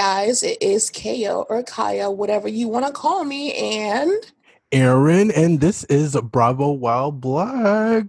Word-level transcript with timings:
Guys. 0.00 0.42
It 0.42 0.62
is 0.62 0.88
Kaya 0.88 1.40
or 1.40 1.62
Kaya, 1.62 2.10
whatever 2.10 2.48
you 2.48 2.68
want 2.68 2.86
to 2.86 2.90
call 2.90 3.22
me, 3.22 3.52
and 3.52 4.10
Aaron, 4.72 5.30
and 5.30 5.60
this 5.60 5.84
is 5.84 6.16
Bravo 6.22 6.70
While 6.70 7.12
Black. 7.12 8.06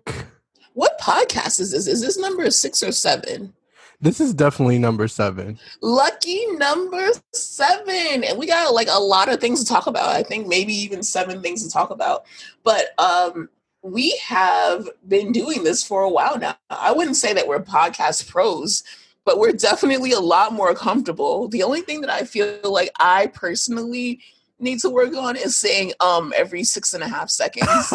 What 0.72 0.98
podcast 1.02 1.60
is 1.60 1.72
this? 1.72 1.88
Is 1.88 2.00
this 2.00 2.18
number 2.18 2.50
six 2.50 2.82
or 2.82 2.94
seven? 2.94 3.52
This 4.00 4.22
is 4.22 4.34
definitely 4.34 4.80
number 4.80 5.10
seven. 5.10 5.60
Lucky 5.82 6.46
number 6.52 7.10
seven. 7.34 8.24
And 8.24 8.40
we 8.40 8.48
got 8.48 8.74
like 8.74 8.88
a 8.90 9.02
lot 9.02 9.28
of 9.28 9.42
things 9.42 9.62
to 9.62 9.66
talk 9.66 9.86
about. 9.86 10.16
I 10.16 10.24
think 10.24 10.48
maybe 10.48 10.74
even 10.74 11.04
seven 11.04 11.42
things 11.42 11.62
to 11.62 11.70
talk 11.70 11.90
about. 11.90 12.24
But 12.64 12.98
um 13.00 13.50
we 13.84 14.18
have 14.24 14.88
been 15.10 15.34
doing 15.34 15.66
this 15.66 15.84
for 15.84 16.04
a 16.04 16.10
while 16.10 16.38
now. 16.38 16.56
I 16.70 16.94
wouldn't 16.94 17.18
say 17.18 17.34
that 17.34 17.48
we're 17.48 17.60
podcast 17.60 18.30
pros, 18.30 18.84
but 19.26 19.38
we're 19.38 19.52
definitely 19.52 20.12
a 20.12 20.20
lot 20.20 20.54
more 20.54 20.74
comfortable. 20.74 21.48
The 21.48 21.64
only 21.64 21.82
thing 21.82 22.02
that 22.02 22.10
I 22.10 22.24
feel 22.24 22.60
like 22.64 22.92
I 23.00 23.28
personally 23.28 24.20
need 24.60 24.80
to 24.80 24.90
work 24.90 25.16
on 25.16 25.36
is 25.36 25.58
saying 25.58 25.94
um 26.00 26.34
every 26.36 26.64
six 26.64 26.94
and 26.94 27.04
a 27.04 27.08
half 27.08 27.30
seconds. 27.30 27.94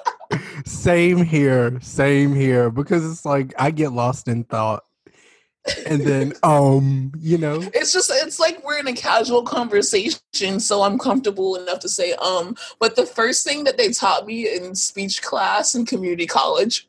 same 0.64 1.22
here, 1.22 1.78
same 1.80 2.34
here. 2.34 2.70
Because 2.70 3.08
it's 3.10 3.24
like 3.24 3.54
I 3.58 3.70
get 3.70 3.92
lost 3.92 4.28
in 4.28 4.44
thought. 4.44 4.84
And 5.86 6.00
then 6.02 6.32
um, 6.42 7.12
you 7.18 7.38
know. 7.38 7.60
It's 7.74 7.92
just 7.92 8.10
it's 8.12 8.40
like 8.40 8.64
we're 8.64 8.78
in 8.78 8.88
a 8.88 8.94
casual 8.94 9.42
conversation, 9.42 10.60
so 10.60 10.82
I'm 10.82 10.98
comfortable 10.98 11.56
enough 11.56 11.80
to 11.80 11.88
say 11.88 12.12
um. 12.14 12.56
But 12.78 12.96
the 12.96 13.06
first 13.06 13.44
thing 13.44 13.64
that 13.64 13.76
they 13.76 13.90
taught 13.92 14.26
me 14.26 14.54
in 14.54 14.74
speech 14.74 15.22
class 15.22 15.74
in 15.74 15.86
community 15.86 16.26
college 16.26 16.87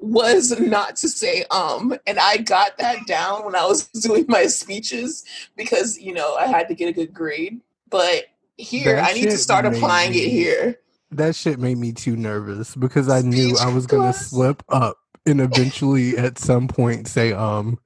was 0.00 0.58
not 0.60 0.96
to 0.96 1.08
say 1.08 1.44
um 1.50 1.94
and 2.06 2.18
i 2.18 2.36
got 2.36 2.76
that 2.78 2.98
down 3.06 3.44
when 3.44 3.54
i 3.54 3.64
was 3.64 3.86
doing 4.02 4.24
my 4.28 4.46
speeches 4.46 5.24
because 5.56 5.98
you 5.98 6.12
know 6.12 6.34
i 6.36 6.46
had 6.46 6.68
to 6.68 6.74
get 6.74 6.88
a 6.88 6.92
good 6.92 7.12
grade 7.12 7.60
but 7.90 8.24
here 8.56 8.96
That 8.96 9.10
i 9.10 9.12
need 9.12 9.30
to 9.30 9.38
start 9.38 9.66
applying 9.66 10.14
it 10.14 10.28
here 10.28 10.78
That 11.10 11.34
shit 11.36 11.58
made 11.58 11.78
me 11.78 11.92
too 11.92 12.16
nervous 12.16 12.74
because 12.74 13.08
I 13.08 13.22
knew 13.22 13.54
Speech 13.56 13.66
I 13.66 13.72
was 13.72 13.86
gonna 13.86 14.12
class. 14.12 14.30
slip 14.30 14.62
up 14.68 14.96
and 15.24 15.40
eventually 15.40 16.16
at 16.16 16.38
some 16.38 16.68
point 16.68 17.06
say 17.08 17.32
um. 17.32 17.78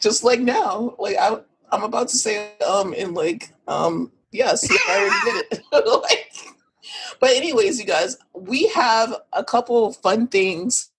just 0.00 0.24
like 0.24 0.40
now 0.40 0.94
like 0.98 1.16
I, 1.16 1.38
i'm 1.70 1.84
about 1.84 2.08
to 2.08 2.16
say 2.16 2.50
um 2.66 2.92
in 2.94 3.14
like 3.14 3.52
um 3.68 4.10
yes 4.32 4.68
i 4.70 4.98
already 4.98 5.44
did 5.48 5.60
it 5.72 5.86
like 6.02 6.31
but 7.22 7.30
anyways 7.30 7.78
you 7.78 7.86
guys 7.86 8.18
we 8.34 8.66
have 8.66 9.14
a 9.32 9.44
couple 9.44 9.86
of 9.86 9.96
fun 9.96 10.26
things 10.26 10.90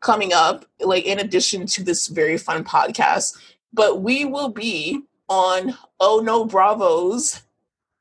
coming 0.00 0.32
up 0.32 0.66
like 0.80 1.04
in 1.06 1.18
addition 1.18 1.66
to 1.66 1.82
this 1.82 2.06
very 2.08 2.36
fun 2.36 2.62
podcast. 2.64 3.36
But 3.72 4.02
we 4.02 4.24
will 4.24 4.50
be 4.50 5.02
on 5.28 5.76
oh 5.98 6.20
no 6.22 6.44
bravos. 6.44 7.42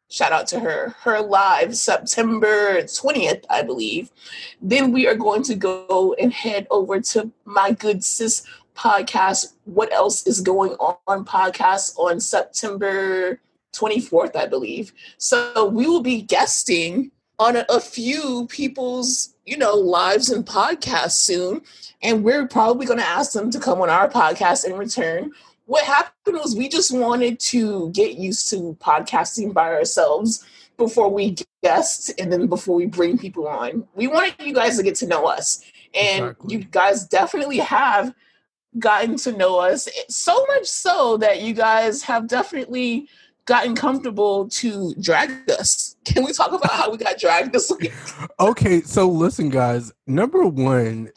Shout 0.10 0.34
out 0.34 0.48
to 0.48 0.60
her. 0.60 0.96
Her 1.02 1.22
live 1.22 1.78
september 1.78 2.82
20th 2.82 3.46
i 3.50 3.62
believe. 3.62 4.12
Then 4.62 4.92
we 4.92 5.08
are 5.08 5.16
going 5.16 5.44
to 5.44 5.56
go 5.56 6.16
and 6.20 6.34
head 6.34 6.68
over 6.72 7.00
to 7.00 7.32
my 7.46 7.72
good 7.72 8.04
sis 8.04 8.44
podcast. 8.76 9.54
What 9.64 9.94
else 9.94 10.28
is 10.28 10.42
going 10.42 10.72
on 10.72 11.24
podcast 11.24 11.98
on 11.98 12.20
september 12.20 13.40
24th 13.74 14.36
i 14.36 14.48
believe. 14.48 14.92
So 15.18 15.68
we 15.68 15.88
will 15.88 16.02
be 16.02 16.22
guesting 16.24 17.12
on 17.40 17.56
a, 17.56 17.66
a 17.70 17.80
few 17.80 18.48
people's 18.50 19.34
you 19.46 19.58
know 19.58 19.74
lives 19.74 20.30
and 20.30 20.46
podcasts 20.46 21.14
soon. 21.14 21.62
And 22.02 22.24
we're 22.24 22.48
probably 22.48 22.86
going 22.86 23.00
to 23.00 23.06
ask 23.06 23.34
them 23.34 23.52
to 23.52 23.60
come 23.60 23.82
on 23.82 23.90
our 23.90 24.10
podcast 24.10 24.66
in 24.66 24.78
return. 24.78 25.32
What 25.66 25.84
happened 25.84 26.38
was 26.38 26.56
we 26.56 26.70
just 26.70 26.92
wanted 26.96 27.40
to 27.42 27.92
get 27.92 28.18
used 28.18 28.50
to 28.52 28.78
podcasting 28.80 29.54
by 29.54 29.70
ourselves 29.74 30.46
before 30.78 31.10
we 31.10 31.36
guest 31.62 32.12
and 32.18 32.32
then 32.32 32.48
before 32.48 32.76
we 32.76 32.86
bring 32.86 33.18
people 33.18 33.48
on. 33.48 33.88
We 33.96 34.08
wanted 34.08 34.36
you 34.40 34.54
guys 34.54 34.78
to 34.78 34.84
get 34.84 34.96
to 34.96 35.08
know 35.08 35.26
us. 35.26 35.64
And 35.94 36.26
Exactly. 36.26 36.56
you 36.56 36.64
guys 36.64 37.06
definitely 37.06 37.58
have 37.58 38.16
gotten 38.78 39.18
to 39.18 39.32
know 39.34 39.58
us. 39.60 39.90
So 40.08 40.46
much 40.48 40.66
so 40.68 41.18
that 41.18 41.42
you 41.42 41.54
guys 41.54 42.04
have 42.04 42.28
definitely 42.28 43.10
gotten 43.50 43.76
comfortable 43.76 44.48
to 44.48 44.94
drag 45.02 45.32
us. 45.50 45.96
Can 46.06 46.24
we 46.24 46.32
talk 46.32 46.52
about 46.52 46.72
how 46.72 46.92
we 46.92 46.98
got 46.98 47.20
dragged 47.20 47.52
this 47.52 47.70
week? 47.72 47.92
Okay, 48.40 48.82
so 48.82 49.10
listen, 49.10 49.50
guys. 49.50 49.92
Number 50.06 50.46
one, 50.46 51.10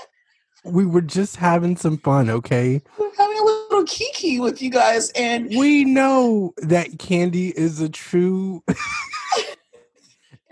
we 0.65 0.87
were 0.87 1.03
just 1.03 1.37
having 1.37 1.77
some 1.77 1.99
fun. 1.99 2.31
Okay, 2.31 2.81
We're 2.99 3.15
having 3.17 3.39
a 3.39 3.45
little 3.45 3.85
kiki 3.85 4.41
with 4.41 4.63
you 4.63 4.71
guys, 4.71 5.11
and 5.11 5.47
we 5.51 5.85
know 5.85 6.55
that 6.57 6.93
Kandi 6.93 7.53
is 7.53 7.81
a 7.81 7.89
true. 7.91 8.65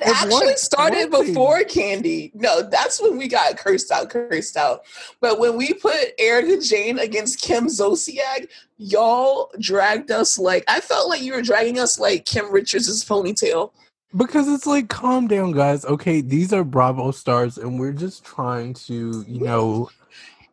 it 0.00 0.08
actually 0.08 0.56
started 0.56 1.10
before 1.10 1.60
Kandi. 1.60 2.34
No, 2.34 2.62
that's 2.62 3.00
when 3.00 3.18
we 3.18 3.28
got 3.28 3.56
cursed 3.56 3.90
out, 3.90 4.10
cursed 4.10 4.56
out. 4.56 4.82
But 5.20 5.38
when 5.38 5.56
we 5.56 5.74
put 5.74 6.14
Erika 6.18 6.60
Jayne 6.60 6.98
against 6.98 7.40
Kim 7.40 7.66
Zolciak, 7.66 8.48
y'all 8.78 9.52
dragged 9.60 10.10
us 10.10 10.38
like 10.38 10.64
I 10.68 10.80
felt 10.80 11.08
like 11.08 11.22
you 11.22 11.34
were 11.34 11.42
dragging 11.42 11.78
us 11.78 11.98
like 11.98 12.24
Kim 12.24 12.50
Richards' 12.50 13.04
ponytail. 13.04 13.72
Because 14.16 14.48
it's 14.48 14.66
like, 14.66 14.88
calm 14.88 15.28
down, 15.28 15.52
guys. 15.52 15.84
Okay, 15.84 16.20
these 16.20 16.52
are 16.52 16.64
Bravo 16.64 17.12
stars, 17.12 17.58
and 17.58 17.78
we're 17.78 17.92
just 17.92 18.24
trying 18.24 18.74
to, 18.74 19.24
you 19.28 19.44
know, 19.44 19.88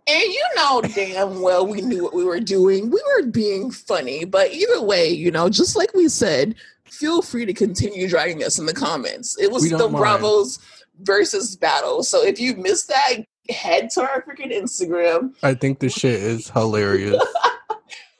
And 0.07 0.23
you 0.23 0.45
know 0.55 0.81
damn 0.81 1.41
well 1.41 1.67
we 1.67 1.81
knew 1.81 2.03
what 2.03 2.13
we 2.13 2.23
were 2.23 2.39
doing. 2.39 2.89
We 2.89 3.03
were 3.15 3.27
being 3.27 3.71
funny, 3.71 4.23
but 4.23 4.53
either 4.53 4.81
way, 4.81 5.09
you 5.09 5.31
know, 5.31 5.49
just 5.49 5.75
like 5.75 5.93
we 5.93 6.07
said, 6.07 6.55
feel 6.89 7.21
free 7.21 7.45
to 7.45 7.53
continue 7.53 8.07
dragging 8.07 8.43
us 8.43 8.59
in 8.59 8.65
the 8.65 8.73
comments. 8.73 9.37
It 9.39 9.51
was 9.51 9.69
the 9.69 9.77
mind. 9.77 9.95
Bravos 9.95 10.59
versus 11.01 11.55
battle. 11.55 12.03
So 12.03 12.23
if 12.23 12.39
you 12.39 12.55
missed 12.55 12.87
that, 12.89 13.25
head 13.49 13.89
to 13.91 14.01
our 14.01 14.23
freaking 14.23 14.51
Instagram. 14.53 15.35
I 15.43 15.53
think 15.53 15.79
the 15.79 15.89
shit 15.89 16.15
is 16.15 16.49
hilarious. 16.49 17.23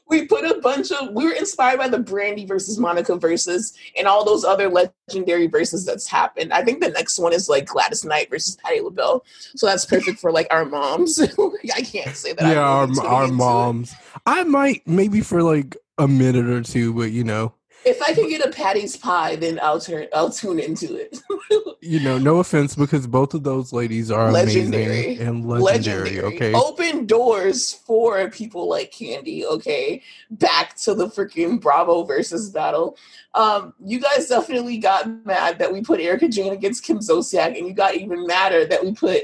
We 0.10 0.26
put 0.26 0.46
a 0.46 0.60
bunch 0.62 0.92
of 0.92 1.14
we 1.14 1.26
were 1.26 1.34
inspired 1.34 1.80
by 1.80 1.90
the 1.90 2.00
Brandy 2.00 2.46
versus 2.46 2.80
Monica 2.80 3.18
versus 3.18 3.74
and 3.98 4.08
all 4.08 4.24
those 4.24 4.46
other 4.46 4.70
legendary 4.70 5.48
verses 5.48 5.86
that's 5.86 6.08
happened. 6.08 6.54
I 6.54 6.64
think 6.64 6.82
the 6.82 6.90
next 6.90 7.20
one 7.20 7.34
is 7.34 7.50
like 7.50 7.66
Gladys 7.66 8.06
Knight 8.06 8.30
versus 8.30 8.56
Patti 8.64 8.80
LaBelle. 8.80 9.26
So 9.56 9.66
that's 9.66 9.86
perfect 9.86 10.20
for 10.20 10.32
like 10.32 10.48
our 10.50 10.64
moms. 10.64 11.20
I 11.76 11.82
can't 11.82 12.16
say 12.16 12.32
that. 12.34 12.56
yeah, 12.56 12.62
our, 12.62 12.88
our 13.06 13.24
into 13.24 13.34
it. 13.34 13.38
moms. 13.38 13.96
I 14.26 14.44
might 14.44 14.88
maybe 14.88 15.20
for 15.20 15.44
like 15.44 15.76
a 15.98 16.08
minute 16.08 16.48
or 16.48 16.62
two, 16.62 16.94
but 16.94 17.12
you 17.12 17.26
know, 17.26 17.54
If 17.88 18.02
I 18.02 18.14
can 18.14 18.30
get 18.30 18.46
a 18.46 18.50
Patti's 18.50 18.98
pie, 18.98 19.38
then 19.38 19.60
I'll 19.62 19.80
turn. 19.80 20.08
I'll 20.14 20.30
tune 20.30 20.60
into 20.60 20.96
it. 20.96 21.18
you 21.82 22.00
know, 22.02 22.18
no 22.18 22.40
offense 22.40 22.76
because 22.76 23.08
both 23.08 23.34
of 23.34 23.44
those 23.44 23.72
ladies 23.72 24.12
are 24.12 24.32
Legendary. 24.32 25.18
and 25.18 25.48
legendary. 25.48 26.20
Okay, 26.20 26.54
Open 26.54 27.06
doors 27.06 27.74
for 27.74 28.30
people 28.30 28.68
like 28.68 28.92
Kandi. 28.92 29.46
Okay, 29.46 30.04
back 30.32 30.76
to 30.78 30.94
the 30.94 31.08
freaking 31.08 31.62
Bravo 31.62 32.04
versus 32.04 32.50
battle. 32.50 32.98
Um, 33.34 33.74
you 33.84 34.00
guys 34.00 34.28
definitely 34.28 34.78
got 34.80 35.26
mad 35.26 35.60
that 35.60 35.72
we 35.72 35.82
put 35.82 36.00
Erika 36.00 36.28
Jayne 36.28 36.54
against 36.54 36.84
Kim 36.84 37.00
Zolciak, 37.00 37.58
and 37.58 37.68
you 37.68 37.74
got 37.74 37.96
even 37.96 38.26
madder 38.28 38.66
that 38.66 38.84
we 38.84 38.94
put 38.94 39.22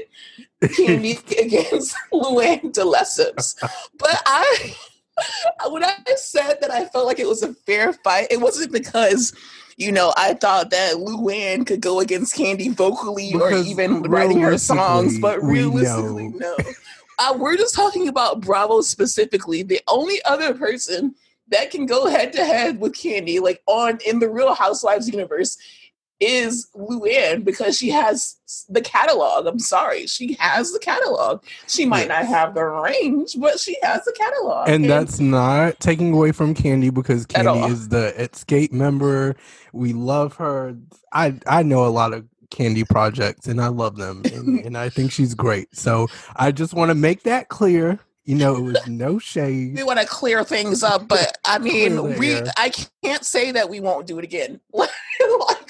Kandi 0.62 1.18
against 1.44 1.96
Luann 2.12 2.72
de 2.72 2.80
Lesseps. 2.82 3.56
But 3.98 4.22
I, 4.24 4.74
when 5.68 5.84
I 5.84 5.94
said 6.16 6.58
that 6.60 6.70
I 6.70 6.86
felt 6.86 7.06
like 7.06 7.18
it 7.18 7.28
was 7.28 7.42
a 7.42 7.54
fair 7.54 7.92
fight, 7.92 8.28
it 8.30 8.40
wasn't 8.40 8.72
because, 8.72 9.32
you 9.76 9.92
know, 9.92 10.12
I 10.16 10.34
thought 10.34 10.70
that 10.70 10.94
Luann 10.94 11.66
could 11.66 11.80
go 11.80 12.00
against 12.00 12.36
Kandi 12.36 12.74
vocally 12.74 13.34
or 13.34 13.52
even 13.52 14.02
writing 14.02 14.40
her 14.40 14.58
songs, 14.58 15.18
but 15.18 15.42
realistically, 15.42 16.28
realistically, 16.28 16.38
no. 16.38 16.56
Uh, 17.18 17.36
we're 17.38 17.56
just 17.56 17.74
talking 17.74 18.08
about 18.08 18.40
Bravo 18.40 18.80
specifically. 18.80 19.62
The 19.62 19.80
only 19.86 20.20
other 20.24 20.52
person 20.54 21.14
that 21.48 21.70
can 21.70 21.86
go 21.86 22.06
head 22.06 22.32
to 22.32 22.44
head 22.44 22.80
with 22.80 22.94
Kandi, 22.94 23.40
like 23.40 23.62
on 23.66 23.98
in 24.04 24.18
the 24.18 24.28
Real 24.28 24.54
Housewives 24.54 25.08
universe, 25.08 25.58
is 26.20 26.68
Luann 26.76 27.44
because 27.44 27.76
she 27.76 27.90
has 27.90 28.36
the 28.68 28.80
catalog. 28.80 29.46
I'm 29.46 29.58
sorry, 29.58 30.06
she 30.06 30.34
has 30.34 30.72
the 30.72 30.78
catalog. 30.78 31.42
She 31.66 31.84
might 31.86 32.08
not 32.08 32.26
have 32.26 32.54
the 32.54 32.64
range, 32.64 33.36
but 33.38 33.58
she 33.58 33.76
has 33.82 34.04
the 34.04 34.12
catalog. 34.12 34.68
and 34.68 34.88
that's 34.88 35.20
not 35.20 35.80
taking 35.80 36.12
away 36.12 36.32
from 36.32 36.54
Kandi 36.54 36.92
because 36.92 37.26
Kandi 37.26 37.70
is 37.70 37.88
the 37.88 38.14
Xscape 38.16 38.72
member. 38.72 39.36
We 39.72 39.92
love 39.92 40.34
her. 40.36 40.76
I 41.12 41.38
I 41.46 41.62
know 41.62 41.84
a 41.84 41.88
lot 41.88 42.12
of 42.12 42.24
Kandi 42.50 42.88
projects 42.88 43.46
and 43.46 43.60
I 43.60 43.68
love 43.68 43.96
them, 43.96 44.22
and, 44.32 44.60
and 44.64 44.78
I 44.78 44.88
think 44.88 45.12
she's 45.12 45.34
great. 45.34 45.74
So 45.76 46.08
I 46.36 46.52
just 46.52 46.74
want 46.74 46.90
to 46.90 46.94
make 46.94 47.24
that 47.24 47.48
clear. 47.48 47.98
You 48.24 48.36
know, 48.36 48.56
it 48.56 48.60
was 48.62 48.86
no 48.86 49.18
shade. 49.18 49.76
we 49.76 49.82
want 49.82 50.00
to 50.00 50.06
clear 50.06 50.44
things 50.44 50.82
up, 50.82 51.08
but 51.08 51.36
I 51.44 51.58
mean, 51.68 52.16
we 52.18 52.40
i 52.56 52.72
can't 53.02 53.24
say 53.24 53.52
that 53.52 53.68
we 53.68 53.80
won't 53.80 54.06
do 54.06 54.18
it 54.18 54.24
again. 54.24 54.60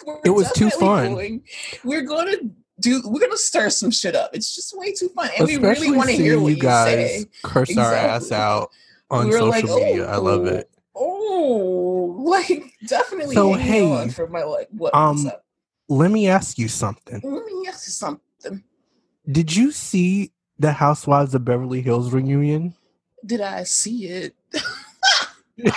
We're 0.07 0.19
It 0.25 0.31
was 0.31 0.51
too 0.53 0.71
fun. 0.71 1.15
going- 1.15 1.43
we're 1.85 2.03
going 2.03 2.27
to 2.33 2.51
do. 2.81 3.03
We're 3.05 3.21
going 3.21 3.31
to 3.33 3.39
stir 3.39 3.71
some 3.71 3.91
shit 3.91 4.15
up. 4.17 4.31
It's 4.35 4.55
just 4.55 4.77
way 4.77 4.93
too 4.93 5.09
fun, 5.11 5.31
and 5.39 5.47
we 5.47 5.57
really 5.57 5.91
want 5.93 6.11
to 6.11 6.17
hear 6.17 6.39
what 6.41 6.49
you 6.51 6.57
you 6.57 6.63
guys 6.63 6.95
say. 7.23 7.25
curse 7.43 7.77
our 7.77 7.93
ass 7.93 8.23
Exactly. 8.25 8.37
out 8.45 8.71
on 9.11 9.27
We 9.27 9.33
social 9.33 9.49
like, 9.49 9.65
media. 9.65 10.07
I 10.11 10.17
love 10.17 10.43
"Oh, 10.43 10.47
it. 10.47 10.71
Oh, 10.97 12.17
like 12.27 12.73
definitely. 12.87 13.35
So, 13.35 13.53
hey, 13.55 13.91
on 13.91 14.11
for 14.11 14.27
my 14.29 14.43
like 14.43 14.69
what? 14.71 14.95
um, 14.95 15.17
what's 15.25 15.27
up? 15.35 15.45
Let 15.89 16.11
me 16.11 16.29
ask 16.29 16.59
you 16.59 16.69
something. 16.69 17.21
Let 17.23 17.45
me 17.45 17.67
ask 17.69 17.87
you 17.87 17.93
something. 17.93 18.65
Did 19.31 19.55
you 19.55 19.71
see 19.73 20.33
the 20.59 20.73
Housewives 20.73 21.35
of 21.35 21.45
Beverly 21.45 21.81
Hills 21.83 22.13
reunion? 22.13 22.75
Did 23.25 23.41
I 23.41 23.65
see 23.65 24.07
it? 24.07 24.35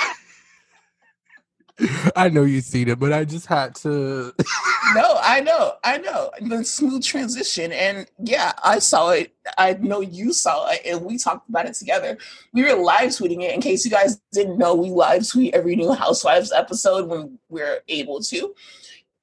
I 2.15 2.29
know 2.29 2.43
you've 2.43 2.63
seen 2.63 2.87
it, 2.87 2.99
but 2.99 3.13
I 3.13 3.23
just 3.23 3.45
had 3.45 3.75
to. 3.75 4.33
no, 4.95 5.17
I 5.21 5.41
know, 5.41 5.73
I 5.83 5.97
know. 5.99 6.31
The 6.41 6.63
smooth 6.63 7.03
transition, 7.03 7.71
and 7.71 8.09
yeah, 8.19 8.53
I 8.63 8.79
saw 8.79 9.11
it. 9.11 9.33
I 9.57 9.73
know 9.73 10.01
you 10.01 10.33
saw 10.33 10.69
it, 10.69 10.81
and 10.85 11.01
we 11.01 11.17
talked 11.17 11.47
about 11.49 11.67
it 11.67 11.75
together. 11.75 12.17
We 12.53 12.63
were 12.63 12.81
live 12.81 13.09
tweeting 13.09 13.43
it. 13.43 13.53
In 13.53 13.61
case 13.61 13.85
you 13.85 13.91
guys 13.91 14.19
didn't 14.31 14.57
know, 14.57 14.73
we 14.73 14.89
live 14.89 15.27
tweet 15.27 15.53
every 15.53 15.75
new 15.75 15.93
Housewives 15.93 16.51
episode 16.51 17.07
when 17.07 17.37
we're 17.49 17.81
able 17.87 18.21
to. 18.21 18.55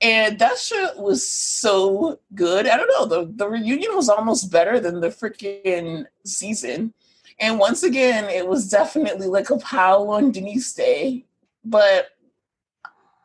And 0.01 0.39
that 0.39 0.59
shit 0.59 0.97
was 0.97 1.27
so 1.27 2.21
good. 2.35 2.69
I 2.69 2.77
don't 2.77 2.89
know. 2.89 3.07
The 3.07 3.33
the 3.33 3.49
reunion 3.49 3.97
was 3.97 4.09
almost 4.09 4.53
better 4.53 4.79
than 4.79 5.01
the 5.01 5.09
freaking 5.09 6.07
season. 6.25 6.95
And 7.41 7.59
once 7.59 7.83
again, 7.83 8.27
it 8.27 8.47
was 8.47 8.69
definitely 8.69 9.27
like 9.27 9.51
a 9.51 9.57
pile 9.57 10.09
on 10.11 10.31
Denise 10.31 10.73
Day. 10.73 11.25
But 11.65 12.11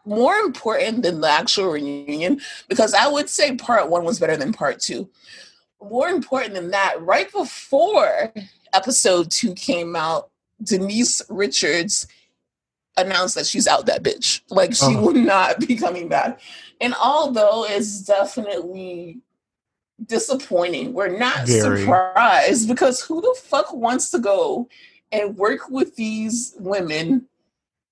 more 0.10 0.36
important 0.36 1.04
than 1.04 1.22
the 1.22 1.30
actual 1.30 1.70
reunion, 1.72 2.42
because 2.68 2.94
I 2.94 3.08
would 3.08 3.30
say 3.30 3.56
part 3.56 3.90
one 3.90 4.04
was 4.04 4.20
better 4.20 4.36
than 4.36 4.52
part 4.52 4.80
two. 4.80 5.08
More 5.82 6.10
important 6.10 6.56
than 6.56 6.72
that, 6.72 6.96
right 7.02 7.32
before 7.32 8.34
episode 8.74 9.32
two 9.32 9.54
came 9.54 9.96
out, 9.96 10.30
Denise 10.62 11.22
Richards 11.30 12.06
announced 12.98 13.36
that 13.36 13.46
she's 13.46 13.68
out 13.68 13.86
that 13.86 14.04
bitch. 14.04 14.42
Like 14.50 14.74
she 14.74 14.88
Oh. 14.98 15.02
will 15.02 15.14
not 15.14 15.60
be 15.60 15.76
coming 15.78 16.10
back. 16.10 16.42
And 16.82 16.94
although 16.96 17.66
it's 17.66 18.02
definitely 18.02 19.20
disappointing, 20.06 20.94
we're 20.94 21.18
not 21.18 21.48
Very. 21.48 21.82
surprised 21.82 22.68
because 22.68 23.00
who 23.02 23.22
the 23.22 23.36
fuck 23.42 23.74
wants 23.74 24.10
to 24.12 24.20
go 24.20 24.68
and 25.14 25.38
work 25.38 25.70
with 25.70 25.96
these 25.96 26.56
women 26.60 27.29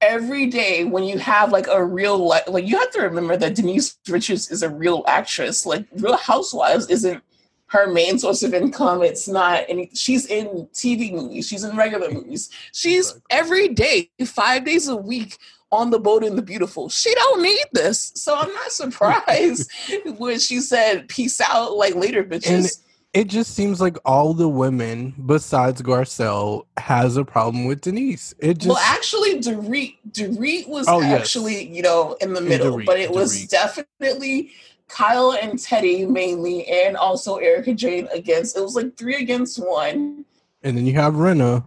every 0.01 0.45
day 0.47 0.85
when 0.85 1.03
you 1.03 1.17
have 1.17 1.51
like 1.51 1.67
a 1.67 1.83
real 1.83 2.17
life 2.17 2.43
like 2.47 2.67
you 2.67 2.77
have 2.77 2.91
to 2.91 3.01
remember 3.01 3.35
that 3.35 3.55
Denise 3.55 3.97
Richards 4.07 4.51
is 4.51 4.63
a 4.63 4.69
real 4.69 5.03
actress. 5.07 5.65
Like 5.65 5.87
Real 5.97 6.17
Housewives 6.17 6.89
isn't 6.89 7.23
her 7.67 7.91
main 7.91 8.17
source 8.19 8.43
of 8.43 8.53
income. 8.53 9.01
It's 9.01 9.27
not 9.27 9.65
any 9.67 9.89
she's 9.93 10.25
in 10.27 10.67
TV 10.73 11.11
movies, 11.11 11.47
she's 11.47 11.63
in 11.63 11.75
regular 11.75 12.11
movies. 12.11 12.49
She's 12.71 13.19
every 13.29 13.69
day, 13.69 14.09
five 14.25 14.65
days 14.65 14.87
a 14.87 14.95
week 14.95 15.37
on 15.71 15.89
the 15.89 15.99
boat 15.99 16.23
in 16.23 16.35
the 16.35 16.41
beautiful. 16.41 16.89
She 16.89 17.13
don't 17.13 17.41
need 17.41 17.65
this. 17.73 18.11
So 18.15 18.35
I'm 18.37 18.53
not 18.53 18.71
surprised 18.71 19.69
when 20.17 20.39
she 20.39 20.61
said 20.61 21.07
peace 21.09 21.41
out 21.41 21.75
like 21.75 21.95
later 21.95 22.23
bitches. 22.23 22.81
It 23.17 23.29
just 23.29 23.55
seems 23.55 23.81
like 23.81 23.97
all 24.05 24.35
the 24.35 24.47
women 24.47 25.15
besides 25.25 25.81
Garcelle 25.81 26.67
has 26.77 27.17
a 27.17 27.25
problem 27.25 27.65
with 27.65 27.81
Denise. 27.81 28.35
It 28.37 28.59
just 28.59 28.67
well, 28.67 28.77
actually, 28.77 29.39
Dorit 29.39 29.95
Dorit 30.11 30.69
was 30.69 30.87
Oh, 30.87 31.01
yes. 31.01 31.21
actually, 31.21 31.67
you 31.67 31.81
know, 31.81 32.15
in 32.21 32.33
the 32.35 32.41
middle, 32.41 32.77
Dorit, 32.77 32.85
but 32.85 32.99
it 32.99 33.11
was 33.11 33.47
definitely 33.47 34.51
Kyle 34.87 35.31
and 35.31 35.53
Teddi 35.53 36.07
mainly, 36.07 36.67
and 36.67 36.95
also 36.95 37.37
Erika 37.37 37.73
Jayne 37.73 38.07
against. 38.13 38.55
It 38.55 38.61
was 38.61 38.75
like 38.75 38.95
three 38.97 39.15
against 39.15 39.57
one. 39.57 40.23
and 40.61 40.77
then 40.77 40.85
you 40.85 40.93
have 40.93 41.15
Rinna. 41.15 41.63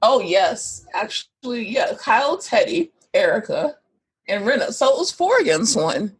Oh 0.00 0.20
yes, 0.20 0.86
actually, 0.94 1.68
yeah, 1.68 1.94
Kyle, 1.98 2.38
Teddi, 2.38 2.90
Erika, 3.14 3.78
and 4.28 4.44
Rinna. 4.44 4.72
So 4.72 4.94
it 4.94 4.98
was 5.00 5.10
four 5.10 5.40
against 5.40 5.76
one, 5.76 6.14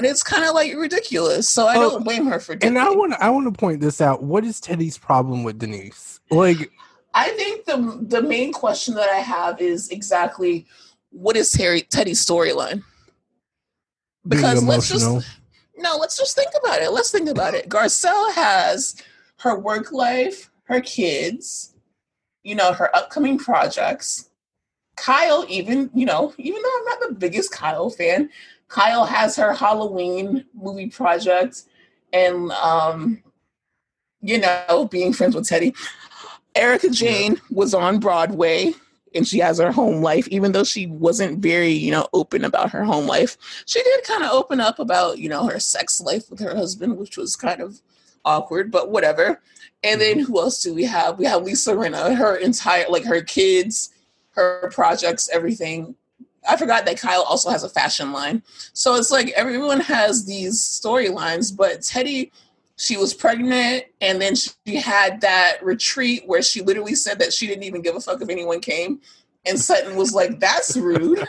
and 0.00 0.06
it's 0.10 0.22
kind 0.22 0.44
of 0.44 0.54
like 0.54 0.74
ridiculous. 0.74 1.48
So 1.50 1.66
I 1.66 1.76
Oh, 1.76 1.90
don't 1.90 2.04
blame 2.04 2.24
her 2.26 2.40
for. 2.40 2.52
And 2.62 2.78
I 2.78 2.84
dipping. 2.84 2.98
want 2.98 3.12
I 3.20 3.28
want 3.28 3.52
to 3.52 3.58
point 3.58 3.80
this 3.82 4.00
out. 4.00 4.22
What 4.22 4.44
is 4.46 4.58
Teddi's 4.60 4.96
problem 4.96 5.44
with 5.44 5.58
Denise? 5.58 6.20
Like 6.30 6.70
I 7.12 7.28
think 7.32 7.66
the 7.66 7.98
the 8.02 8.22
main 8.22 8.52
question 8.52 8.94
that 8.94 9.10
I 9.10 9.16
have 9.18 9.60
is 9.60 9.90
exactly 9.90 10.66
what 11.10 11.36
is 11.36 11.50
Terry 11.50 11.82
Teddi's 11.82 12.24
storyline. 12.24 12.82
Because 14.26 14.62
let's 14.64 14.88
just- 14.88 15.26
No, 15.76 15.96
let's 15.96 16.16
just 16.16 16.34
think 16.36 16.50
about 16.62 16.80
it. 16.82 16.92
Let's 16.92 17.10
think 17.10 17.28
about 17.28 17.54
it. 17.54 17.68
Garcelle 17.68 18.32
has 18.34 18.96
her 19.40 19.58
work 19.58 19.92
life, 19.92 20.50
her 20.64 20.80
kids, 20.80 21.74
you 22.42 22.54
know, 22.54 22.72
her 22.72 22.94
upcoming 22.94 23.38
projects. 23.38 24.28
Kyle, 24.96 25.46
even, 25.48 25.90
you 25.94 26.04
know, 26.04 26.34
even 26.36 26.60
though 26.62 26.76
I'm 26.78 26.84
not 26.84 27.08
the 27.08 27.14
biggest 27.14 27.50
Kyle 27.50 27.88
fan, 27.88 28.28
Kyle 28.70 29.04
has 29.04 29.36
her 29.36 29.52
Halloween 29.52 30.44
movie 30.54 30.88
project 30.88 31.64
and 32.12 32.50
um, 32.52 33.22
you 34.22 34.38
know, 34.38 34.88
being 34.90 35.12
friends 35.12 35.34
with 35.34 35.48
Teddi. 35.48 35.76
Erika 36.54 36.88
Jayne 36.88 37.40
was 37.50 37.74
on 37.74 37.98
Broadway 37.98 38.72
and 39.14 39.26
she 39.26 39.38
has 39.38 39.58
her 39.58 39.72
home 39.72 40.02
life, 40.02 40.28
even 40.28 40.52
though 40.52 40.64
she 40.64 40.86
wasn't 40.86 41.40
very, 41.40 41.72
you 41.72 41.90
know, 41.90 42.06
open 42.12 42.44
about 42.44 42.70
her 42.70 42.84
home 42.84 43.06
life. 43.06 43.36
She 43.66 43.82
did 43.82 44.04
kind 44.04 44.22
of 44.22 44.30
open 44.30 44.60
up 44.60 44.78
about 44.78 45.18
you 45.18 45.28
know 45.28 45.46
her 45.46 45.58
sex 45.58 46.00
life 46.00 46.30
with 46.30 46.40
her 46.40 46.54
husband 46.54 46.96
which 46.96 47.16
was 47.16 47.36
kind 47.36 47.60
of 47.60 47.80
awkward 48.24 48.70
but 48.70 48.90
whatever. 48.90 49.40
And 49.82 50.00
then 50.00 50.20
who 50.20 50.38
else 50.38 50.62
do 50.62 50.74
we 50.74 50.84
have? 50.84 51.18
We 51.18 51.24
have 51.24 51.42
lisa 51.42 51.72
Rinna, 51.72 52.16
her 52.16 52.36
entire 52.36 52.86
like 52.88 53.04
her 53.04 53.20
kids 53.20 53.90
her 54.32 54.70
projects 54.72 55.28
everything 55.32 55.96
i 56.48 56.56
forgot 56.56 56.84
that 56.84 56.98
kyle 56.98 57.22
also 57.22 57.50
has 57.50 57.62
a 57.64 57.68
fashion 57.68 58.12
line 58.12 58.42
so 58.72 58.94
it's 58.94 59.10
like 59.10 59.30
everyone 59.30 59.80
has 59.80 60.24
these 60.26 60.60
storylines 60.60 61.54
but 61.54 61.80
teddi 61.80 62.30
she 62.76 62.96
was 62.96 63.12
pregnant 63.12 63.84
and 64.00 64.20
then 64.20 64.34
she 64.34 64.76
had 64.76 65.20
that 65.20 65.58
retreat 65.62 66.22
where 66.26 66.42
she 66.42 66.62
literally 66.62 66.94
said 66.94 67.18
that 67.18 67.32
she 67.32 67.46
didn't 67.46 67.64
even 67.64 67.82
give 67.82 67.94
a 67.94 68.00
fuck 68.00 68.20
if 68.22 68.28
anyone 68.28 68.60
came 68.60 69.00
and 69.46 69.58
sutton 69.58 69.96
was 69.96 70.14
like 70.14 70.38
that's 70.40 70.76
rude 70.76 71.22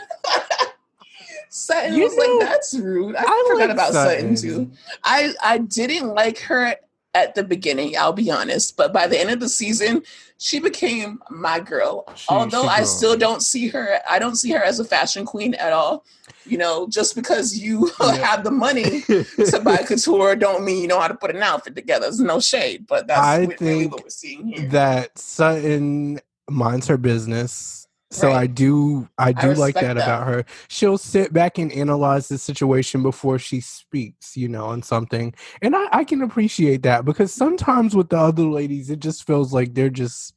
Sutton 1.54 1.94
You 1.94 2.04
was 2.04 2.16
know, 2.16 2.38
like, 2.38 2.48
"That's 2.48 2.74
rude." 2.74 3.14
I, 3.14 3.24
I 3.24 3.44
forgot 3.46 3.68
like 3.68 3.70
about 3.74 3.92
Sutton. 3.92 4.36
Sutton. 4.38 4.70
too. 4.70 4.70
I 5.04 5.34
I 5.44 5.58
didn't 5.58 6.08
like 6.08 6.38
her 6.38 6.76
at 7.14 7.34
the 7.34 7.44
beginning. 7.44 7.96
I'll 7.98 8.12
be 8.12 8.30
honest, 8.30 8.76
but 8.76 8.92
by 8.92 9.06
the 9.06 9.18
end 9.20 9.30
of 9.30 9.40
the 9.40 9.48
season, 9.48 10.02
she 10.38 10.58
became 10.60 11.20
my 11.30 11.60
girl. 11.60 12.04
She- 12.16 12.26
Although 12.28 12.62
she 12.62 12.68
I 12.68 12.82
still 12.84 13.16
don't 13.16 13.42
see 13.42 13.68
her. 13.68 13.98
I 14.08 14.18
don't 14.18 14.36
see 14.36 14.50
her 14.52 14.62
as 14.62 14.80
a 14.80 14.84
fashion 14.84 15.24
queen 15.24 15.54
at 15.54 15.72
all. 15.72 16.04
You 16.44 16.58
know, 16.58 16.88
just 16.88 17.14
because 17.14 17.56
you 17.56 17.88
Yeah. 18.00 18.14
have 18.16 18.42
the 18.44 18.50
money 18.50 19.02
to 19.02 19.60
buy 19.64 19.76
couture, 19.78 20.34
don't 20.34 20.64
mean 20.64 20.82
you 20.82 20.88
know 20.88 20.98
how 20.98 21.06
to 21.08 21.14
put 21.14 21.34
an 21.34 21.42
outfit 21.42 21.76
together. 21.76 22.06
There's 22.06 22.18
no 22.18 22.40
shade, 22.40 22.86
but 22.88 23.06
that's 23.06 23.20
I 23.20 23.38
really 23.40 23.56
think 23.56 23.92
what 23.92 24.02
we're 24.02 24.10
seeing 24.10 24.46
here. 24.48 24.68
that 24.70 25.16
Sutton 25.18 26.18
minds 26.50 26.88
her 26.88 26.96
business. 26.96 27.81
So 28.12 28.28
Right. 28.28 28.36
I 28.36 28.46
do 28.46 29.08
I 29.18 29.32
do 29.32 29.54
like 29.54 29.74
that, 29.76 29.94
that. 29.94 29.96
about 29.96 30.26
her. 30.26 30.44
She'll 30.68 30.98
sit 30.98 31.32
back 31.32 31.56
and 31.56 31.72
analyze 31.72 32.28
the 32.28 32.36
situation 32.36 33.02
before 33.02 33.38
she 33.38 33.60
speaks, 33.60 34.36
you 34.36 34.48
know, 34.48 34.66
on 34.66 34.82
something. 34.82 35.34
And 35.62 35.74
I, 35.74 35.86
I 35.92 36.04
can 36.04 36.20
appreciate 36.20 36.82
that 36.82 37.06
because 37.06 37.32
sometimes 37.32 37.96
with 37.96 38.10
the 38.10 38.18
other 38.18 38.44
ladies, 38.44 38.90
it 38.90 39.00
just 39.00 39.26
feels 39.26 39.54
like 39.54 39.72
they're 39.72 39.88
just 39.88 40.34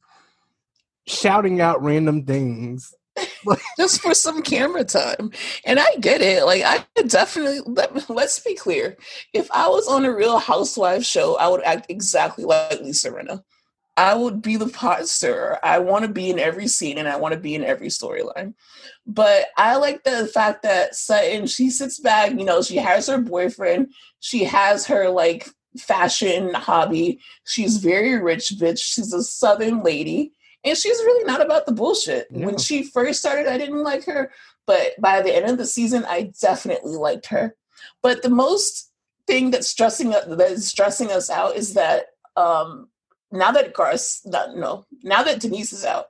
shouting 1.06 1.60
out 1.60 1.82
random 1.82 2.24
things. 2.24 2.94
just 3.78 4.00
for 4.00 4.14
some 4.14 4.42
camera 4.42 4.84
time. 4.84 5.30
And 5.66 5.78
I 5.78 5.96
get 6.00 6.22
it. 6.22 6.44
Like 6.46 6.62
I 6.64 6.84
definitely 7.02 7.60
let, 7.66 8.08
let's 8.08 8.38
be 8.38 8.54
clear. 8.54 8.96
If 9.34 9.50
I 9.52 9.68
was 9.68 9.86
on 9.86 10.06
a 10.06 10.14
real 10.14 10.38
housewife 10.38 11.04
show, 11.04 11.36
I 11.36 11.48
would 11.48 11.62
act 11.62 11.90
exactly 11.90 12.44
like 12.44 12.80
Lisa 12.80 13.10
Rinna. 13.10 13.42
I 13.96 14.14
would 14.14 14.42
be 14.42 14.56
the 14.56 14.68
pot 14.68 15.08
stirrer. 15.08 15.58
I 15.64 15.78
want 15.78 16.04
to 16.04 16.10
be 16.10 16.28
in 16.28 16.38
every 16.38 16.68
scene 16.68 16.98
and 16.98 17.08
I 17.08 17.16
want 17.16 17.32
to 17.32 17.40
be 17.40 17.54
in 17.54 17.64
every 17.64 17.88
storyline. 17.88 18.54
But 19.06 19.46
I 19.56 19.76
like 19.76 20.04
the 20.04 20.26
fact 20.26 20.62
that 20.64 20.94
Sutton, 20.94 21.46
she 21.46 21.70
sits 21.70 21.98
back, 21.98 22.32
you 22.32 22.44
know, 22.44 22.60
she 22.60 22.76
has 22.76 23.06
her 23.06 23.18
boyfriend, 23.18 23.92
she 24.20 24.44
has 24.44 24.86
her 24.86 25.08
like 25.08 25.48
fashion 25.78 26.52
hobby. 26.54 27.20
She's 27.44 27.78
very 27.78 28.20
rich, 28.20 28.52
bitch. 28.58 28.80
She's 28.82 29.12
a 29.12 29.22
southern 29.22 29.82
lady. 29.82 30.32
And 30.64 30.76
she's 30.76 30.98
really 30.98 31.24
not 31.24 31.40
about 31.40 31.64
the 31.64 31.72
bullshit. 31.72 32.26
Yeah. 32.30 32.46
When 32.46 32.58
she 32.58 32.82
first 32.82 33.20
started, 33.20 33.46
I 33.46 33.56
didn't 33.56 33.82
like 33.82 34.04
her. 34.06 34.32
But 34.66 35.00
by 35.00 35.22
the 35.22 35.34
end 35.34 35.48
of 35.48 35.58
the 35.58 35.66
season, 35.66 36.04
I 36.06 36.32
definitely 36.40 36.96
liked 36.96 37.26
her. 37.26 37.54
But 38.02 38.22
the 38.22 38.30
most 38.30 38.90
thing 39.26 39.50
that's 39.50 39.68
stressing 39.68 40.10
that 40.10 40.28
is 40.50 40.68
stressing 40.68 41.10
us 41.10 41.30
out 41.30 41.56
is 41.56 41.74
that 41.74 42.06
um 42.36 42.88
now 43.32 43.50
that 43.52 43.74
Garce 43.74 44.22
no, 44.26 44.86
now 45.02 45.22
that 45.22 45.40
Denise 45.40 45.72
is 45.72 45.84
out, 45.84 46.06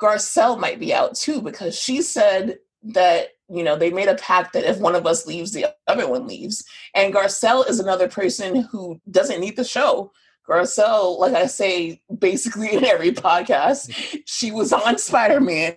Garcelle 0.00 0.58
might 0.58 0.80
be 0.80 0.92
out 0.92 1.14
too 1.14 1.40
because 1.40 1.78
she 1.78 2.02
said 2.02 2.58
that 2.82 3.28
you 3.48 3.62
know 3.62 3.76
they 3.76 3.90
made 3.90 4.08
a 4.08 4.16
pact 4.16 4.52
that 4.52 4.64
if 4.68 4.78
one 4.78 4.94
of 4.94 5.06
us 5.06 5.26
leaves, 5.26 5.52
the 5.52 5.66
other 5.86 6.08
one 6.08 6.26
leaves. 6.26 6.64
And 6.94 7.14
Garcelle 7.14 7.68
is 7.68 7.80
another 7.80 8.08
person 8.08 8.62
who 8.62 9.00
doesn't 9.10 9.40
need 9.40 9.56
the 9.56 9.64
show 9.64 10.12
Garcelle, 10.48 11.18
like 11.18 11.34
I 11.34 11.46
say, 11.46 12.02
basically 12.18 12.74
in 12.74 12.84
every 12.84 13.12
podcast, 13.12 13.90
she 14.26 14.50
was 14.52 14.72
on 14.72 14.98
Spider 14.98 15.40
Man. 15.40 15.76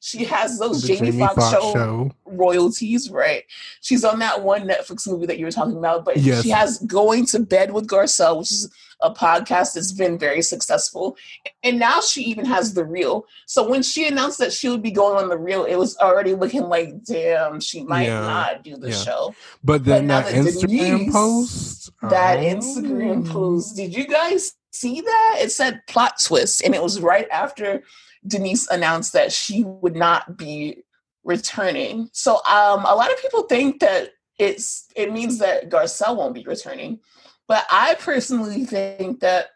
She 0.00 0.24
has 0.24 0.58
those 0.58 0.82
The 0.82 0.88
Jamie, 0.88 1.10
Jamie 1.12 1.18
Foxx 1.20 1.36
Foxx 1.36 1.52
show, 1.52 1.72
show. 1.72 2.10
royalties, 2.26 3.10
right? 3.10 3.44
She's 3.80 4.04
on 4.04 4.18
that 4.18 4.42
one 4.42 4.66
Netflix 4.66 5.06
movie 5.06 5.26
that 5.26 5.38
you 5.38 5.44
were 5.44 5.52
talking 5.52 5.76
about, 5.76 6.04
but 6.04 6.16
Yes. 6.16 6.42
she 6.42 6.50
has 6.50 6.78
Going 6.80 7.26
to 7.26 7.38
Bed 7.38 7.72
with 7.72 7.86
Garcelle, 7.86 8.38
which 8.38 8.50
is 8.50 8.72
a 9.00 9.12
podcast 9.12 9.74
that's 9.74 9.92
been 9.92 10.18
very 10.18 10.42
successful. 10.42 11.16
And 11.62 11.78
now 11.78 12.00
she 12.00 12.22
even 12.22 12.44
has 12.46 12.74
The 12.74 12.84
Real. 12.84 13.26
So 13.46 13.68
when 13.68 13.82
she 13.82 14.06
announced 14.08 14.38
that 14.38 14.52
she 14.52 14.68
would 14.68 14.82
be 14.82 14.90
going 14.90 15.22
on 15.22 15.28
The 15.28 15.38
Real, 15.38 15.64
it 15.64 15.76
was 15.76 15.96
already 15.98 16.34
looking 16.34 16.64
like, 16.68 17.04
damn, 17.04 17.60
she 17.60 17.84
might 17.84 18.06
Yeah. 18.06 18.20
not 18.20 18.64
do 18.64 18.76
the 18.76 18.90
Yeah. 18.90 18.96
show. 18.96 19.34
But 19.62 19.84
then 19.84 20.06
now 20.06 20.22
that 20.22 20.32
that 20.32 20.44
Instagram 20.44 20.98
Denise- 20.98 21.12
post. 21.12 21.90
That 22.02 22.38
oh. 22.38 22.42
Instagram 22.42 23.28
post, 23.28 23.76
did 23.76 23.94
you 23.94 24.06
guys 24.06 24.54
see 24.72 25.00
that? 25.00 25.38
It 25.40 25.50
said 25.52 25.80
plot 25.88 26.20
twist, 26.22 26.62
and 26.62 26.74
it 26.74 26.82
was 26.82 27.00
right 27.00 27.28
after 27.30 27.82
Denise 28.26 28.68
announced 28.68 29.12
that 29.14 29.32
she 29.32 29.64
would 29.64 29.96
not 29.96 30.36
be 30.36 30.82
returning. 31.24 32.08
So 32.12 32.36
um, 32.48 32.84
a 32.84 32.94
lot 32.94 33.12
of 33.12 33.20
people 33.20 33.42
think 33.42 33.80
that 33.80 34.10
it's 34.38 34.86
it 34.94 35.12
means 35.12 35.38
that 35.38 35.68
Garcelle 35.68 36.16
won't 36.16 36.34
be 36.34 36.44
returning, 36.44 37.00
but 37.48 37.66
I 37.70 37.94
personally 37.94 38.64
think 38.64 39.20
that 39.20 39.48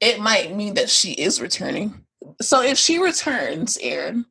it 0.00 0.18
might 0.18 0.56
mean 0.56 0.74
that 0.74 0.90
she 0.90 1.12
is 1.12 1.40
returning. 1.40 2.04
So 2.40 2.62
if 2.62 2.78
she 2.78 2.98
returns, 2.98 3.78
Aaron, 3.82 4.24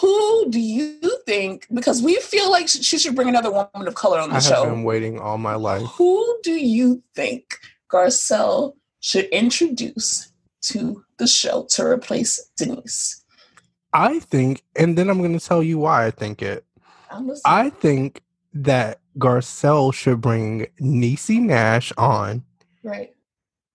who 0.00 0.50
do 0.50 0.58
you 0.58 0.98
think? 1.24 1.68
Because 1.72 2.02
we 2.02 2.16
feel 2.16 2.50
like 2.50 2.68
she 2.68 2.98
should 2.98 3.14
bring 3.14 3.28
another 3.28 3.52
woman 3.52 3.86
of 3.86 3.94
color 3.94 4.18
on 4.18 4.30
the 4.30 4.40
show. 4.40 4.54
I 4.54 4.58
have 4.66 4.74
been 4.74 4.82
waiting 4.82 5.20
all 5.20 5.38
my 5.38 5.54
life. 5.54 5.82
Who 5.92 6.40
do 6.42 6.52
you 6.52 7.02
think 7.14 7.44
Garcelle 7.90 8.74
should 8.98 9.26
introduce 9.26 10.32
to 10.62 11.04
the 11.18 11.28
show 11.28 11.66
to 11.70 11.86
replace 11.86 12.50
Denise? 12.56 13.22
I 13.92 14.18
think, 14.18 14.64
and 14.74 14.98
then 14.98 15.08
I'm 15.08 15.18
going 15.18 15.38
to 15.38 15.46
tell 15.46 15.62
you 15.62 15.78
why 15.78 16.06
I 16.06 16.10
think 16.10 16.42
it. 16.42 16.64
I 17.44 17.70
think 17.70 18.22
that 18.54 18.98
Garcelle 19.18 19.92
should 19.92 20.20
bring 20.20 20.66
Niecy 20.80 21.40
Nash 21.40 21.92
on 21.96 22.44
right. 22.82 23.14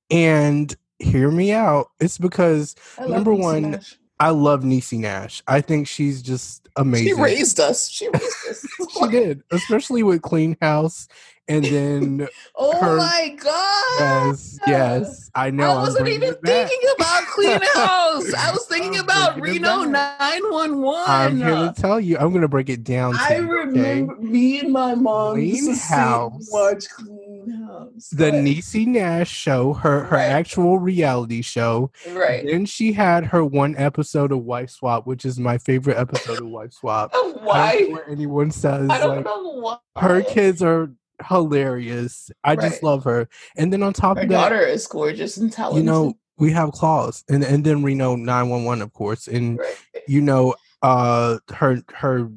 and 0.09 0.75
hear 0.99 1.31
me 1.31 1.51
out. 1.51 1.87
It's 1.99 2.17
because 2.17 2.75
Number 2.99 3.31
Niecy 3.31 3.39
one, 3.39 3.71
Nash. 3.71 3.97
I 4.19 4.31
love 4.31 4.63
Niecy 4.63 4.99
Nash. 4.99 5.41
I 5.47 5.61
think 5.61 5.87
she's 5.87 6.21
just 6.21 6.67
amazing. 6.75 7.07
She 7.07 7.13
raised 7.13 7.59
us. 7.59 7.89
She 7.89 8.09
raised 8.09 8.47
us. 8.49 8.65
She 8.99 9.07
did, 9.07 9.43
especially 9.51 10.03
with 10.03 10.21
Clean 10.21 10.57
House. 10.61 11.07
And 11.49 11.65
then, 11.65 12.27
oh 12.55 12.79
her- 12.79 12.97
my 12.97 13.35
god! 13.43 13.99
yes, 13.99 14.59
yes, 14.67 15.31
I 15.35 15.49
know. 15.49 15.71
I 15.71 15.75
wasn't 15.79 16.07
even 16.09 16.35
thinking 16.45 16.79
about 16.95 17.23
Clean 17.27 17.59
House. 17.75 18.33
I 18.35 18.51
was 18.51 18.65
thinking 18.67 18.99
about 18.99 19.39
Reno 19.41 19.83
911 19.83 21.03
I'm 21.07 21.37
here 21.37 21.49
to 21.49 21.73
tell 21.75 21.99
you. 21.99 22.17
I'm 22.17 22.29
going 22.29 22.41
to 22.43 22.47
break 22.47 22.69
it 22.69 22.83
down. 22.83 23.15
I 23.17 23.37
you, 23.37 23.43
okay? 23.43 24.01
remember 24.03 24.15
me 24.17 24.59
and 24.59 24.71
my 24.71 24.93
mom 24.95 25.33
Clean 25.35 25.55
used 25.55 25.81
to 25.89 25.95
House. 25.95 26.49
watch 26.51 26.85
Clean 26.89 27.65
House. 27.67 28.09
the. 28.11 28.29
Niecy 28.39 28.85
Nash 28.87 29.29
show, 29.31 29.73
her 29.73 30.03
her 30.05 30.15
Right. 30.17 30.25
actual 30.29 30.77
reality 30.79 31.41
show. 31.41 31.91
right? 32.11 32.45
Then 32.45 32.65
she 32.65 32.93
had 32.93 33.25
her 33.25 33.43
one 33.43 33.75
episode 33.77 34.31
of 34.31 34.43
Wife 34.43 34.69
Swap, 34.69 35.05
which 35.07 35.25
is 35.25 35.39
my 35.39 35.57
favorite 35.57 35.97
episode 35.97 36.39
of 36.39 36.47
Wife 36.47 36.73
Swap. 36.73 37.11
I 37.13 37.33
Why? 37.43 37.87
what 37.89 38.03
anyone 38.09 38.51
says. 38.51 38.89
I 38.89 38.99
don't 38.99 39.15
like, 39.17 39.25
know 39.25 39.59
why. 39.59 39.77
her 39.97 40.21
kids 40.21 40.61
are 40.61 40.91
hilarious. 41.27 42.31
I 42.43 42.55
just 42.55 42.83
love 42.83 43.03
her. 43.03 43.27
And 43.57 43.71
then 43.73 43.83
on 43.83 43.93
top 43.93 44.17
Her 44.17 44.23
of 44.23 44.29
that, 44.29 44.35
daughter 44.49 44.61
is 44.61 44.87
gorgeous 44.87 45.37
and 45.37 45.51
talented. 45.51 45.83
you 45.83 45.89
know, 45.91 46.13
we 46.37 46.51
have 46.51 46.71
Claws, 46.71 47.23
and 47.29 47.43
and 47.43 47.63
then 47.65 47.83
Reno 47.83 48.15
nine 48.15 48.49
one 48.49 48.63
one, 48.63 48.81
of 48.81 48.93
course, 48.93 49.27
and 49.27 49.59
Right. 49.59 49.75
you 50.07 50.21
know, 50.21 50.55
uh, 50.81 51.39
her 51.53 51.83
her 51.95 52.29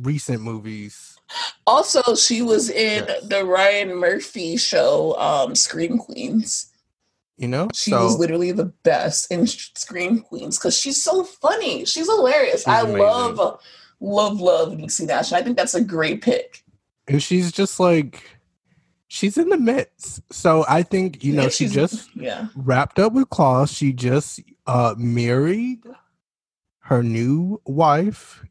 recent 0.00 0.42
movies. 0.42 1.16
Also, 1.66 2.16
she 2.16 2.42
was 2.42 2.70
in 2.70 3.04
Yes. 3.06 3.24
the 3.28 3.44
Ryan 3.44 3.94
Murphy 3.94 4.56
show, 4.56 5.16
um, 5.18 5.54
Scream 5.54 5.98
Queens. 5.98 6.66
You 7.36 7.48
know, 7.48 7.68
She 7.72 7.90
so 7.92 8.04
was 8.04 8.18
literally 8.18 8.50
the 8.52 8.66
best 8.82 9.30
in 9.30 9.46
Scream 9.46 10.20
Queens 10.20 10.58
because 10.58 10.76
she's 10.76 11.02
so 11.02 11.22
funny. 11.24 11.84
She's 11.86 12.06
hilarious. 12.06 12.60
She's 12.62 12.66
I 12.68 12.80
amazing. 12.80 12.98
love, 13.00 13.60
love, 14.00 14.40
love 14.40 14.72
Niecy 14.72 15.06
Nash. 15.06 15.32
I 15.32 15.40
think 15.42 15.56
that's 15.56 15.74
a 15.74 15.80
great 15.80 16.20
pick. 16.20 16.62
And 17.08 17.22
she's 17.22 17.52
just 17.52 17.80
like 17.80 18.38
she's 19.08 19.36
in 19.38 19.48
the 19.48 19.58
midst. 19.58 20.22
So 20.32 20.64
I 20.68 20.82
think 20.82 21.24
you 21.24 21.32
know 21.34 21.44
Yeah, 21.44 21.48
she 21.48 21.66
just 21.68 22.08
yeah. 22.14 22.48
wrapped 22.54 22.98
up 22.98 23.12
with 23.12 23.28
Claws. 23.30 23.72
She 23.72 23.92
just 23.92 24.40
uh 24.66 24.94
married 24.96 25.80
her 26.84 27.02
new 27.02 27.60
wife. 27.64 28.44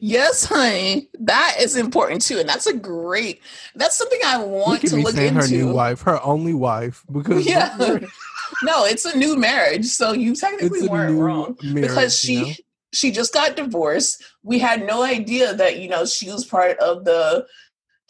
Yes, 0.00 0.44
honey. 0.44 1.08
That 1.20 1.56
is 1.60 1.76
important 1.76 2.20
too, 2.22 2.38
and 2.38 2.48
that's 2.48 2.66
a 2.66 2.74
great. 2.76 3.40
That's 3.74 3.96
something 3.96 4.18
I 4.24 4.38
want 4.38 4.82
to 4.82 4.96
look 4.96 5.16
into. 5.16 5.40
her 5.40 5.48
new 5.48 5.72
wife, 5.72 6.02
her 6.02 6.22
only 6.22 6.52
wife, 6.52 7.04
because 7.10 7.46
Yeah. 7.46 7.74
no, 8.62 8.84
it's 8.84 9.04
a 9.06 9.16
new 9.16 9.36
marriage, 9.36 9.86
so 9.86 10.12
you 10.12 10.34
technically 10.34 10.86
weren't 10.88 11.18
wrong. 11.18 11.56
marriage, 11.62 11.88
because 11.88 12.18
she 12.18 12.34
you 12.34 12.46
know? 12.46 12.52
she 12.92 13.10
just 13.12 13.32
got 13.32 13.56
divorced. 13.56 14.22
We 14.42 14.58
had 14.58 14.84
no 14.84 15.02
idea 15.02 15.54
that 15.54 15.78
you 15.78 15.88
know 15.88 16.04
she 16.04 16.28
was 16.30 16.44
part 16.44 16.76
of 16.78 17.04
the 17.04 17.46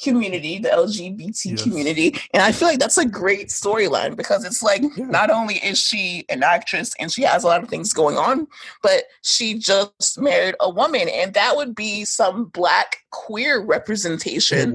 community, 0.03 0.59
the 0.59 0.69
LGBT 0.71 1.51
Yes. 1.51 1.63
community, 1.63 2.21
and 2.33 2.43
I 2.43 2.53
feel 2.53 2.69
like 2.69 2.79
that's 2.79 2.99
a 2.99 3.05
great 3.05 3.49
storyline 3.49 4.17
because 4.17 4.45
it's 4.45 4.63
like 4.63 4.83
Yeah. 4.97 5.07
not 5.07 5.31
only 5.31 5.57
is 5.57 5.79
she 5.79 6.25
an 6.29 6.43
actress 6.43 6.95
and 6.99 7.13
she 7.13 7.23
has 7.23 7.45
a 7.45 7.47
lot 7.47 7.63
of 7.63 7.69
things 7.69 7.93
going 7.93 8.17
on, 8.19 8.47
but 8.83 9.05
she 9.23 9.55
just 9.59 10.21
married 10.21 10.55
a 10.61 10.69
woman, 10.71 11.09
and 11.09 11.35
that 11.35 11.57
would 11.57 11.75
be 11.75 12.05
some 12.05 12.47
black 12.47 12.99
queer 13.11 13.61
representation 13.61 14.73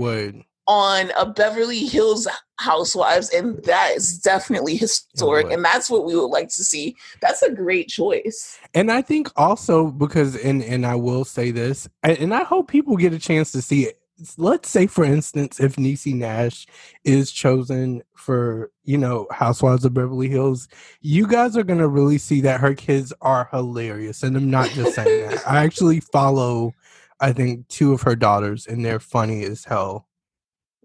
on 0.68 1.12
a 1.18 1.26
Beverly 1.26 1.80
Hills 1.88 2.28
Housewives, 2.58 3.30
and 3.32 3.58
that 3.64 3.96
is 3.96 4.20
definitely 4.20 4.76
historic, 4.76 5.52
and 5.52 5.66
that's 5.66 5.90
what 5.90 6.06
we 6.06 6.16
would 6.16 6.28
like 6.28 6.50
to 6.50 6.64
see. 6.64 6.96
That's 7.22 7.42
a 7.42 7.52
great 7.52 7.88
choice. 7.90 8.60
And 8.76 8.92
I 8.92 9.02
think 9.02 9.32
also 9.36 9.88
because, 9.88 10.36
and 10.36 10.64
and 10.64 10.86
I 10.86 10.96
will 10.96 11.26
say 11.26 11.52
this, 11.52 11.90
and 12.04 12.18
and 12.20 12.34
I 12.34 12.44
hope 12.44 12.70
people 12.70 12.98
get 12.98 13.14
a 13.14 13.20
chance 13.20 13.52
to 13.54 13.62
see 13.62 13.86
it. 13.86 13.99
Let's 14.38 14.70
say, 14.70 14.88
for 14.88 15.04
instance, 15.04 15.60
if 15.60 15.76
Niecy 15.76 16.14
Nash 16.14 16.66
is 17.04 17.32
chosen 17.32 18.04
for, 18.16 18.72
you 18.84 18.98
know, 18.98 19.28
Housewives 19.32 19.86
of 19.86 19.94
Beverly 19.94 20.30
Hills, 20.30 20.68
you 21.02 21.28
guys 21.28 21.56
are 21.56 21.64
gonna 21.64 21.88
really 21.88 22.18
see 22.18 22.42
that 22.42 22.60
her 22.60 22.74
kids 22.74 23.14
are 23.22 23.48
hilarious. 23.52 24.24
And 24.24 24.36
I'm 24.36 24.50
not 24.50 24.70
just 24.70 24.96
saying 24.96 25.30
that. 25.30 25.48
I 25.48 25.64
actually 25.64 26.00
follow, 26.00 26.74
I 27.20 27.32
think, 27.34 27.68
two 27.68 27.94
of 27.94 28.02
her 28.02 28.16
daughters, 28.16 28.68
and 28.68 28.84
they're 28.84 29.00
funny 29.00 29.44
as 29.44 29.64
hell. 29.66 30.08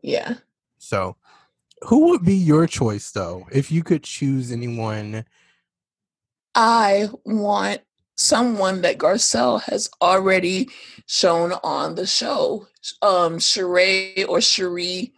Yeah. 0.03 0.35
So, 0.79 1.17
who 1.83 2.11
would 2.11 2.25
be 2.25 2.35
your 2.35 2.67
choice 2.67 3.11
though, 3.11 3.47
if 3.53 3.71
you 3.71 3.83
could 3.83 4.03
choose 4.03 4.53
anyone? 4.53 5.25
I 6.55 7.09
want 7.25 7.81
someone 8.17 8.83
that 8.83 8.99
Garcelle 8.99 9.62
has 9.62 9.91
already 10.00 10.69
shown 11.07 11.53
on 11.64 11.95
the 11.95 12.07
show. 12.07 12.67
Um, 13.03 13.38
Sheree 13.38 14.26
or 14.29 14.41
Cherie, 14.41 15.12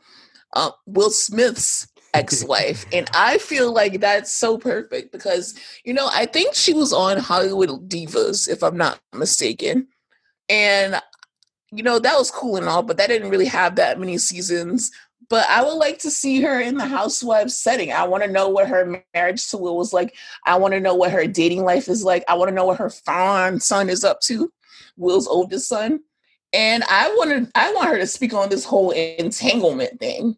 uh, 0.53 0.71
Will 0.87 1.11
Smith's 1.11 1.89
ex-wife. 2.15 2.87
and 2.93 3.09
I 3.15 3.39
feel 3.39 3.73
like 3.73 4.01
that's 4.01 4.33
so 4.33 4.59
perfect 4.59 5.13
because, 5.13 5.59
you 5.85 5.93
know, 5.93 6.09
I 6.13 6.27
think 6.27 6.55
she 6.55 6.73
was 6.73 6.93
on 6.93 7.19
Hollywood 7.19 7.89
Divas, 7.89 8.49
if 8.49 8.63
I'm 8.63 8.77
not 8.77 9.01
mistaken. 9.13 9.89
And 10.49 11.01
you 11.73 11.83
know, 11.83 11.99
that 11.99 12.17
was 12.17 12.31
cool 12.31 12.57
and 12.57 12.67
all, 12.67 12.83
but 12.83 12.97
that 12.97 13.09
didn't 13.09 13.31
really 13.31 13.47
have 13.47 13.77
that 13.77 13.99
many 13.99 14.19
seasons. 14.19 14.91
But 15.29 15.47
I 15.49 15.63
would 15.63 15.75
like 15.75 15.99
to 16.01 16.11
see 16.11 16.41
her 16.43 16.61
in 16.61 16.77
the 16.77 16.87
housewives 16.87 17.59
setting. 17.59 17.93
I 17.93 18.05
want 18.05 18.23
to 18.23 18.31
know 18.31 18.49
what 18.49 18.69
her 18.69 19.03
marriage 19.13 19.49
to 19.49 19.57
Will 19.57 19.77
was 19.77 19.93
like. 19.93 20.15
I 20.45 20.57
want 20.57 20.75
to 20.75 20.81
know 20.81 20.95
what 20.95 21.11
her 21.11 21.27
dating 21.27 21.65
life 21.65 21.89
is 21.89 22.05
like. 22.05 22.23
I 22.29 22.35
want 22.35 22.49
to 22.49 22.55
know 22.55 22.67
what 22.67 22.79
her 22.79 22.91
fond 22.91 23.63
son 23.63 23.91
is 23.91 24.05
up 24.05 24.21
to, 24.23 24.53
Will's 24.97 25.27
oldest 25.27 25.69
son. 25.69 26.01
And 26.57 26.83
I 26.85 27.09
wanted 27.17 27.51
I 27.55 27.73
want 27.75 27.89
her 27.89 27.99
to 27.99 28.07
speak 28.07 28.33
on 28.33 28.49
this 28.49 28.65
whole 28.65 28.91
entanglement 28.91 30.01
thing. 30.01 30.37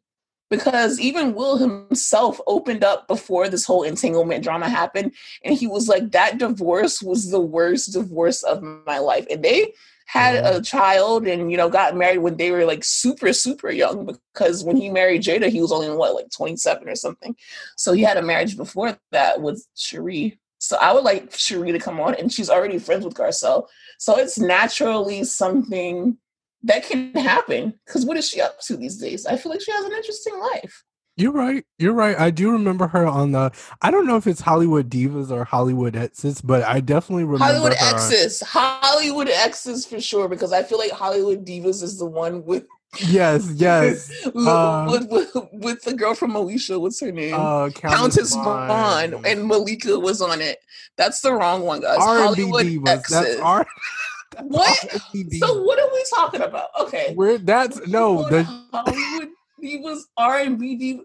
Because 0.50 0.98
even 0.98 1.34
Will 1.34 1.58
himself 1.58 2.40
opened 2.46 2.82
up 2.82 3.06
before 3.06 3.50
this 3.50 3.66
whole 3.66 3.82
entanglement 3.82 4.42
drama 4.42 4.68
happened. 4.68 5.12
And 5.44 5.54
he 5.54 5.66
was 5.66 5.88
like, 5.88 6.10
that 6.12 6.38
divorce 6.38 7.02
was 7.02 7.30
the 7.30 7.40
worst 7.40 7.92
divorce 7.92 8.42
of 8.42 8.62
my 8.62 8.98
life. 8.98 9.26
And 9.30 9.44
they 9.44 9.74
had 10.06 10.36
a 10.36 10.52
mm-hmm. 10.52 10.62
child 10.62 11.26
and 11.26 11.50
you 11.50 11.56
know 11.58 11.68
got 11.68 11.94
married 11.94 12.18
when 12.18 12.38
they 12.38 12.50
were 12.50 12.64
like 12.64 12.82
super 12.82 13.30
super 13.34 13.70
young 13.70 14.06
because 14.06 14.64
when 14.64 14.74
he 14.74 14.88
married 14.88 15.22
Jada 15.22 15.50
he 15.50 15.60
was 15.60 15.70
only 15.70 15.90
what 15.90 16.14
like 16.14 16.30
27 16.30 16.88
or 16.88 16.94
something 16.94 17.36
so 17.76 17.92
he 17.92 18.02
had 18.02 18.16
a 18.16 18.22
marriage 18.22 18.56
before 18.56 18.98
that 19.12 19.42
with 19.42 19.66
Cherie 19.74 20.38
so 20.58 20.76
I 20.80 20.92
would 20.92 21.04
like 21.04 21.32
Cherie 21.36 21.72
to 21.72 21.78
come 21.78 22.00
on 22.00 22.14
and 22.14 22.32
she's 22.32 22.50
already 22.50 22.78
friends 22.78 23.04
with 23.04 23.14
Garcelle 23.14 23.66
so 23.98 24.18
it's 24.18 24.38
naturally 24.38 25.24
something 25.24 26.18
that 26.62 26.84
can 26.84 27.12
happen 27.14 27.74
because 27.86 28.04
what 28.04 28.16
is 28.16 28.28
she 28.28 28.40
up 28.40 28.60
to 28.62 28.76
these 28.76 28.98
days 28.98 29.26
I 29.26 29.36
feel 29.36 29.50
like 29.50 29.60
she 29.60 29.72
has 29.72 29.84
an 29.84 29.92
interesting 29.92 30.38
life 30.38 30.84
You're 31.16 31.32
right. 31.32 31.64
You're 31.78 31.94
right. 31.94 32.16
I 32.18 32.30
do 32.30 32.52
remember 32.52 32.86
her 32.86 33.04
on 33.04 33.32
the. 33.32 33.50
I 33.82 33.90
don't 33.90 34.06
know 34.06 34.16
if 34.16 34.28
it's 34.28 34.40
Hollywood 34.40 34.88
Divas 34.88 35.32
or 35.32 35.44
Hollywood 35.44 35.96
Exes, 35.96 36.40
but 36.40 36.62
I 36.62 36.78
definitely 36.78 37.24
remember 37.24 37.44
Hollywood. 37.44 37.72
Exes, 37.72 38.40
Hollywood 38.40 39.28
Exes 39.28 39.84
for 39.84 40.00
sure, 40.00 40.28
because 40.28 40.52
I 40.52 40.62
feel 40.62 40.78
like 40.78 40.92
Hollywood 40.92 41.44
Divas 41.44 41.82
is 41.82 41.98
the 41.98 42.06
one 42.06 42.44
with 42.44 42.68
Yes, 43.06 43.52
yes. 43.54 44.10
Uh, 44.34 44.86
with, 44.90 45.10
with, 45.10 45.48
with, 45.52 45.82
the 45.82 45.94
girl 45.94 46.14
from 46.14 46.32
Moesha. 46.32 46.80
What's 46.80 47.00
her 47.00 47.12
name? 47.12 47.34
Uh, 47.34 47.70
Countess, 47.70 48.34
Countess 48.34 48.34
Vaughn. 48.34 49.24
and 49.26 49.46
Malika 49.46 49.98
was 49.98 50.22
on 50.22 50.40
it. 50.40 50.58
That's 50.96 51.20
the 51.20 51.32
wrong 51.32 51.62
one, 51.62 51.80
guys. 51.80 51.98
R&B 52.00 52.50
Hollywood 52.50 52.66
Divas. 52.66 52.88
Exes. 52.88 53.10
That's 53.10 53.40
R. 53.40 53.66
What? 54.42 54.78
So 55.38 55.62
what 55.62 55.78
are 55.78 55.92
we 55.92 56.04
talking 56.14 56.42
about? 56.42 56.68
Okay, 56.80 57.14
we're 57.16 57.38
that's 57.38 57.84
no 57.88 58.28
the 58.28 58.44
Hollywood 58.44 59.30
Divas 59.62 60.00
R 60.16 60.40
and 60.40 60.58
B 60.58 60.76
Divas. 60.76 61.04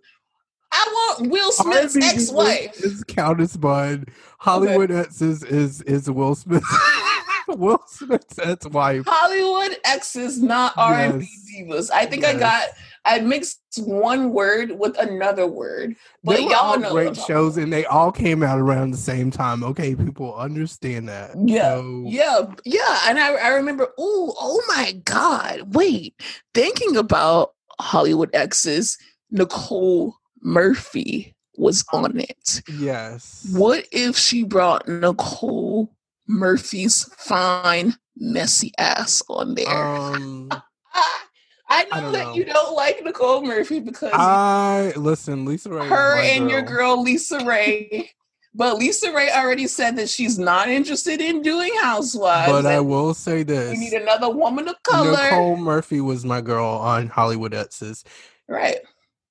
I 0.72 0.88
want 0.92 1.32
Will 1.32 1.52
Smith's 1.52 1.96
ex-wife. 1.96 2.84
Is 2.84 3.04
Countess 3.04 3.56
Bud. 3.58 4.10
Hollywood 4.40 4.92
okay. 4.92 5.02
exes 5.02 5.44
is 5.44 5.82
is 5.84 6.10
Will 6.10 6.36
Smith. 6.36 6.64
Will 7.58 7.82
Smith's 7.88 8.40
ex-wife. 8.40 9.04
Hollywood 9.08 9.78
exes, 9.86 10.42
not 10.42 10.74
R 10.78 10.94
and 10.94 11.20
B 11.20 11.28
divas. 11.56 11.90
I 11.92 12.06
think 12.06 12.24
yes. 12.24 12.36
I 12.36 12.40
got 12.40 12.70
I 13.06 13.20
mixed 13.20 13.60
one 13.78 14.32
word 14.32 14.72
with 14.80 14.98
another 14.98 15.46
word, 15.46 15.96
but 16.24 16.42
y'all 16.42 16.80
know 16.80 16.92
great 16.92 17.18
shows, 17.18 17.58
and 17.58 17.72
they 17.72 17.86
all 17.86 18.12
came 18.12 18.44
out 18.44 18.60
around 18.60 18.92
the 18.92 18.98
same 18.98 19.30
time. 19.30 19.64
Okay, 19.64 19.96
people 19.96 20.34
understand 20.36 21.10
that. 21.10 21.32
Yeah, 21.38 21.76
so. 21.76 22.04
yeah, 22.06 22.42
yeah. 22.66 23.00
And 23.08 23.20
I, 23.20 23.34
I 23.34 23.48
remember. 23.50 23.90
Oh, 23.98 24.34
oh 24.40 24.62
my 24.70 24.94
God! 25.06 25.74
Wait, 25.76 26.16
thinking 26.54 26.96
about 26.96 27.54
Hollywood 27.80 28.30
exes, 28.34 28.98
Nicole 29.32 30.16
Murphy 30.42 31.36
was 31.58 31.86
on 31.92 32.20
it. 32.20 32.62
Yes. 32.78 33.48
What 33.52 33.86
if 33.92 34.18
she 34.18 34.44
brought 34.44 34.88
Nicole 34.88 35.94
Murphy's 36.28 37.04
fine, 37.18 37.96
messy 38.18 38.72
ass 38.78 39.22
on 39.30 39.56
there? 39.56 39.68
Um, 39.68 40.50
I 41.70 41.86
know 41.86 42.10
I 42.10 42.12
that 42.12 42.26
know. 42.28 42.34
you 42.36 42.46
don't 42.46 42.76
like 42.76 43.04
Nicole 43.04 43.44
Murphy 43.44 43.80
because 43.80 44.12
I 44.14 44.94
listen, 44.96 45.46
Lisa 45.46 45.70
Ray. 45.72 45.88
Her 45.88 46.22
and 46.22 46.42
girl. 46.42 46.50
your 46.50 46.62
girl 46.62 47.02
Lisa 47.02 47.44
Ray. 47.46 48.12
but 48.54 48.78
Lisa 48.78 49.12
Ray 49.12 49.32
already 49.32 49.66
said 49.68 49.96
that 49.96 50.10
she's 50.10 50.38
not 50.38 50.70
interested 50.70 51.20
in 51.20 51.42
doing 51.42 51.72
Housewives. 51.82 52.52
But 52.52 52.66
I 52.68 52.80
will 52.80 53.14
say 53.14 53.44
this: 53.44 53.72
we 53.72 53.78
need 53.78 53.94
another 53.94 54.30
woman 54.30 54.68
of 54.68 54.82
color. 54.84 55.12
Nicole 55.12 55.58
Murphy 55.58 56.00
was 56.02 56.24
my 56.26 56.42
girl 56.42 56.66
on 56.68 57.08
Hollywood 57.08 57.54
Exes. 57.54 58.04
Right. 58.48 58.78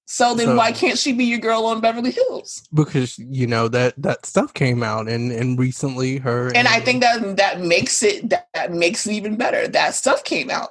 So 0.07 0.35
then, 0.35 0.49
so, 0.49 0.57
why 0.57 0.73
can't 0.73 0.99
she 0.99 1.13
be 1.13 1.25
your 1.25 1.39
girl 1.39 1.65
on 1.65 1.81
Beverly 1.81 2.11
Hills? 2.11 2.67
Because 2.75 3.19
you 3.19 3.47
know 3.47 3.69
that 3.69 3.95
that 4.03 4.27
stuff 4.27 4.53
came 4.53 4.83
out, 4.83 5.09
and 5.09 5.33
and 5.33 5.59
recently 5.59 6.19
her 6.19 6.49
and, 6.49 6.57
and 6.59 6.69
I 6.69 6.81
think 6.81 7.03
that 7.03 7.37
that 7.37 7.61
makes 7.61 8.03
it 8.03 8.29
that, 8.31 8.49
that 8.55 8.73
makes 8.73 9.07
it 9.07 9.13
even 9.13 9.37
better. 9.37 9.69
That 9.69 9.95
stuff 9.95 10.25
came 10.25 10.51
out. 10.51 10.71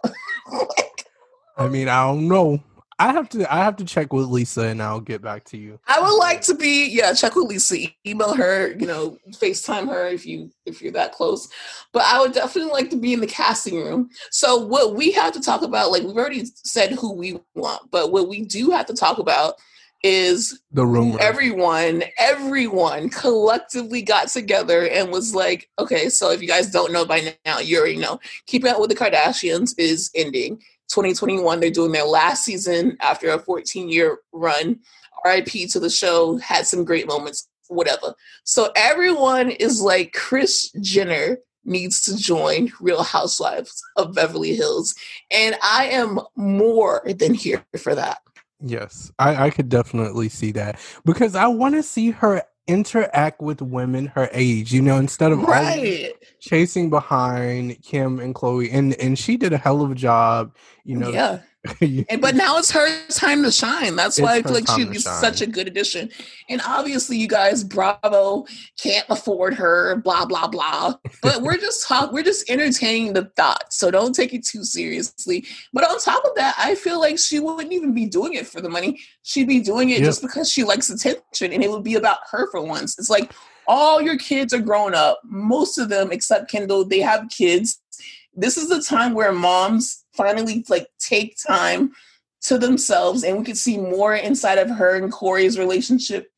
I 1.57 1.67
mean, 1.67 1.87
I 1.87 2.05
don't 2.07 2.27
know. 2.27 2.61
I 3.01 3.11
have 3.13 3.29
to 3.29 3.51
I 3.51 3.57
have 3.57 3.77
to 3.77 3.83
check 3.83 4.13
with 4.13 4.27
Lisa 4.27 4.67
and 4.67 4.81
I'll 4.81 5.01
get 5.01 5.23
back 5.23 5.43
to 5.45 5.57
you. 5.57 5.79
I 5.87 5.99
would 5.99 6.17
like 6.17 6.41
to 6.41 6.53
be 6.53 6.87
yeah, 6.87 7.13
check 7.13 7.35
with 7.35 7.47
Lisa, 7.47 7.87
email 8.05 8.35
her, 8.35 8.73
you 8.73 8.85
know, 8.85 9.17
FaceTime 9.31 9.87
her 9.87 10.07
if 10.07 10.23
you 10.23 10.51
if 10.67 10.83
you're 10.83 10.91
that 10.91 11.11
close. 11.11 11.49
But 11.93 12.03
I 12.05 12.19
would 12.19 12.33
definitely 12.33 12.71
like 12.71 12.91
to 12.91 12.97
be 12.97 13.13
in 13.13 13.19
the 13.19 13.27
casting 13.27 13.77
room. 13.77 14.11
So 14.29 14.57
what 14.57 14.95
we 14.95 15.11
have 15.13 15.33
to 15.33 15.41
talk 15.41 15.63
about, 15.63 15.89
like 15.89 16.03
we've 16.03 16.15
already 16.15 16.45
said 16.63 16.91
who 16.91 17.13
we 17.13 17.39
want, 17.55 17.89
but 17.89 18.11
what 18.11 18.29
we 18.29 18.45
do 18.45 18.69
have 18.69 18.85
to 18.85 18.93
talk 18.93 19.17
about 19.17 19.55
is 20.03 20.61
the 20.71 20.85
room 20.85 21.15
everyone 21.19 22.03
everyone 22.17 23.07
collectively 23.09 24.01
got 24.01 24.27
together 24.27 24.87
and 24.87 25.11
was 25.11 25.35
like 25.35 25.69
okay 25.77 26.09
so 26.09 26.31
if 26.31 26.41
you 26.41 26.47
guys 26.47 26.71
don't 26.71 26.91
know 26.91 27.05
by 27.05 27.35
now 27.45 27.59
you 27.59 27.77
already 27.77 27.97
know 27.97 28.19
keeping 28.47 28.71
up 28.71 28.79
with 28.79 28.89
the 28.89 28.95
kardashians 28.95 29.75
is 29.77 30.09
ending 30.15 30.59
2021. 30.91 31.59
They're 31.59 31.71
doing 31.71 31.91
their 31.91 32.05
last 32.05 32.45
season 32.45 32.97
after 33.01 33.29
a 33.29 33.39
14 33.39 33.89
year 33.89 34.19
run. 34.31 34.79
RIP 35.25 35.69
to 35.69 35.79
the 35.79 35.89
show, 35.89 36.37
had 36.37 36.65
some 36.65 36.83
great 36.83 37.07
moments, 37.07 37.47
whatever. 37.67 38.13
So 38.43 38.71
everyone 38.75 39.51
is 39.51 39.81
like, 39.81 40.13
Kris 40.13 40.71
Jenner 40.81 41.37
needs 41.63 42.01
to 42.03 42.17
join 42.17 42.71
Real 42.79 43.03
Housewives 43.03 43.83
of 43.97 44.15
Beverly 44.15 44.55
Hills. 44.55 44.95
And 45.29 45.55
I 45.61 45.85
am 45.85 46.19
more 46.35 47.03
than 47.05 47.33
here 47.33 47.63
for 47.77 47.93
that. 47.95 48.19
Yes, 48.63 49.11
I, 49.17 49.47
I 49.47 49.49
could 49.49 49.69
definitely 49.69 50.29
see 50.29 50.51
that 50.51 50.79
because 51.03 51.35
I 51.35 51.47
want 51.47 51.75
to 51.75 51.83
see 51.83 52.11
her 52.11 52.43
interact 52.67 53.41
with 53.41 53.61
women 53.61 54.07
her 54.07 54.29
age, 54.31 54.73
you 54.73 54.81
know, 54.81 54.97
instead 54.97 55.31
of 55.31 55.41
right. 55.43 56.13
chasing 56.39 56.89
behind 56.89 57.81
Kim 57.81 58.19
and 58.19 58.35
khloe 58.35 58.69
And 58.71 58.93
and 58.95 59.17
she 59.17 59.37
did 59.37 59.53
a 59.53 59.57
hell 59.57 59.81
of 59.81 59.91
a 59.91 59.95
job, 59.95 60.55
you 60.83 60.95
know. 60.95 61.09
Yeah. 61.09 61.39
and, 61.81 62.19
but 62.21 62.33
now 62.33 62.57
it's 62.57 62.71
her 62.71 62.87
time 63.09 63.43
to 63.43 63.51
shine. 63.51 63.95
That's 63.95 64.19
why 64.19 64.35
I 64.35 64.41
feel 64.41 64.53
like 64.53 64.67
she's 64.67 65.03
such 65.03 65.41
a 65.41 65.45
good 65.45 65.67
addition. 65.67 66.09
And 66.49 66.59
obviously, 66.65 67.17
you 67.17 67.27
guys, 67.27 67.63
Bravo 67.63 68.45
can't 68.81 69.05
afford 69.09 69.53
her. 69.55 69.97
Blah 69.97 70.25
blah 70.25 70.47
blah. 70.47 70.95
But 71.21 71.43
we're 71.43 71.57
just 71.57 71.87
talk. 71.87 72.11
We're 72.11 72.23
just 72.23 72.49
entertaining 72.49 73.13
the 73.13 73.25
thought. 73.35 73.71
So 73.71 73.91
don't 73.91 74.15
take 74.15 74.33
it 74.33 74.43
too 74.43 74.63
seriously. 74.63 75.45
But 75.71 75.87
on 75.87 75.99
top 75.99 76.25
of 76.25 76.31
that, 76.35 76.55
I 76.57 76.73
feel 76.73 76.99
like 76.99 77.19
she 77.19 77.39
wouldn't 77.39 77.73
even 77.73 77.93
be 77.93 78.07
doing 78.07 78.33
it 78.33 78.47
for 78.47 78.59
the 78.59 78.69
money. 78.69 78.99
She'd 79.21 79.47
be 79.47 79.61
doing 79.61 79.89
it 79.89 79.99
yep. 79.99 80.05
just 80.05 80.23
because 80.23 80.51
she 80.51 80.63
likes 80.63 80.89
attention, 80.89 81.53
and 81.53 81.63
it 81.63 81.69
would 81.69 81.83
be 81.83 81.95
about 81.95 82.19
her 82.31 82.49
for 82.49 82.61
once. 82.61 82.97
It's 82.97 83.09
like 83.09 83.33
all 83.67 84.01
your 84.01 84.17
kids 84.17 84.51
are 84.51 84.59
grown 84.59 84.95
up. 84.95 85.19
Most 85.23 85.77
of 85.77 85.89
them, 85.89 86.11
except 86.11 86.49
Kendall, 86.49 86.85
they 86.85 87.01
have 87.01 87.29
kids. 87.29 87.79
This 88.33 88.57
is 88.57 88.69
the 88.69 88.81
time 88.81 89.13
where 89.13 89.31
moms 89.31 90.00
finally 90.13 90.65
like 90.69 90.87
take 90.99 91.37
time 91.45 91.91
to 92.41 92.57
themselves 92.57 93.23
and 93.23 93.37
we 93.37 93.43
could 93.43 93.57
see 93.57 93.77
more 93.77 94.15
inside 94.15 94.57
of 94.57 94.69
her 94.69 94.95
and 94.95 95.11
Corey's 95.11 95.59
relationship 95.59 96.31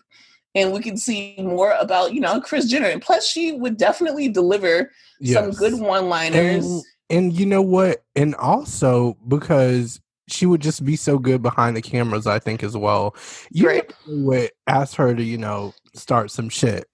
and 0.56 0.72
we 0.72 0.82
can 0.82 0.98
see 0.98 1.36
more 1.40 1.72
about, 1.80 2.14
you 2.14 2.22
know, 2.22 2.40
Kris 2.40 2.68
Jenner. 2.68 2.88
And 2.88 3.02
plus 3.02 3.28
she 3.28 3.54
would 3.54 3.78
definitely 3.78 4.30
deliver 4.30 4.92
yes. 5.20 5.34
some 5.34 5.52
good 5.52 5.80
one-liners. 5.80 6.66
And, 6.66 6.84
and 7.10 7.34
you 7.34 7.46
know 7.46 7.62
what? 7.62 8.04
And 8.16 8.36
also 8.36 9.18
because 9.28 10.00
she 10.30 10.46
would 10.46 10.62
just 10.62 10.86
be 10.86 10.96
so 10.96 11.18
good 11.18 11.42
behind 11.42 11.76
the 11.76 11.82
cameras, 11.82 12.28
I 12.28 12.40
think, 12.40 12.64
as 12.64 12.78
well. 12.78 13.16
You 13.52 13.68
right. 13.68 13.94
would 14.08 14.52
ask 14.68 14.96
her 14.98 15.16
to, 15.16 15.24
you 15.24 15.38
know, 15.38 15.74
start 15.96 16.32
some 16.32 16.50
shit. 16.50 16.86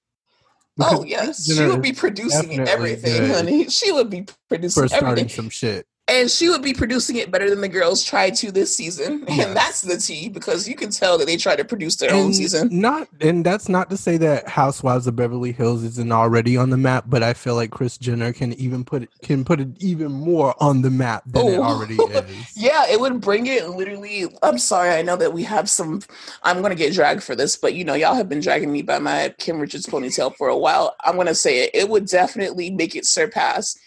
oh 0.79 1.03
yes, 1.03 1.45
she 1.45 1.65
would 1.65 1.81
be 1.81 1.91
producing 1.91 2.67
everything, 2.67 3.29
honey. 3.29 3.69
She 3.69 3.91
would 3.91 4.09
be 4.09 4.25
producing 4.47 4.83
for 4.83 4.87
starting 4.87 5.09
everything. 5.09 5.29
some 5.29 5.49
shit 5.49 5.85
and 6.09 6.29
she 6.29 6.49
would 6.49 6.61
be 6.61 6.73
producing 6.73 7.17
it 7.17 7.31
better 7.31 7.49
than 7.49 7.61
the 7.61 7.69
girls 7.69 8.03
tried 8.03 8.35
to 8.35 8.51
this 8.51 8.75
season. 8.75 9.23
Yes. 9.27 9.45
and 9.45 9.55
that's 9.55 9.81
the 9.81 9.97
tea 9.97 10.29
because 10.29 10.67
you 10.67 10.75
can 10.75 10.89
tell 10.89 11.17
that 11.17 11.25
they 11.25 11.37
tried 11.37 11.57
to 11.57 11.65
produce 11.65 11.95
their 11.97 12.09
and 12.09 12.19
own 12.19 12.33
season. 12.33 12.67
not 12.71 13.07
and 13.21 13.45
that's 13.45 13.69
not 13.69 13.89
to 13.89 13.97
say 13.97 14.17
that 14.17 14.47
housewives 14.47 15.07
of 15.07 15.15
beverly 15.15 15.51
hills 15.51 15.83
isn't 15.83 16.11
already 16.11 16.57
on 16.57 16.69
the 16.69 16.77
map 16.77 17.05
but 17.07 17.21
i 17.21 17.33
feel 17.33 17.55
like 17.55 17.71
kris 17.71 17.97
jenner 17.97 18.33
can 18.33 18.53
even 18.53 18.83
put 18.83 19.03
it 19.03 19.09
can 19.21 19.45
put 19.45 19.59
it 19.59 19.69
even 19.79 20.11
more 20.11 20.55
on 20.61 20.81
the 20.81 20.89
map 20.89 21.23
than 21.27 21.45
Ooh. 21.45 21.53
it 21.53 21.57
oh. 21.57 21.63
already 21.63 21.95
is. 21.95 22.57
Yeah 22.57 22.87
it 22.89 22.99
would 22.99 23.21
bring 23.21 23.47
it 23.47 23.69
literally 23.69 24.25
i'm 24.41 24.57
sorry 24.57 24.89
i 24.89 25.01
know 25.01 25.15
that 25.15 25.33
we 25.33 25.43
have 25.43 25.69
some 25.69 26.01
i'm 26.43 26.61
gonna 26.61 26.75
get 26.75 26.93
dragged 26.93 27.23
for 27.23 27.35
this 27.35 27.55
but 27.55 27.73
you 27.73 27.83
know 27.83 27.93
y'all 27.93 28.15
have 28.15 28.29
been 28.29 28.41
dragging 28.41 28.71
me 28.71 28.81
by 28.81 28.99
my 28.99 29.33
kim 29.37 29.59
richards 29.59 29.85
ponytail 29.85 30.35
for 30.35 30.49
a 30.49 30.57
while. 30.57 30.95
I'm 31.05 31.15
gonna 31.15 31.35
say 31.35 31.65
it 31.65 31.71
it 31.73 31.89
would 31.89 32.05
definitely 32.05 32.69
make 32.69 32.95
it 32.95 33.05
surpass 33.05 33.77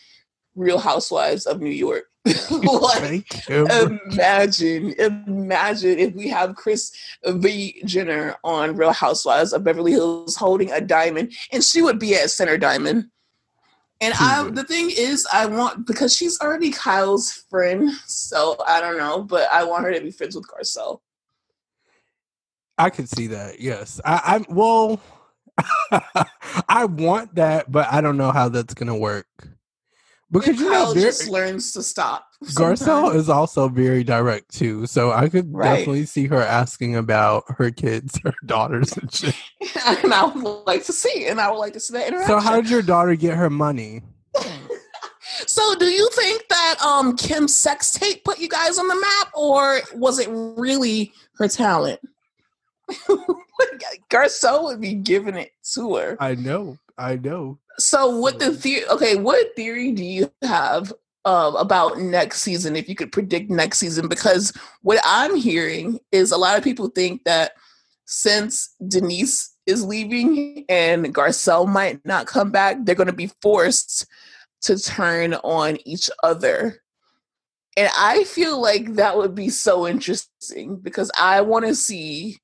real 0.54 0.78
housewives 0.78 1.46
of 1.46 1.60
new 1.60 1.70
york 1.70 2.04
like, 2.50 3.48
imagine, 3.48 4.92
imagine 4.92 5.98
if 5.98 6.14
we 6.14 6.28
have 6.28 6.54
kris 6.54 6.92
V. 7.26 7.82
Jenner 7.84 8.36
on 8.44 8.76
Real 8.76 8.92
Housewives 8.92 9.52
of 9.52 9.64
Beverly 9.64 9.92
Hills 9.92 10.36
holding 10.36 10.70
a 10.70 10.80
diamond, 10.80 11.32
and 11.50 11.64
she 11.64 11.82
would 11.82 11.98
be 11.98 12.14
at 12.14 12.30
center 12.30 12.56
diamond. 12.56 13.10
And 14.00 14.14
I, 14.18 14.48
the 14.50 14.64
thing 14.64 14.90
is, 14.90 15.26
I 15.32 15.46
want 15.46 15.86
because 15.86 16.14
she's 16.14 16.40
already 16.40 16.70
Kyle's 16.70 17.32
friend, 17.50 17.90
so 18.06 18.56
I 18.66 18.80
don't 18.80 18.98
know, 18.98 19.22
but 19.22 19.48
I 19.52 19.64
want 19.64 19.84
her 19.84 19.92
to 19.92 20.00
be 20.00 20.10
friends 20.10 20.36
with 20.36 20.46
Garcelle. 20.48 21.00
I 22.78 22.90
could 22.90 23.08
see 23.08 23.28
that. 23.28 23.60
Yes, 23.60 24.00
I, 24.04 24.44
I 24.48 24.52
well, 24.52 25.00
I 26.68 26.84
want 26.84 27.34
that, 27.34 27.70
but 27.70 27.92
I 27.92 28.00
don't 28.00 28.16
know 28.16 28.30
how 28.30 28.48
that's 28.48 28.74
gonna 28.74 28.96
work 28.96 29.26
because 30.32 30.58
you 30.58 30.70
know 30.70 30.94
just 30.94 31.28
learns 31.28 31.72
to 31.72 31.82
stop. 31.82 32.26
Garcelle 32.44 33.14
is 33.14 33.28
also 33.28 33.68
very 33.68 34.02
direct 34.02 34.52
too, 34.52 34.86
so 34.86 35.12
I 35.12 35.28
could 35.28 35.52
right. 35.54 35.76
definitely 35.76 36.06
see 36.06 36.26
her 36.26 36.40
asking 36.40 36.96
about 36.96 37.44
her 37.48 37.70
kids, 37.70 38.18
her 38.24 38.34
daughters, 38.46 38.96
and 38.96 39.12
shit. 39.14 39.36
and 39.86 40.12
I 40.12 40.24
would 40.24 40.42
like 40.66 40.84
to 40.84 40.92
see, 40.92 41.26
and 41.28 41.40
I 41.40 41.50
would 41.50 41.58
like 41.58 41.74
to 41.74 41.80
see 41.80 41.94
that 41.94 42.08
interaction. 42.08 42.28
So, 42.28 42.40
how 42.40 42.56
did 42.56 42.70
your 42.70 42.82
daughter 42.82 43.14
get 43.14 43.36
her 43.36 43.50
money? 43.50 44.02
so, 45.46 45.74
do 45.76 45.86
you 45.86 46.08
think 46.14 46.48
that 46.48 46.76
um 46.82 47.16
Kim's 47.16 47.54
sex 47.54 47.92
tape 47.92 48.24
put 48.24 48.38
you 48.38 48.48
guys 48.48 48.78
on 48.78 48.88
the 48.88 48.96
map, 48.96 49.28
or 49.34 49.82
was 49.94 50.18
it 50.18 50.28
really 50.30 51.12
her 51.34 51.48
talent? 51.48 52.00
Garcelle 54.10 54.64
would 54.64 54.80
be 54.80 54.94
giving 54.94 55.36
it 55.36 55.52
to 55.74 55.96
her. 55.96 56.16
I 56.20 56.34
know. 56.34 56.78
I 56.98 57.16
know. 57.16 57.58
So 57.78 58.18
what 58.18 58.38
the 58.38 58.52
theory 58.52 58.86
okay, 58.88 59.16
what 59.16 59.54
theory 59.56 59.92
do 59.92 60.04
you 60.04 60.32
have 60.42 60.92
um, 61.24 61.56
about 61.56 61.98
next 61.98 62.42
season 62.42 62.76
if 62.76 62.88
you 62.88 62.94
could 62.94 63.12
predict 63.12 63.50
next 63.50 63.78
season? 63.78 64.08
Because 64.08 64.52
what 64.82 65.00
I'm 65.04 65.36
hearing 65.36 65.98
is 66.10 66.32
a 66.32 66.36
lot 66.36 66.58
of 66.58 66.64
people 66.64 66.88
think 66.88 67.24
that 67.24 67.52
since 68.04 68.74
Denise 68.86 69.54
is 69.66 69.84
leaving 69.84 70.64
and 70.68 71.14
Garcelle 71.14 71.68
might 71.68 72.04
not 72.04 72.26
come 72.26 72.50
back, 72.50 72.78
they're 72.80 72.94
gonna 72.94 73.12
be 73.12 73.30
forced 73.40 74.06
to 74.62 74.78
turn 74.78 75.34
on 75.34 75.78
each 75.84 76.10
other. 76.22 76.82
And 77.76 77.90
I 77.96 78.24
feel 78.24 78.60
like 78.60 78.94
that 78.94 79.16
would 79.16 79.34
be 79.34 79.48
so 79.48 79.88
interesting 79.88 80.76
because 80.76 81.10
I 81.18 81.40
want 81.40 81.66
to 81.66 81.74
see 81.74 82.38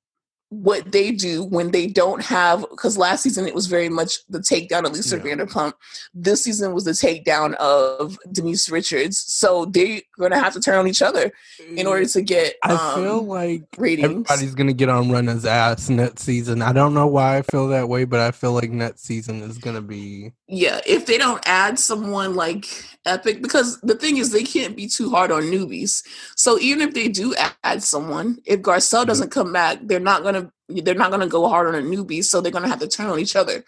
what 0.49 0.91
they 0.91 1.11
do 1.11 1.43
when 1.43 1.69
they 1.69 1.85
don't 1.85 2.23
have 2.23 2.65
because 2.71 2.97
last 2.97 3.21
season 3.21 3.47
it 3.47 3.53
was 3.53 3.67
very 3.67 3.87
much 3.87 4.25
the 4.29 4.39
takedown 4.39 4.83
of 4.83 4.93
Lisa 4.93 5.17
yeah. 5.17 5.23
Vanderpump. 5.23 5.73
This 6.13 6.43
season 6.43 6.73
was 6.73 6.85
the 6.85 6.91
takedown 6.91 7.53
of 7.55 8.17
Denise 8.31 8.69
Richards. 8.69 9.19
So 9.19 9.65
they're 9.65 10.01
gonna 10.17 10.39
have 10.39 10.53
to 10.53 10.59
turn 10.59 10.79
on 10.79 10.87
each 10.87 11.03
other 11.03 11.31
in 11.75 11.85
order 11.85 12.05
to 12.05 12.21
get 12.23 12.55
I 12.63 12.73
um, 12.73 13.03
feel 13.03 13.21
like 13.21 13.63
ratings. 13.77 14.09
everybody's 14.09 14.55
gonna 14.55 14.73
get 14.73 14.89
on 14.89 15.09
Rinna's 15.09 15.45
ass 15.45 15.87
next 15.87 16.23
season. 16.23 16.63
I 16.63 16.73
don't 16.73 16.95
know 16.95 17.07
why 17.07 17.37
I 17.37 17.41
feel 17.43 17.67
that 17.67 17.87
way, 17.87 18.05
but 18.05 18.19
I 18.19 18.31
feel 18.31 18.53
like 18.53 18.71
next 18.71 19.03
season 19.03 19.43
is 19.43 19.59
gonna 19.59 19.81
be 19.81 20.33
Yeah, 20.47 20.81
if 20.87 21.05
they 21.05 21.19
don't 21.19 21.47
add 21.47 21.77
someone 21.77 22.35
like 22.35 22.65
Epic, 23.05 23.41
because 23.41 23.79
the 23.81 23.95
thing 23.95 24.17
is 24.17 24.31
they 24.31 24.43
can't 24.43 24.75
be 24.75 24.87
too 24.87 25.11
hard 25.11 25.31
on 25.31 25.43
newbies. 25.43 26.03
So 26.35 26.59
even 26.59 26.87
if 26.87 26.95
they 26.95 27.07
do 27.07 27.35
add 27.63 27.83
someone, 27.83 28.39
if 28.45 28.61
Garcelle 28.61 28.99
mm-hmm. 28.99 29.07
doesn't 29.07 29.31
come 29.31 29.53
back, 29.53 29.79
they're 29.83 29.99
not 29.99 30.23
gonna 30.23 30.38
they're 30.69 30.95
not 30.95 31.09
going 31.09 31.21
to 31.21 31.27
go 31.27 31.47
hard 31.47 31.67
on 31.67 31.75
a 31.75 31.81
newbie, 31.81 32.23
so 32.23 32.41
they're 32.41 32.51
going 32.51 32.63
to 32.63 32.69
have 32.69 32.79
to 32.79 32.87
turn 32.87 33.09
on 33.09 33.19
each 33.19 33.35
other. 33.35 33.63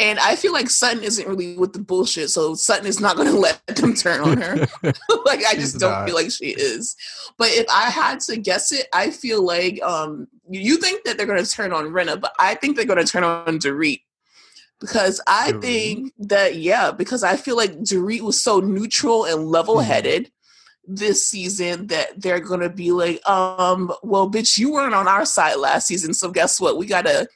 And 0.00 0.18
I 0.18 0.34
feel 0.34 0.52
like 0.52 0.70
Sutton 0.70 1.04
isn't 1.04 1.28
really 1.28 1.56
with 1.56 1.72
the 1.72 1.78
bullshit, 1.78 2.30
so 2.30 2.54
Sutton 2.54 2.86
is 2.86 3.00
not 3.00 3.16
going 3.16 3.28
to 3.32 3.38
let 3.38 3.64
them 3.66 3.94
turn 3.94 4.20
on 4.20 4.40
her. 4.40 4.56
like 5.24 5.44
I 5.44 5.54
just 5.54 5.78
don't 5.78 5.92
not. 5.92 6.06
feel 6.06 6.14
like 6.14 6.30
she 6.30 6.46
is. 6.46 6.96
But 7.38 7.48
if 7.50 7.66
I 7.70 7.90
had 7.90 8.20
to 8.20 8.36
guess 8.36 8.72
it, 8.72 8.88
I 8.92 9.10
feel 9.10 9.44
like 9.44 9.80
um, 9.82 10.26
you 10.48 10.76
think 10.78 11.04
that 11.04 11.16
they're 11.16 11.26
going 11.26 11.42
to 11.42 11.50
turn 11.50 11.72
on 11.72 11.86
Rinna, 11.86 12.20
but 12.20 12.34
I 12.38 12.54
think 12.56 12.76
they're 12.76 12.84
going 12.86 13.04
to 13.04 13.10
turn 13.10 13.24
on 13.24 13.58
Dorit 13.58 14.02
because 14.80 15.20
I 15.26 15.52
Dorit? 15.52 15.62
think 15.62 16.12
that 16.18 16.56
yeah, 16.56 16.90
because 16.90 17.22
I 17.22 17.36
feel 17.36 17.56
like 17.56 17.72
Dorit 17.78 18.22
was 18.22 18.42
so 18.42 18.60
neutral 18.60 19.24
and 19.24 19.46
level-headed. 19.46 20.24
Mm 20.24 20.30
this 20.86 21.26
season 21.26 21.86
that 21.88 22.20
they're 22.20 22.40
gonna 22.40 22.68
be 22.68 22.92
like, 22.92 23.26
um, 23.28 23.92
well, 24.02 24.30
bitch, 24.30 24.58
you 24.58 24.72
weren't 24.72 24.94
on 24.94 25.08
our 25.08 25.24
side 25.24 25.56
last 25.56 25.86
season, 25.86 26.14
so 26.14 26.30
guess 26.30 26.60
what? 26.60 26.76
We 26.76 26.86
gotta 26.86 27.28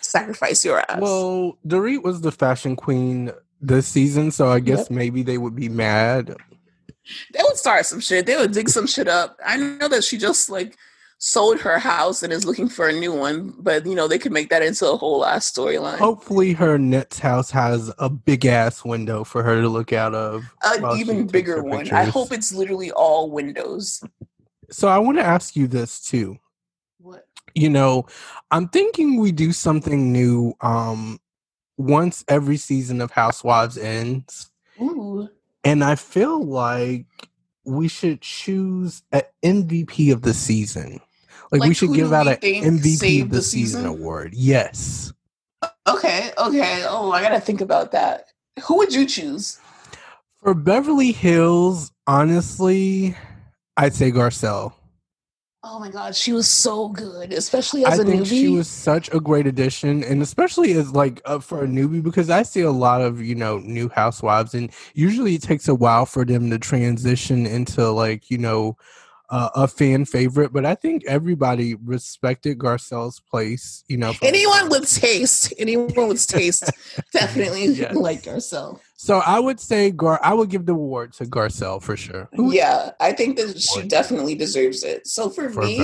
sacrifice 0.00 0.64
your 0.64 0.80
ass. 0.88 1.00
Well, 1.00 1.58
Dorit 1.66 2.02
was 2.02 2.20
the 2.20 2.32
fashion 2.32 2.76
queen 2.76 3.32
this 3.60 3.86
season, 3.86 4.30
so 4.30 4.48
I 4.48 4.60
guess 4.60 4.80
yep. 4.80 4.90
maybe 4.90 5.22
they 5.22 5.38
would 5.38 5.54
be 5.54 5.68
mad. 5.68 6.36
They 7.32 7.42
would 7.42 7.56
start 7.56 7.86
some 7.86 8.00
shit. 8.00 8.26
They 8.26 8.36
would 8.36 8.52
dig 8.52 8.68
some 8.68 8.86
shit 8.86 9.08
up. 9.08 9.38
I 9.44 9.56
know 9.56 9.88
that 9.88 10.04
she 10.04 10.18
just 10.18 10.48
like 10.48 10.76
sold 11.24 11.60
her 11.60 11.78
house 11.78 12.24
and 12.24 12.32
is 12.32 12.44
looking 12.44 12.68
for 12.68 12.88
a 12.88 12.92
new 12.92 13.12
one, 13.12 13.54
but 13.60 13.86
you 13.86 13.94
know, 13.94 14.08
they 14.08 14.18
could 14.18 14.32
make 14.32 14.50
that 14.50 14.60
into 14.60 14.90
a 14.90 14.96
whole 14.96 15.24
ass 15.24 15.52
storyline. 15.52 15.96
Hopefully 15.96 16.52
her 16.52 16.76
next 16.78 17.20
house 17.20 17.48
has 17.52 17.92
a 17.98 18.10
big 18.10 18.44
ass 18.44 18.84
window 18.84 19.22
for 19.22 19.44
her 19.44 19.60
to 19.60 19.68
look 19.68 19.92
out 19.92 20.16
of. 20.16 20.42
An 20.64 20.98
even 20.98 21.28
bigger 21.28 21.62
one. 21.62 21.84
Pictures. 21.84 21.96
I 21.96 22.04
hope 22.06 22.32
it's 22.32 22.52
literally 22.52 22.90
all 22.90 23.30
windows. 23.30 24.02
So 24.72 24.88
I 24.88 24.98
want 24.98 25.16
to 25.18 25.24
ask 25.24 25.54
you 25.54 25.68
this 25.68 26.00
too. 26.00 26.38
What? 26.98 27.28
You 27.54 27.70
know, 27.70 28.06
I'm 28.50 28.68
thinking 28.68 29.20
we 29.20 29.30
do 29.30 29.52
something 29.52 30.12
new 30.12 30.54
um 30.60 31.20
once 31.76 32.24
every 32.26 32.56
season 32.56 33.00
of 33.00 33.12
Housewives 33.12 33.78
ends. 33.78 34.50
Ooh. 34.80 35.28
And 35.62 35.84
I 35.84 35.94
feel 35.94 36.44
like 36.44 37.06
we 37.64 37.86
should 37.86 38.22
choose 38.22 39.04
an 39.12 39.22
MVP 39.44 40.12
of 40.12 40.22
the 40.22 40.34
season. 40.34 41.00
Like, 41.52 41.60
like 41.60 41.68
we 41.68 41.74
should 41.74 41.92
give 41.92 42.14
out 42.14 42.26
an 42.26 42.36
MVP 42.36 43.22
of 43.22 43.30
the, 43.30 43.36
the 43.36 43.42
season? 43.42 43.80
season 43.82 43.86
award. 43.86 44.32
Yes. 44.34 45.12
Okay, 45.86 46.30
okay. 46.38 46.84
Oh, 46.88 47.12
I 47.12 47.20
gotta 47.20 47.40
think 47.40 47.60
about 47.60 47.92
that. 47.92 48.28
Who 48.64 48.78
would 48.78 48.94
you 48.94 49.06
choose? 49.06 49.60
For 50.42 50.54
Beverly 50.54 51.12
Hills, 51.12 51.92
honestly, 52.06 53.14
I'd 53.76 53.94
say 53.94 54.10
Garcelle. 54.10 54.72
Oh 55.64 55.78
my 55.78 55.90
god, 55.90 56.16
she 56.16 56.32
was 56.32 56.48
so 56.48 56.88
good, 56.88 57.32
especially 57.32 57.84
as 57.84 58.00
I 58.00 58.02
a 58.02 58.06
think 58.06 58.22
newbie. 58.22 58.28
She 58.30 58.48
was 58.48 58.66
such 58.66 59.08
a 59.12 59.20
great 59.20 59.46
addition, 59.46 60.02
and 60.02 60.20
especially 60.20 60.72
as 60.72 60.92
like 60.92 61.20
uh, 61.24 61.38
for 61.38 61.62
a 61.62 61.68
newbie, 61.68 62.02
because 62.02 62.30
I 62.30 62.42
see 62.42 62.62
a 62.62 62.72
lot 62.72 63.00
of 63.00 63.20
you 63.20 63.36
know 63.36 63.58
new 63.58 63.88
housewives, 63.90 64.54
and 64.54 64.72
usually 64.94 65.36
it 65.36 65.42
takes 65.42 65.68
a 65.68 65.74
while 65.74 66.06
for 66.06 66.24
them 66.24 66.50
to 66.50 66.58
transition 66.58 67.46
into 67.46 67.90
like 67.90 68.30
you 68.30 68.38
know 68.38 68.76
uh, 69.32 69.48
a 69.54 69.66
fan 69.66 70.04
favorite, 70.04 70.52
but 70.52 70.66
I 70.66 70.74
think 70.74 71.04
everybody 71.06 71.74
respected 71.74 72.58
Garcelle's 72.58 73.18
place. 73.18 73.82
You 73.88 73.96
know, 73.96 74.12
anyone 74.20 74.68
with 74.68 74.94
taste, 74.94 75.54
anyone 75.58 76.08
with 76.08 76.26
taste, 76.26 76.70
definitely 77.12 77.64
yes. 77.68 77.94
like 77.94 78.24
Garcelle. 78.24 78.78
So 78.96 79.22
I 79.24 79.40
would 79.40 79.58
say 79.58 79.90
Gar. 79.90 80.20
I 80.22 80.34
would 80.34 80.50
give 80.50 80.66
the 80.66 80.74
award 80.74 81.14
to 81.14 81.24
Garcelle 81.24 81.82
for 81.82 81.96
sure. 81.96 82.28
Yeah, 82.36 82.90
I 83.00 83.12
think 83.12 83.38
that 83.38 83.58
she 83.58 83.82
definitely 83.88 84.34
deserves 84.34 84.84
it. 84.84 85.06
So 85.06 85.30
for, 85.30 85.48
for 85.48 85.62
me, 85.62 85.82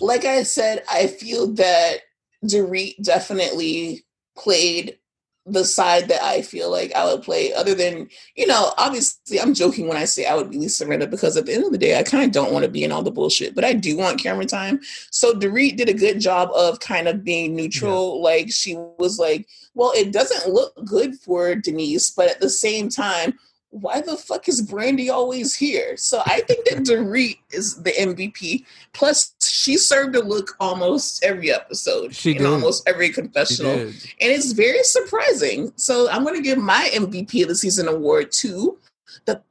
like 0.00 0.24
I 0.24 0.42
said, 0.42 0.84
I 0.90 1.08
feel 1.08 1.52
that 1.54 1.98
Dorit 2.46 2.94
definitely 3.02 4.06
played 4.38 4.98
the 5.46 5.64
side 5.64 6.08
that 6.08 6.22
I 6.22 6.40
feel 6.40 6.70
like 6.70 6.94
I 6.94 7.04
would 7.04 7.22
play, 7.22 7.52
other 7.52 7.74
than, 7.74 8.08
you 8.34 8.46
know, 8.46 8.72
obviously 8.78 9.38
I'm 9.38 9.52
joking 9.52 9.86
when 9.86 9.96
I 9.96 10.06
say 10.06 10.24
I 10.24 10.34
would 10.34 10.50
be 10.50 10.58
Lisa 10.58 10.86
Rinna 10.86 11.10
because 11.10 11.36
at 11.36 11.44
the 11.46 11.52
end 11.52 11.64
of 11.64 11.72
the 11.72 11.78
day, 11.78 11.98
I 11.98 12.02
kind 12.02 12.24
of 12.24 12.32
don't 12.32 12.52
want 12.52 12.64
to 12.64 12.70
be 12.70 12.82
in 12.82 12.92
all 12.92 13.02
the 13.02 13.10
bullshit, 13.10 13.54
but 13.54 13.64
I 13.64 13.74
do 13.74 13.96
want 13.96 14.22
camera 14.22 14.46
time. 14.46 14.80
So 15.10 15.34
Dorit 15.34 15.76
did 15.76 15.88
a 15.88 15.94
good 15.94 16.18
job 16.18 16.50
of 16.54 16.80
kind 16.80 17.08
of 17.08 17.24
being 17.24 17.54
neutral. 17.54 18.16
Yeah. 18.16 18.22
Like 18.22 18.52
she 18.52 18.76
was 18.98 19.18
like, 19.18 19.46
well, 19.74 19.92
it 19.94 20.12
doesn't 20.12 20.52
look 20.52 20.72
good 20.86 21.16
for 21.16 21.54
Denise, 21.54 22.10
but 22.10 22.30
at 22.30 22.40
the 22.40 22.50
same 22.50 22.88
time, 22.88 23.38
why 23.74 24.00
the 24.00 24.16
fuck 24.16 24.48
is 24.48 24.62
Brandi 24.62 25.10
always 25.10 25.52
here? 25.52 25.96
So 25.96 26.22
I 26.26 26.40
think 26.42 26.64
that 26.66 26.78
Dorit 26.84 27.38
is 27.50 27.82
the 27.82 27.90
MVP. 27.90 28.64
Plus, 28.92 29.34
she 29.42 29.76
served 29.76 30.14
a 30.14 30.22
look 30.22 30.56
almost 30.60 31.24
every 31.24 31.50
episode. 31.50 32.14
She 32.14 32.32
in 32.32 32.38
did. 32.38 32.46
almost 32.46 32.88
every 32.88 33.10
confessional. 33.10 33.72
And 33.72 33.94
it's 34.20 34.52
very 34.52 34.84
surprising. 34.84 35.72
So 35.74 36.08
I'm 36.08 36.22
going 36.22 36.36
to 36.36 36.42
give 36.42 36.58
my 36.58 36.88
MVP 36.94 37.42
of 37.42 37.48
the 37.48 37.56
season 37.56 37.88
award 37.88 38.30
to 38.32 38.78
the 39.24 39.42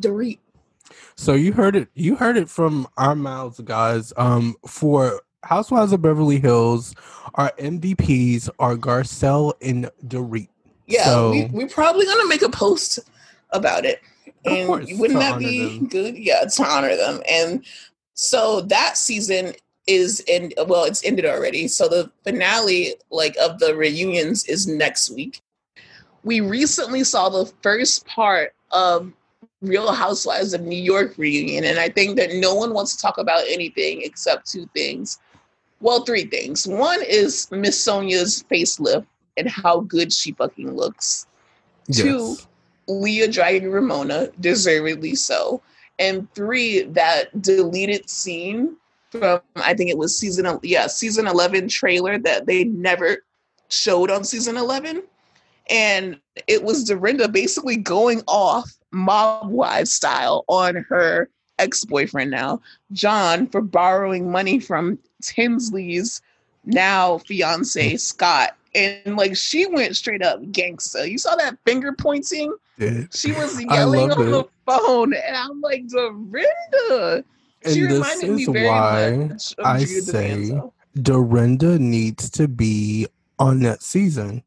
Dorit. 0.00 0.38
So 1.14 1.34
you 1.34 1.52
heard 1.52 1.76
it. 1.76 1.88
You 1.94 2.16
heard 2.16 2.36
it 2.36 2.48
from 2.50 2.88
our 2.96 3.14
mouths, 3.14 3.60
guys. 3.60 4.12
Um, 4.16 4.56
for 4.66 5.22
Housewives 5.44 5.92
of 5.92 6.02
Beverly 6.02 6.40
Hills, 6.40 6.94
our 7.34 7.52
MVPs 7.58 8.50
are 8.58 8.74
Garcelle 8.76 9.52
and 9.62 9.88
Dorit. 10.06 10.48
Yeah, 10.88 11.04
so, 11.04 11.30
we, 11.30 11.44
we're 11.46 11.68
probably 11.68 12.06
gonna 12.06 12.26
make 12.26 12.42
a 12.42 12.48
post 12.48 12.98
about 13.50 13.84
it. 13.84 14.00
And 14.44 14.66
course, 14.66 14.90
wouldn't 14.94 15.20
that 15.20 15.38
be 15.38 15.78
them. 15.78 15.88
good? 15.88 16.16
Yeah, 16.16 16.44
to 16.44 16.64
honor 16.64 16.96
them. 16.96 17.22
And 17.30 17.64
so 18.14 18.62
that 18.62 18.96
season 18.96 19.52
is 19.86 20.20
in 20.20 20.52
well, 20.66 20.84
it's 20.84 21.04
ended 21.04 21.26
already. 21.26 21.68
So 21.68 21.88
the 21.88 22.10
finale 22.24 22.94
like 23.10 23.36
of 23.36 23.58
the 23.58 23.76
reunions 23.76 24.44
is 24.46 24.66
next 24.66 25.10
week. 25.10 25.42
We 26.24 26.40
recently 26.40 27.04
saw 27.04 27.28
the 27.28 27.46
first 27.62 28.06
part 28.06 28.54
of 28.70 29.12
Real 29.60 29.92
Housewives 29.92 30.54
of 30.54 30.62
New 30.62 30.80
York 30.80 31.14
reunion, 31.18 31.64
and 31.64 31.78
I 31.78 31.90
think 31.90 32.16
that 32.16 32.34
no 32.34 32.54
one 32.54 32.72
wants 32.72 32.96
to 32.96 33.02
talk 33.02 33.18
about 33.18 33.44
anything 33.46 34.02
except 34.02 34.50
two 34.50 34.68
things. 34.74 35.18
Well, 35.80 36.04
three 36.04 36.24
things. 36.24 36.66
One 36.66 37.02
is 37.02 37.46
Miss 37.50 37.84
Sonja's 37.84 38.44
facelift 38.50 39.06
and 39.38 39.48
how 39.48 39.80
good 39.80 40.12
she 40.12 40.32
fucking 40.32 40.74
looks. 40.74 41.26
Yes. 41.86 42.02
Two, 42.02 42.36
Leah 42.88 43.28
dragging 43.28 43.70
Ramona, 43.70 44.28
deservedly 44.40 45.14
so. 45.14 45.62
And 45.98 46.32
three, 46.34 46.82
that 46.82 47.40
deleted 47.40 48.08
scene 48.10 48.76
from 49.10 49.40
I 49.56 49.74
think 49.74 49.90
it 49.90 49.98
was 49.98 50.18
season 50.18 50.58
yeah 50.62 50.86
season 50.86 51.26
eleven 51.26 51.68
trailer 51.68 52.18
that 52.18 52.46
they 52.46 52.64
never 52.64 53.24
showed 53.68 54.10
on 54.10 54.24
season 54.24 54.56
eleven, 54.56 55.02
and 55.70 56.20
it 56.46 56.62
was 56.62 56.84
Dorinda 56.84 57.28
basically 57.28 57.76
going 57.76 58.22
off 58.26 58.70
mob 58.90 59.48
wife 59.50 59.88
style 59.88 60.44
on 60.48 60.76
her 60.88 61.28
ex 61.58 61.84
boyfriend 61.84 62.30
now 62.30 62.60
John 62.92 63.46
for 63.46 63.60
borrowing 63.60 64.30
money 64.30 64.60
from 64.60 64.98
Tinsley's 65.22 66.20
now 66.64 67.18
fiance 67.18 67.96
Scott 67.96 68.57
and 68.74 69.16
like 69.16 69.36
she 69.36 69.66
went 69.66 69.96
straight 69.96 70.22
up 70.22 70.42
gangsta. 70.42 71.10
You 71.10 71.18
saw 71.18 71.36
that 71.36 71.58
finger 71.64 71.92
pointing? 71.92 72.54
Yeah. 72.78 73.02
She 73.12 73.32
was 73.32 73.60
yelling 73.70 74.12
on 74.12 74.28
it. 74.28 74.30
the 74.30 74.44
phone, 74.66 75.14
and 75.14 75.36
I'm 75.36 75.60
like, 75.60 75.88
Dorinda. 75.88 77.24
She 77.66 77.80
and 77.80 77.92
reminded 77.92 78.30
me 78.30 78.44
very 78.46 79.16
much 79.16 79.52
of 79.58 79.66
I 79.66 79.84
say, 79.84 80.60
Dorinda 81.02 81.78
needs 81.78 82.30
to 82.30 82.46
be 82.46 83.08
on 83.38 83.60
that 83.60 83.82
season. 83.82 84.44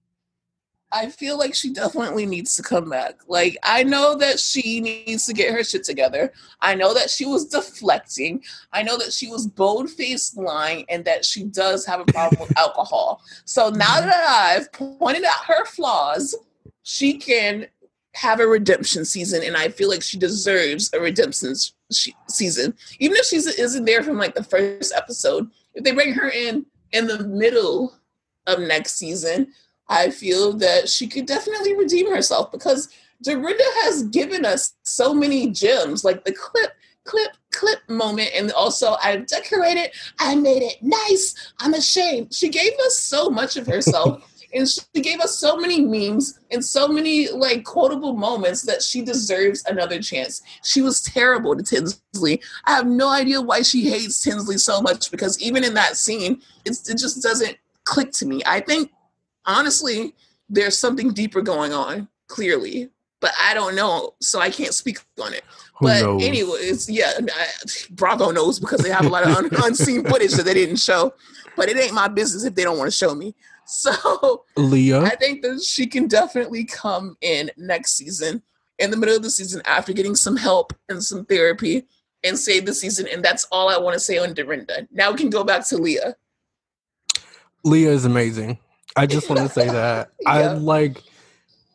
I 0.93 1.10
feel 1.10 1.38
like 1.38 1.56
she 1.56 1.71
definitely 1.71 2.25
needs 2.25 2.56
to 2.58 2.63
come 2.63 2.89
back. 2.89 3.21
Like, 3.27 3.58
I 3.63 3.84
know 3.84 4.15
that 4.17 4.39
she 4.39 4.82
needs 4.82 5.25
to 5.25 5.34
get 5.34 5.54
her 5.54 5.63
shit 5.63 5.84
together. 5.86 6.34
I 6.62 6.75
know 6.75 6.93
that 6.93 7.10
she 7.10 7.25
was 7.25 7.45
deflecting. 7.45 8.43
I 8.73 8.84
know 8.84 8.97
that 8.97 9.13
she 9.13 9.27
was 9.27 9.47
bold 9.47 9.89
faced 9.89 10.36
lying 10.38 10.86
and 10.89 11.06
that 11.06 11.23
she 11.23 11.43
does 11.45 11.86
have 11.86 12.01
a 12.01 12.06
problem 12.06 12.41
with 12.41 12.58
alcohol. 12.58 13.21
So 13.45 13.69
now 13.69 13.86
Mm-hmm. 13.99 14.08
that 14.10 14.23
I've 14.60 14.71
pointed 14.73 15.23
out 15.23 15.45
her 15.47 15.65
flaws, 15.65 16.36
she 16.84 17.17
can 17.17 17.67
have 18.15 18.39
a 18.41 18.47
redemption 18.47 19.06
season. 19.06 19.41
And 19.43 19.56
I 19.56 19.69
feel 19.69 19.88
like 19.89 20.01
she 20.01 20.17
deserves 20.17 20.89
a 20.93 20.99
redemption 20.99 21.54
she- 21.91 22.15
season. 22.27 22.73
Even 22.99 23.15
if 23.17 23.25
she 23.25 23.38
isn't 23.38 23.86
there 23.86 24.04
from 24.04 24.17
like 24.17 24.36
the 24.36 24.43
first 24.43 24.93
episode, 24.95 25.49
if 25.75 25.84
they 25.86 25.91
bring 25.93 26.13
her 26.13 26.30
in 26.30 26.65
in 26.91 27.08
the 27.08 27.23
middle 27.25 27.93
of 28.47 28.60
next 28.60 28.97
season, 28.97 29.54
I 29.91 30.10
feel 30.10 30.54
that 30.54 30.88
she 30.88 31.06
could 31.06 31.25
definitely 31.25 31.75
redeem 31.75 32.10
herself 32.10 32.49
because 32.49 32.88
Dorinda 33.21 33.63
has 33.84 34.04
given 34.04 34.45
us 34.45 34.73
so 34.84 35.13
many 35.13 35.51
gems, 35.51 36.06
like 36.06 36.23
the 36.23 36.32
clip, 36.32 36.71
clip, 37.04 37.32
clip 37.51 37.80
moment, 37.89 38.30
and 38.34 38.54
also 38.54 38.95
I've 39.04 39.27
decorated, 39.27 39.91
I 40.17 40.36
made 40.36 40.63
it 40.63 40.82
nice, 40.82 41.54
I'm 41.60 41.73
ashamed. 41.73 42.34
She 42.34 42.47
gave 42.47 42.71
us 42.86 42.99
so 42.99 43.30
much 43.30 43.58
of 43.58 43.67
herself. 43.67 44.27
And 44.54 44.67
she 44.67 45.01
gave 45.01 45.21
us 45.21 45.39
so 45.39 45.56
many 45.56 45.80
memes 45.80 46.38
and 46.51 46.65
so 46.65 46.86
many 46.86 47.30
like 47.30 47.63
quotable 47.63 48.17
moments 48.17 48.63
that 48.63 48.82
she 48.82 49.01
deserves 49.01 49.63
another 49.65 50.01
chance. 50.01 50.41
She 50.62 50.82
was 50.82 51.01
terrible 51.01 51.56
to 51.56 51.63
Tinsley. 51.63 52.41
I 52.65 52.75
have 52.75 52.86
no 52.86 53.08
idea 53.08 53.39
why 53.39 53.62
she 53.62 53.89
hates 53.89 54.19
Tinsley 54.19 54.58
so 54.58 54.82
much 54.82 55.10
because 55.10 55.41
even 55.41 55.63
in 55.63 55.73
that 55.75 55.95
scene, 55.95 56.41
it's, 56.65 56.89
it 56.89 56.97
just 56.97 57.23
doesn't 57.23 57.56
click 57.86 58.12
to 58.12 58.25
me. 58.25 58.41
I 58.45 58.60
think 58.60 58.91
honestly, 59.45 60.15
there's 60.49 60.77
something 60.77 61.13
deeper 61.13 61.41
going 61.41 61.73
on, 61.73 62.08
clearly, 62.27 62.89
but 63.19 63.32
I 63.39 63.54
don't 63.54 63.75
know, 63.75 64.15
so 64.19 64.39
I 64.39 64.49
can't 64.49 64.73
speak 64.73 64.99
on 65.21 65.34
it. 65.34 65.43
Who 65.80 65.88
but 65.88 66.01
knows? 66.01 66.23
anyways, 66.23 66.89
yeah, 66.89 67.13
I, 67.19 67.47
Bravo 67.91 68.32
knows 68.32 68.60
because 68.60 68.82
they 68.82 68.89
have 68.89 69.06
a 69.06 69.10
lot 69.10 69.23
of 69.23 69.36
un- 69.36 69.49
unseen 69.63 70.04
footage 70.04 70.34
that 70.34 70.43
they 70.43 70.54
didn't 70.54 70.77
show. 70.77 71.13
But 71.56 71.69
it 71.69 71.77
ain't 71.77 71.93
my 71.93 72.08
business 72.08 72.43
if 72.43 72.56
they 72.56 72.63
don't 72.63 72.77
want 72.77 72.89
to 72.89 72.95
show 72.95 73.13
me. 73.13 73.36
So 73.65 74.43
Leah, 74.58 75.01
I 75.01 75.15
think 75.15 75.43
that 75.43 75.62
she 75.62 75.88
can 75.88 76.08
definitely 76.08 76.65
come 76.65 77.15
in 77.21 77.51
next 77.56 77.95
season, 77.95 78.41
in 78.80 78.91
the 78.91 78.97
middle 78.97 79.15
of 79.15 79.23
the 79.23 79.30
season, 79.30 79.62
after 79.65 79.93
getting 79.93 80.15
some 80.15 80.36
help 80.36 80.73
and 80.89 81.01
some 81.01 81.25
therapy, 81.25 81.84
and 82.23 82.38
save 82.38 82.65
the 82.65 82.73
season. 82.73 83.08
And 83.08 83.23
that's 83.23 83.45
all 83.51 83.69
I 83.69 83.77
want 83.77 83.93
to 83.93 83.99
say 83.99 84.17
on 84.17 84.34
Dorinda. 84.34 84.88
Now 84.91 85.12
we 85.12 85.17
can 85.17 85.30
go 85.30 85.43
back 85.43 85.65
to 85.69 85.77
Leah. 85.77 86.15
Leah 87.63 87.91
is 87.91 88.06
amazing. 88.06 88.58
I 88.95 89.06
just 89.06 89.30
want 89.30 89.41
to 89.41 89.49
say 89.49 89.67
that. 89.69 90.12
I 90.25 90.47
like 90.47 91.01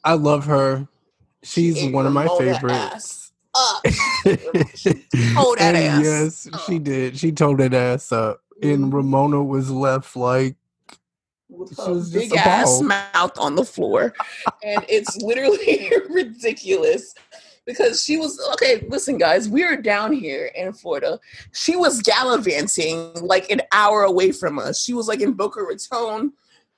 I 0.05 0.15
love 0.15 0.47
her. 0.47 0.87
She's 1.43 1.79
ate 1.79 1.93
one 1.93 2.07
of 2.07 2.13
my 2.13 2.29
favorites. 2.39 3.33
Up. 3.55 3.87
Hold 5.35 5.59
that 5.59 5.75
ass. 5.75 6.03
Yes, 6.03 6.49
she 6.67 6.79
did. 6.79 7.17
She 7.19 7.33
told 7.33 7.59
that 7.59 7.73
ass 7.75 8.13
up. 8.13 8.43
And 8.63 8.85
Mhm. 8.87 8.95
Ramona 8.95 9.43
was 9.43 9.71
left 9.71 10.15
like 10.17 10.57
with 11.49 11.75
She 11.75 11.91
was 11.91 12.11
just 12.11 12.31
big 12.31 12.39
ass 12.39 12.81
mouth 12.81 13.39
on 13.39 13.55
the 13.55 13.65
floor. 13.65 14.13
and 14.63 14.85
it's 14.89 15.17
literally 15.23 15.91
ridiculous 16.11 17.15
because 17.65 18.03
she 18.03 18.17
was 18.17 18.39
okay. 18.55 18.85
Listen, 18.89 19.17
guys, 19.19 19.49
we 19.49 19.63
are 19.65 19.77
down 19.77 20.13
here 20.13 20.51
in 20.55 20.73
Florida. 20.73 21.19
She 21.53 21.77
was 21.77 22.03
gallivanting 22.03 23.13
like 23.15 23.51
an 23.51 23.63
hour 23.73 24.03
away 24.03 24.33
from 24.33 24.59
us. 24.59 24.83
She 24.83 24.93
was 24.93 25.09
like 25.09 25.21
in 25.21 25.33
Boca 25.33 25.63
Raton, 25.63 26.33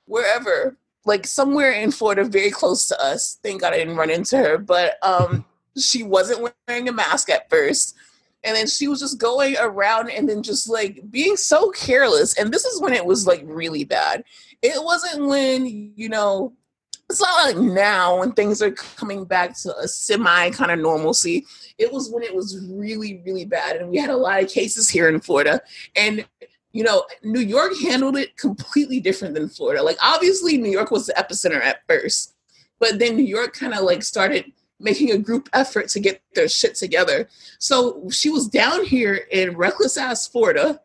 wherever, 0.09 0.77
like 1.05 1.25
somewhere 1.25 1.71
in 1.71 1.91
Florida, 1.91 2.25
very 2.25 2.51
close 2.51 2.87
to 2.87 3.01
us. 3.01 3.39
Thank 3.43 3.61
God 3.61 3.73
I 3.73 3.77
didn't 3.77 3.95
run 3.95 4.09
into 4.09 4.37
her, 4.37 4.57
but 4.57 4.97
um, 5.01 5.45
she 5.77 6.03
wasn't 6.03 6.51
wearing 6.67 6.89
a 6.89 6.91
mask 6.91 7.29
at 7.29 7.49
first. 7.49 7.95
And 8.43 8.55
then 8.55 8.67
she 8.67 8.87
was 8.87 8.99
just 8.99 9.19
going 9.19 9.55
around 9.59 10.09
and 10.09 10.27
then 10.27 10.43
just 10.43 10.69
like 10.69 11.01
being 11.11 11.35
so 11.35 11.71
careless. 11.71 12.37
And 12.37 12.53
this 12.53 12.65
is 12.65 12.81
when 12.81 12.93
it 12.93 13.05
was 13.05 13.27
like 13.27 13.41
really 13.45 13.83
bad 13.83 14.23
it 14.61 14.83
wasn't 14.83 15.27
when 15.27 15.65
you 15.95 16.09
know 16.09 16.53
it's 17.09 17.21
not 17.21 17.45
like 17.45 17.57
now 17.57 18.19
when 18.19 18.31
things 18.33 18.61
are 18.61 18.71
coming 18.71 19.25
back 19.25 19.57
to 19.57 19.75
a 19.77 19.87
semi 19.87 20.49
kind 20.51 20.71
of 20.71 20.79
normalcy 20.79 21.45
it 21.77 21.91
was 21.91 22.09
when 22.11 22.23
it 22.23 22.33
was 22.33 22.65
really 22.69 23.21
really 23.25 23.45
bad 23.45 23.77
and 23.77 23.89
we 23.89 23.97
had 23.97 24.09
a 24.09 24.17
lot 24.17 24.41
of 24.41 24.49
cases 24.49 24.89
here 24.89 25.07
in 25.07 25.19
florida 25.19 25.61
and 25.95 26.25
you 26.71 26.83
know 26.83 27.03
new 27.23 27.39
york 27.39 27.71
handled 27.81 28.17
it 28.17 28.35
completely 28.37 28.99
different 28.99 29.33
than 29.33 29.49
florida 29.49 29.81
like 29.81 29.97
obviously 30.01 30.57
new 30.57 30.71
york 30.71 30.91
was 30.91 31.07
the 31.07 31.13
epicenter 31.13 31.61
at 31.61 31.81
first 31.87 32.35
but 32.79 32.99
then 32.99 33.15
new 33.15 33.23
york 33.23 33.53
kind 33.53 33.73
of 33.73 33.81
like 33.81 34.03
started 34.03 34.51
making 34.79 35.11
a 35.11 35.17
group 35.17 35.49
effort 35.53 35.89
to 35.89 35.99
get 35.99 36.21
their 36.35 36.47
shit 36.47 36.75
together 36.75 37.27
so 37.57 38.07
she 38.09 38.29
was 38.29 38.47
down 38.47 38.85
here 38.85 39.21
in 39.31 39.55
reckless 39.57 39.97
ass 39.97 40.27
florida 40.27 40.79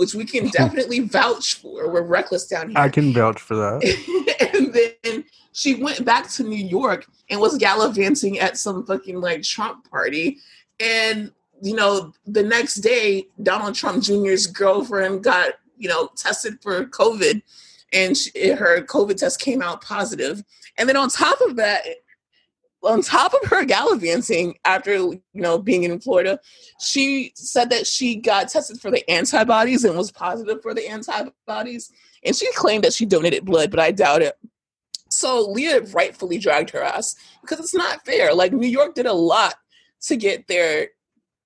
which 0.00 0.14
we 0.14 0.24
can 0.24 0.48
definitely 0.52 1.00
vouch 1.00 1.56
for. 1.56 1.90
We're 1.90 2.00
reckless 2.00 2.46
down 2.46 2.70
here. 2.70 2.78
I 2.78 2.88
can 2.88 3.12
vouch 3.12 3.38
for 3.38 3.54
that. 3.54 4.50
and 4.54 4.72
then 4.72 5.24
she 5.52 5.74
went 5.74 6.06
back 6.06 6.30
to 6.30 6.42
New 6.42 6.64
York 6.64 7.06
and 7.28 7.38
was 7.38 7.58
gallivanting 7.58 8.38
at 8.38 8.56
some 8.56 8.86
fucking 8.86 9.20
like 9.20 9.42
Trump 9.42 9.90
party. 9.90 10.38
And, 10.80 11.32
you 11.62 11.74
know, 11.74 12.12
the 12.26 12.42
next 12.42 12.76
day, 12.76 13.26
Donald 13.42 13.74
Trump 13.74 14.02
Jr.'s 14.02 14.46
girlfriend 14.46 15.24
got, 15.24 15.54
you 15.76 15.88
know, 15.88 16.10
tested 16.16 16.60
for 16.62 16.84
COVID 16.86 17.42
and 17.92 18.16
she, 18.16 18.50
her 18.50 18.82
COVID 18.82 19.16
test 19.16 19.40
came 19.40 19.62
out 19.62 19.82
positive. 19.82 20.42
And 20.78 20.88
then 20.88 20.96
on 20.96 21.08
top 21.08 21.40
of 21.40 21.56
that, 21.56 21.82
on 22.82 23.02
top 23.02 23.34
of 23.34 23.48
her 23.50 23.64
gallivanting 23.64 24.54
after 24.64 24.94
you 24.94 25.20
know 25.34 25.58
being 25.58 25.82
in 25.82 26.00
Florida, 26.00 26.40
she 26.78 27.32
said 27.34 27.70
that 27.70 27.86
she 27.86 28.16
got 28.16 28.48
tested 28.48 28.80
for 28.80 28.90
the 28.90 29.08
antibodies 29.10 29.84
and 29.84 29.96
was 29.96 30.10
positive 30.10 30.62
for 30.62 30.72
the 30.72 30.88
antibodies, 30.88 31.92
and 32.24 32.34
she 32.34 32.50
claimed 32.52 32.84
that 32.84 32.94
she 32.94 33.04
donated 33.04 33.44
blood, 33.44 33.70
but 33.70 33.80
I 33.80 33.90
doubt 33.90 34.22
it. 34.22 34.34
So 35.10 35.50
Leah 35.50 35.82
rightfully 35.92 36.38
dragged 36.38 36.70
her 36.70 36.82
ass 36.82 37.16
because 37.42 37.58
it's 37.58 37.74
not 37.74 38.04
fair. 38.06 38.32
Like 38.32 38.52
New 38.52 38.68
York 38.68 38.94
did 38.94 39.06
a 39.06 39.12
lot 39.12 39.56
to 40.02 40.16
get 40.16 40.46
their 40.46 40.88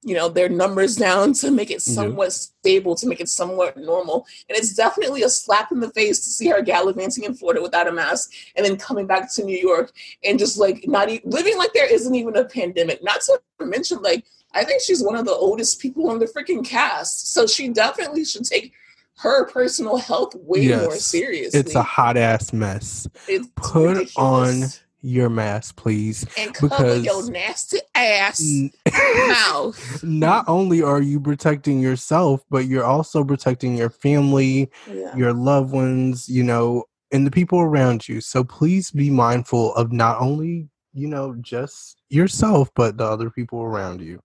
you 0.06 0.14
know 0.14 0.28
their 0.28 0.48
numbers 0.48 0.96
down 0.96 1.32
to 1.32 1.50
make 1.50 1.70
it 1.70 1.82
Yeah. 1.86 1.94
somewhat 1.94 2.32
stable 2.32 2.94
to 2.96 3.06
make 3.06 3.20
it 3.20 3.28
somewhat 3.28 3.76
normal 3.76 4.26
and 4.48 4.58
it's 4.58 4.74
definitely 4.74 5.22
a 5.22 5.28
slap 5.28 5.72
in 5.72 5.80
the 5.80 5.90
face 5.90 6.18
to 6.20 6.30
see 6.30 6.48
her 6.48 6.60
gallivanting 6.62 7.24
in 7.24 7.34
florida 7.34 7.62
without 7.62 7.88
a 7.88 7.92
mask 7.92 8.30
and 8.54 8.64
then 8.66 8.76
coming 8.76 9.06
back 9.06 9.32
to 9.34 9.44
new 9.44 9.56
york 9.56 9.92
and 10.22 10.38
just 10.38 10.58
like 10.58 10.84
not 10.86 11.08
e- 11.08 11.22
living 11.24 11.56
like 11.56 11.72
there 11.72 11.92
isn't 11.92 12.14
even 12.14 12.36
a 12.36 12.44
pandemic. 12.44 13.02
Not 13.02 13.20
to 13.22 13.40
mention, 13.60 14.02
like 14.02 14.24
I 14.52 14.64
think 14.64 14.82
she's 14.82 15.02
one 15.02 15.16
of 15.16 15.24
the 15.24 15.32
oldest 15.32 15.80
people 15.80 16.10
on 16.10 16.18
the 16.18 16.26
freaking 16.26 16.64
cast, 16.64 17.32
so 17.32 17.46
she 17.46 17.68
definitely 17.68 18.24
should 18.24 18.44
take 18.44 18.72
her 19.18 19.46
personal 19.46 19.96
health 19.96 20.34
way 20.34 20.68
more 20.68 20.96
seriously. 20.96 21.60
It's 21.60 21.74
a 21.74 21.82
hot 21.82 22.16
ass 22.16 22.52
mess. 22.52 23.06
It's 23.28 23.48
put 23.56 23.96
ridiculous. 23.98 24.16
on 24.16 24.62
Your 25.06 25.28
mask, 25.28 25.76
please. 25.76 26.24
and 26.38 26.54
cover 26.54 26.68
because- 26.76 27.04
your 27.04 27.30
nasty 27.30 27.76
ass 27.94 28.42
mouth. 29.28 30.02
Not 30.02 30.48
only 30.48 30.80
are 30.80 31.02
you 31.02 31.20
protecting 31.20 31.78
yourself, 31.80 32.42
but 32.48 32.64
you're 32.68 32.84
also 32.86 33.22
protecting 33.22 33.76
your 33.76 33.90
family, 33.90 34.70
Yeah. 34.90 35.14
your 35.14 35.34
loved 35.34 35.72
ones, 35.72 36.26
you 36.26 36.42
know, 36.42 36.84
and 37.12 37.26
the 37.26 37.30
people 37.30 37.60
around 37.60 38.08
you. 38.08 38.22
So 38.22 38.44
please 38.44 38.90
be 38.90 39.10
mindful 39.10 39.74
of 39.74 39.92
not 39.92 40.22
only, 40.22 40.68
you 40.94 41.06
know, 41.08 41.34
just 41.42 42.00
yourself, 42.08 42.70
but 42.74 42.96
the 42.96 43.04
other 43.04 43.28
people 43.28 43.60
around 43.60 44.00
you. 44.00 44.20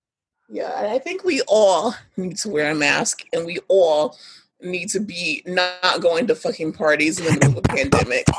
Yeah, 0.50 0.72
and 0.82 0.88
I 0.88 0.98
think 0.98 1.26
we 1.26 1.42
all 1.50 1.94
need 2.16 2.38
to 2.38 2.48
wear 2.50 2.72
a 2.72 2.76
mask, 2.76 3.24
and 3.34 3.46
we 3.46 3.60
all 3.68 4.18
need 4.62 4.88
to 4.92 5.02
be 5.02 5.44
not 5.46 6.00
going 6.02 6.26
to 6.28 6.36
fucking 6.36 6.72
parties 6.72 7.20
in 7.20 7.26
the 7.26 7.32
middle 7.34 7.50
of 7.50 7.58
a 7.58 7.62
pandemic. 7.64 8.26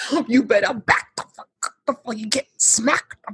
you 0.26 0.42
better 0.42 0.74
back 0.74 1.08
the 1.16 1.24
fuck 1.34 1.48
up 1.64 1.74
before 1.86 2.14
you 2.14 2.26
get 2.26 2.46
smacked. 2.56 3.24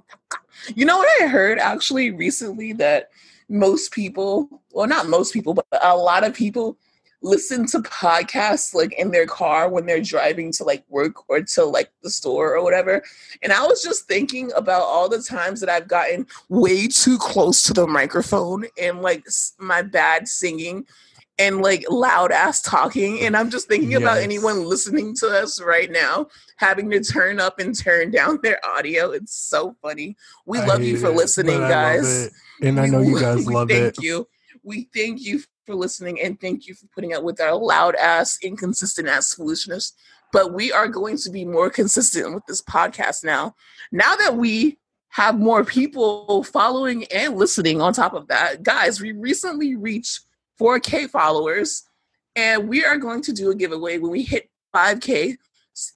You 0.74 0.84
know 0.84 0.98
what 0.98 1.22
I 1.22 1.26
heard 1.26 1.58
actually 1.58 2.10
recently 2.10 2.72
that 2.74 3.10
most 3.48 3.92
people, 3.92 4.62
well, 4.72 4.86
not 4.86 5.08
most 5.08 5.32
people, 5.32 5.54
but 5.54 5.66
a 5.82 5.96
lot 5.96 6.24
of 6.24 6.34
people 6.34 6.76
listen 7.22 7.66
to 7.66 7.78
podcasts 7.80 8.74
like 8.74 8.92
in 8.94 9.10
their 9.10 9.26
car 9.26 9.68
when 9.68 9.86
they're 9.86 10.00
driving 10.00 10.50
to 10.52 10.64
like 10.64 10.84
work 10.88 11.28
or 11.28 11.40
to 11.40 11.64
like 11.64 11.90
the 12.02 12.10
store 12.10 12.56
or 12.56 12.62
whatever. 12.62 13.02
And 13.42 13.52
I 13.52 13.64
was 13.64 13.82
just 13.82 14.06
thinking 14.06 14.50
about 14.56 14.82
all 14.82 15.08
the 15.08 15.22
times 15.22 15.60
that 15.60 15.68
I've 15.68 15.88
gotten 15.88 16.26
way 16.48 16.88
too 16.88 17.18
close 17.18 17.62
to 17.64 17.72
the 17.72 17.86
microphone 17.86 18.64
and 18.80 19.02
like 19.02 19.24
my 19.58 19.82
bad 19.82 20.26
singing 20.28 20.86
and 21.38 21.62
like 21.62 21.84
loud 21.88 22.30
ass 22.30 22.60
talking. 22.62 23.20
And 23.20 23.36
I'm 23.36 23.50
just 23.50 23.68
thinking 23.68 23.94
about 23.94 24.18
anyone 24.18 24.64
listening 24.64 25.14
to 25.16 25.28
us 25.28 25.60
right 25.60 25.90
now 25.90 26.26
having 26.56 26.90
to 26.90 27.02
turn 27.02 27.40
up 27.40 27.58
and 27.58 27.76
turn 27.76 28.10
down 28.10 28.38
their 28.42 28.64
audio. 28.64 29.10
It's 29.10 29.34
so 29.34 29.74
funny. 29.82 30.16
We 30.46 30.58
I 30.58 30.66
love 30.66 30.82
you 30.82 30.96
for 30.96 31.08
it, 31.08 31.16
listening, 31.16 31.62
I 31.62 31.68
guys. 31.68 32.26
it. 32.26 32.32
And 32.62 32.78
I 32.78 32.86
know 32.86 33.00
you 33.00 33.18
guys 33.18 33.46
we 33.46 33.54
love 33.54 33.68
thank 33.68 33.98
it. 33.98 34.02
you. 34.02 34.28
We 34.62 34.88
thank 34.94 35.22
you 35.22 35.40
for 35.66 35.74
listening 35.74 36.20
and 36.20 36.40
thank 36.40 36.66
you 36.66 36.74
for 36.74 36.86
putting 36.94 37.14
up 37.14 37.22
with 37.22 37.40
our 37.40 37.54
loud 37.56 37.94
ass, 37.96 38.38
inconsistent 38.42 39.08
ass 39.08 39.34
foolishness. 39.34 39.92
But 40.32 40.54
we 40.54 40.72
are 40.72 40.88
going 40.88 41.18
to 41.18 41.30
be 41.30 41.44
more 41.44 41.70
consistent 41.70 42.34
with 42.34 42.46
this 42.46 42.62
podcast 42.62 43.24
now. 43.24 43.54
Now 43.90 44.16
that 44.16 44.36
we 44.36 44.78
have 45.10 45.38
more 45.38 45.62
people 45.64 46.42
following 46.44 47.04
and 47.12 47.36
listening 47.36 47.82
on 47.82 47.92
top 47.92 48.14
of 48.14 48.28
that, 48.28 48.62
guys, 48.62 49.00
we 49.00 49.12
recently 49.12 49.76
reached 49.76 50.20
4K 50.62 51.10
followers 51.10 51.82
and 52.36 52.68
we 52.68 52.84
are 52.84 52.96
going 52.96 53.20
to 53.22 53.32
do 53.32 53.50
a 53.50 53.54
giveaway 53.54 53.98
when 53.98 54.12
we 54.12 54.22
hit 54.22 54.48
5K. 54.74 55.36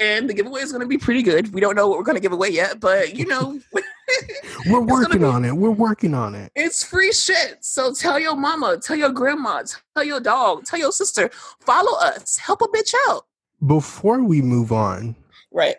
And 0.00 0.28
the 0.28 0.34
giveaway 0.34 0.62
is 0.62 0.72
going 0.72 0.80
to 0.80 0.88
be 0.88 0.96
pretty 0.96 1.22
good. 1.22 1.52
We 1.52 1.60
don't 1.60 1.76
know 1.76 1.86
what 1.86 1.98
we're 1.98 2.04
going 2.04 2.16
to 2.16 2.22
give 2.22 2.32
away 2.32 2.48
yet, 2.48 2.80
but 2.80 3.14
you 3.14 3.26
know, 3.26 3.60
we're 4.66 4.80
working 4.80 5.20
be, 5.20 5.24
on 5.24 5.44
it. 5.44 5.52
We're 5.52 5.70
working 5.70 6.14
on 6.14 6.34
it. 6.34 6.50
It's 6.56 6.82
free 6.82 7.12
shit. 7.12 7.58
So 7.62 7.92
tell 7.92 8.18
your 8.18 8.36
mama, 8.36 8.78
tell 8.78 8.96
your 8.96 9.10
grandma, 9.10 9.64
tell 9.94 10.04
your 10.04 10.18
dog, 10.18 10.64
tell 10.64 10.78
your 10.78 10.92
sister, 10.92 11.30
follow 11.60 11.98
us, 11.98 12.38
help 12.38 12.62
a 12.62 12.68
bitch 12.68 12.94
out. 13.08 13.26
Before 13.66 14.22
we 14.22 14.40
move 14.40 14.72
on, 14.72 15.14
right? 15.52 15.76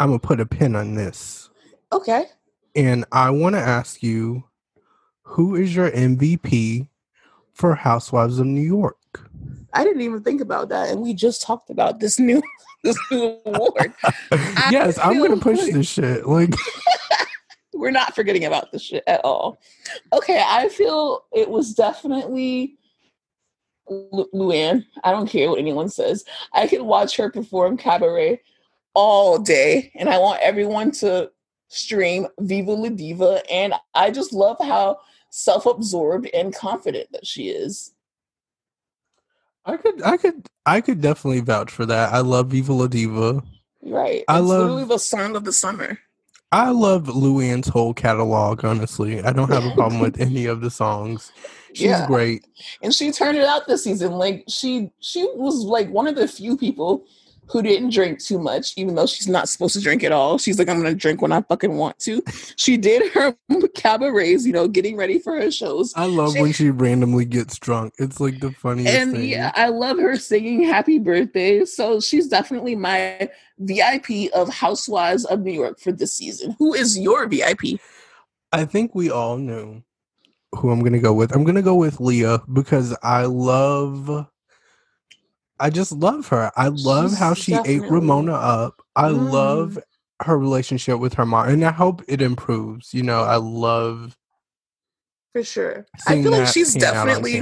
I'm 0.00 0.08
gonna 0.08 0.18
put 0.18 0.40
a 0.40 0.46
pin 0.46 0.74
on 0.74 0.94
this. 0.94 1.50
Okay. 1.92 2.26
And 2.74 3.04
I 3.12 3.30
want 3.30 3.54
to 3.54 3.60
ask 3.60 4.02
you, 4.02 4.44
who 5.22 5.54
is 5.54 5.74
your 5.74 5.90
MVP 5.90 6.88
for 7.60 7.74
Housewives 7.74 8.38
of 8.38 8.46
New 8.46 8.62
York? 8.62 8.96
I 9.74 9.84
didn't 9.84 10.00
even 10.00 10.22
think 10.22 10.40
about 10.40 10.70
that, 10.70 10.88
and 10.88 11.00
we 11.00 11.12
just 11.12 11.42
talked 11.42 11.70
about 11.70 12.00
this 12.00 12.18
new 12.18 12.42
this 12.82 12.96
new 13.10 13.38
award. 13.44 13.92
yes, 14.70 14.98
I'm 14.98 15.18
gonna 15.18 15.36
push 15.36 15.60
this 15.60 15.88
shit. 15.88 16.26
Like 16.26 16.54
we're 17.74 17.90
not 17.90 18.14
forgetting 18.14 18.46
about 18.46 18.72
this 18.72 18.82
shit 18.82 19.04
at 19.06 19.20
all. 19.24 19.60
Okay, 20.12 20.42
I 20.44 20.70
feel 20.70 21.24
it 21.32 21.50
was 21.50 21.74
definitely 21.74 22.78
Lu- 23.88 24.30
Luann. 24.34 24.86
I 25.04 25.12
don't 25.12 25.28
care 25.28 25.50
what 25.50 25.58
anyone 25.58 25.90
says. 25.90 26.24
I 26.54 26.66
could 26.66 26.82
watch 26.82 27.16
her 27.16 27.30
perform 27.30 27.76
cabaret 27.76 28.40
all 28.94 29.38
day, 29.38 29.92
and 29.96 30.08
I 30.08 30.18
want 30.18 30.40
everyone 30.40 30.92
to 30.92 31.30
stream 31.68 32.26
Viva 32.40 32.72
La 32.72 32.88
Diva. 32.88 33.42
And 33.52 33.74
I 33.94 34.10
just 34.10 34.32
love 34.32 34.56
how 34.60 34.98
self-absorbed 35.30 36.28
and 36.34 36.54
confident 36.54 37.10
that 37.12 37.26
she 37.26 37.48
is. 37.48 37.92
I 39.64 39.76
could, 39.76 40.02
I 40.02 40.16
could, 40.16 40.46
I 40.66 40.80
could 40.80 41.00
definitely 41.00 41.40
vouch 41.40 41.70
for 41.70 41.86
that. 41.86 42.12
I 42.12 42.20
love 42.20 42.48
Viva 42.48 42.72
La 42.72 42.86
Diva. 42.86 43.42
Right. 43.82 44.24
I 44.28 44.38
it's 44.38 44.48
love 44.48 44.60
literally 44.60 44.84
the 44.84 44.98
song 44.98 45.36
of 45.36 45.44
the 45.44 45.52
summer. 45.52 45.98
I 46.52 46.70
love 46.70 47.04
Luann's 47.04 47.68
whole 47.68 47.94
catalog. 47.94 48.64
Honestly, 48.64 49.22
I 49.22 49.32
don't 49.32 49.50
have 49.50 49.64
a 49.64 49.74
problem 49.74 50.00
with 50.00 50.20
any 50.20 50.46
of 50.46 50.60
the 50.60 50.70
songs. 50.70 51.32
She's 51.74 51.86
yeah. 51.86 52.06
great, 52.06 52.44
and 52.82 52.92
she 52.92 53.12
turned 53.12 53.38
it 53.38 53.44
out 53.44 53.68
this 53.68 53.84
season. 53.84 54.12
Like 54.12 54.44
she, 54.48 54.90
she 54.98 55.22
was 55.36 55.62
like 55.62 55.88
one 55.90 56.08
of 56.08 56.16
the 56.16 56.26
few 56.26 56.56
people 56.56 57.06
who 57.50 57.62
didn't 57.62 57.92
drink 57.92 58.22
too 58.22 58.38
much, 58.38 58.74
even 58.76 58.94
though 58.94 59.06
she's 59.06 59.28
not 59.28 59.48
supposed 59.48 59.74
to 59.74 59.80
drink 59.80 60.04
at 60.04 60.12
all. 60.12 60.38
She's 60.38 60.58
like, 60.58 60.68
I'm 60.68 60.76
gonna 60.76 60.94
drink 60.94 61.20
when 61.20 61.32
I 61.32 61.42
fucking 61.42 61.76
want 61.76 61.98
to. 62.00 62.22
She 62.56 62.76
did 62.76 63.12
her 63.12 63.36
cabarets, 63.74 64.46
you 64.46 64.52
know, 64.52 64.68
getting 64.68 64.96
ready 64.96 65.18
for 65.18 65.34
her 65.40 65.50
shows. 65.50 65.92
I 65.96 66.06
love 66.06 66.34
she, 66.34 66.40
when 66.40 66.52
she 66.52 66.70
randomly 66.70 67.24
gets 67.24 67.58
drunk. 67.58 67.94
It's 67.98 68.20
like 68.20 68.40
the 68.40 68.52
funniest 68.52 68.94
and 68.94 69.12
thing. 69.12 69.28
yeah, 69.28 69.52
I 69.54 69.68
love 69.68 69.98
her 69.98 70.16
singing 70.16 70.64
happy 70.64 70.98
birthday. 70.98 71.64
So 71.64 72.00
she's 72.00 72.28
definitely 72.28 72.76
my 72.76 73.28
VIP 73.58 74.32
of 74.32 74.48
Housewives 74.48 75.24
of 75.24 75.40
New 75.40 75.52
York 75.52 75.80
for 75.80 75.92
this 75.92 76.14
season. 76.14 76.54
Who 76.58 76.74
is 76.74 76.98
your 76.98 77.26
VIP? 77.26 77.80
I 78.52 78.64
think 78.64 78.94
we 78.94 79.10
all 79.10 79.36
knew 79.36 79.82
who 80.54 80.70
I'm 80.70 80.82
gonna 80.82 81.00
go 81.00 81.12
with. 81.12 81.34
I'm 81.34 81.44
gonna 81.44 81.62
go 81.62 81.74
with 81.74 82.00
Leah 82.00 82.42
because 82.52 82.96
I 83.02 83.24
love 83.24 84.26
I 85.60 85.70
just 85.70 85.92
love 85.92 86.28
her. 86.28 86.50
I 86.56 86.68
love 86.68 87.10
She's 87.10 87.18
how 87.18 87.34
she 87.34 87.52
definitely. 87.52 87.86
ate 87.86 87.90
Ramona 87.92 88.32
up. 88.32 88.82
I 88.96 89.10
mm. 89.10 89.30
love 89.30 89.78
her 90.22 90.38
relationship 90.38 90.98
with 90.98 91.14
her 91.14 91.26
mom, 91.26 91.48
and 91.48 91.64
I 91.64 91.72
hope 91.72 92.02
it 92.08 92.20
improves. 92.22 92.92
You 92.94 93.02
know, 93.02 93.22
I 93.22 93.36
love 93.36 94.16
for 95.32 95.44
sure. 95.44 95.86
I 96.08 96.20
feel 96.20 96.32
like 96.32 96.48
she's 96.48 96.74
definitely 96.74 97.40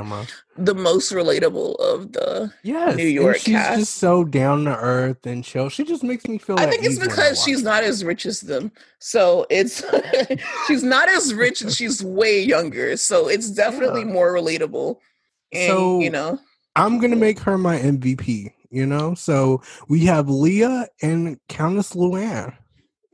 the 0.58 0.74
most 0.74 1.10
relatable 1.10 1.76
of 1.80 2.12
the 2.12 2.52
yes, 2.62 2.96
New 2.96 3.06
York 3.06 3.38
she's 3.38 3.54
cast. 3.54 3.78
just 3.78 3.94
so 3.94 4.24
down 4.24 4.64
to 4.64 4.76
earth 4.76 5.24
and 5.24 5.42
chill. 5.42 5.70
She 5.70 5.84
just 5.84 6.04
makes 6.04 6.26
me 6.26 6.36
feel. 6.36 6.58
I 6.58 6.66
think 6.66 6.84
it's 6.84 6.98
because 6.98 7.42
she's 7.42 7.62
not 7.62 7.84
as 7.84 8.04
rich 8.04 8.26
as 8.26 8.42
them, 8.42 8.72
so 8.98 9.46
it's 9.48 9.82
she's 10.66 10.82
not 10.82 11.08
as 11.08 11.32
rich 11.32 11.62
and 11.62 11.72
she's 11.72 12.04
way 12.04 12.42
younger, 12.42 12.96
so 12.98 13.28
it's 13.28 13.50
definitely 13.50 14.02
yeah. 14.02 14.12
more 14.12 14.34
relatable. 14.34 14.98
And 15.54 15.70
so, 15.70 16.00
you 16.00 16.10
know, 16.10 16.38
I'm 16.78 16.98
gonna 16.98 17.16
make 17.16 17.40
her 17.40 17.58
my 17.58 17.78
MVP. 17.78 18.52
You 18.70 18.84
know, 18.84 19.14
so 19.14 19.62
we 19.88 20.04
have 20.04 20.28
Leah 20.28 20.86
and 21.02 21.38
Countess 21.48 21.94
Luann. 21.94 22.54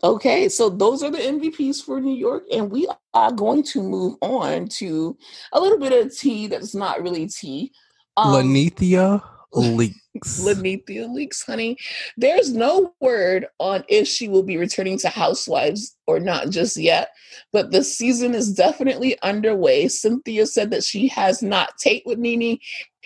Okay, 0.03 0.48
so 0.48 0.68
those 0.68 1.03
are 1.03 1.11
the 1.11 1.18
MVPs 1.18 1.83
for 1.83 2.00
New 2.00 2.14
York, 2.14 2.44
and 2.53 2.70
we 2.70 2.88
are 3.14 3.33
going 3.33 3.62
to 3.62 3.83
move 3.83 4.16
on 4.20 4.68
to 4.68 5.16
a 5.53 5.61
little 5.61 5.79
bit 5.79 5.92
of 5.92 6.14
tea 6.14 6.46
that's 6.46 6.74
not 6.74 7.03
really 7.03 7.27
tea. 7.27 7.72
Um, 8.16 8.35
Lanithia 8.35 9.22
leaks. 9.55 10.44
Lanithia 10.44 11.11
leaks, 11.12 11.42
honey. 11.42 11.79
There's 12.16 12.53
no 12.53 12.94
word 13.00 13.46
on 13.59 13.85
if 13.88 14.07
she 14.07 14.29
will 14.29 14.42
be 14.42 14.57
returning 14.57 14.98
to 14.98 15.09
Housewives 15.09 15.96
or 16.07 16.20
not 16.20 16.50
just 16.50 16.77
yet, 16.77 17.11
but 17.53 17.70
the 17.70 17.83
season 17.83 18.35
is 18.35 18.53
definitely 18.53 19.16
underway. 19.22 19.88
Cynthia 19.88 20.46
said 20.46 20.70
that 20.70 20.85
she 20.85 21.09
has 21.09 21.42
not 21.42 21.79
taped 21.79 22.07
with 22.07 22.18
NeNe 22.18 22.59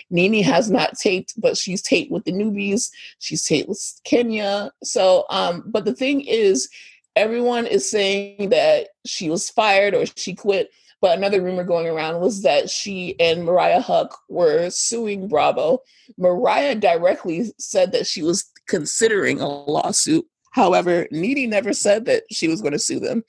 NeNe 0.09 0.43
has 0.43 0.69
not 0.69 0.97
taped, 0.97 1.33
but 1.37 1.57
she's 1.57 1.81
taped 1.81 2.11
with 2.11 2.25
the 2.25 2.31
newbies. 2.31 2.89
She's 3.19 3.43
taped 3.43 3.69
with 3.69 4.01
Kenya. 4.03 4.71
So, 4.83 5.25
um, 5.29 5.63
but 5.67 5.85
the 5.85 5.93
thing 5.93 6.21
is, 6.21 6.69
everyone 7.15 7.65
is 7.65 7.89
saying 7.89 8.49
that 8.49 8.89
she 9.05 9.29
was 9.29 9.49
fired 9.49 9.93
or 9.93 10.05
she 10.15 10.33
quit. 10.33 10.69
But 11.01 11.17
another 11.17 11.41
rumor 11.41 11.63
going 11.63 11.87
around 11.87 12.19
was 12.19 12.41
that 12.41 12.69
she 12.69 13.15
and 13.19 13.45
Mariah 13.45 13.81
Huq 13.81 14.09
were 14.27 14.69
suing 14.69 15.29
Bravo. 15.29 15.81
Mariah 16.17 16.75
directly 16.75 17.53
said 17.57 17.93
that 17.93 18.05
she 18.05 18.21
was 18.21 18.49
considering 18.67 19.39
a 19.39 19.47
lawsuit. 19.47 20.25
However, 20.51 21.07
NeNe 21.11 21.49
never 21.49 21.73
said 21.73 22.05
that 22.05 22.23
she 22.31 22.47
was 22.47 22.61
going 22.61 22.73
to 22.73 22.79
sue 22.79 22.99
them. 22.99 23.23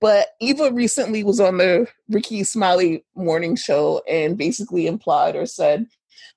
But 0.00 0.28
Eva 0.40 0.70
recently 0.72 1.24
was 1.24 1.40
on 1.40 1.58
the 1.58 1.88
Rickey 2.08 2.44
Smiley 2.44 3.04
morning 3.16 3.56
show 3.56 4.02
and 4.08 4.38
basically 4.38 4.86
implied 4.86 5.34
or 5.34 5.46
said 5.46 5.86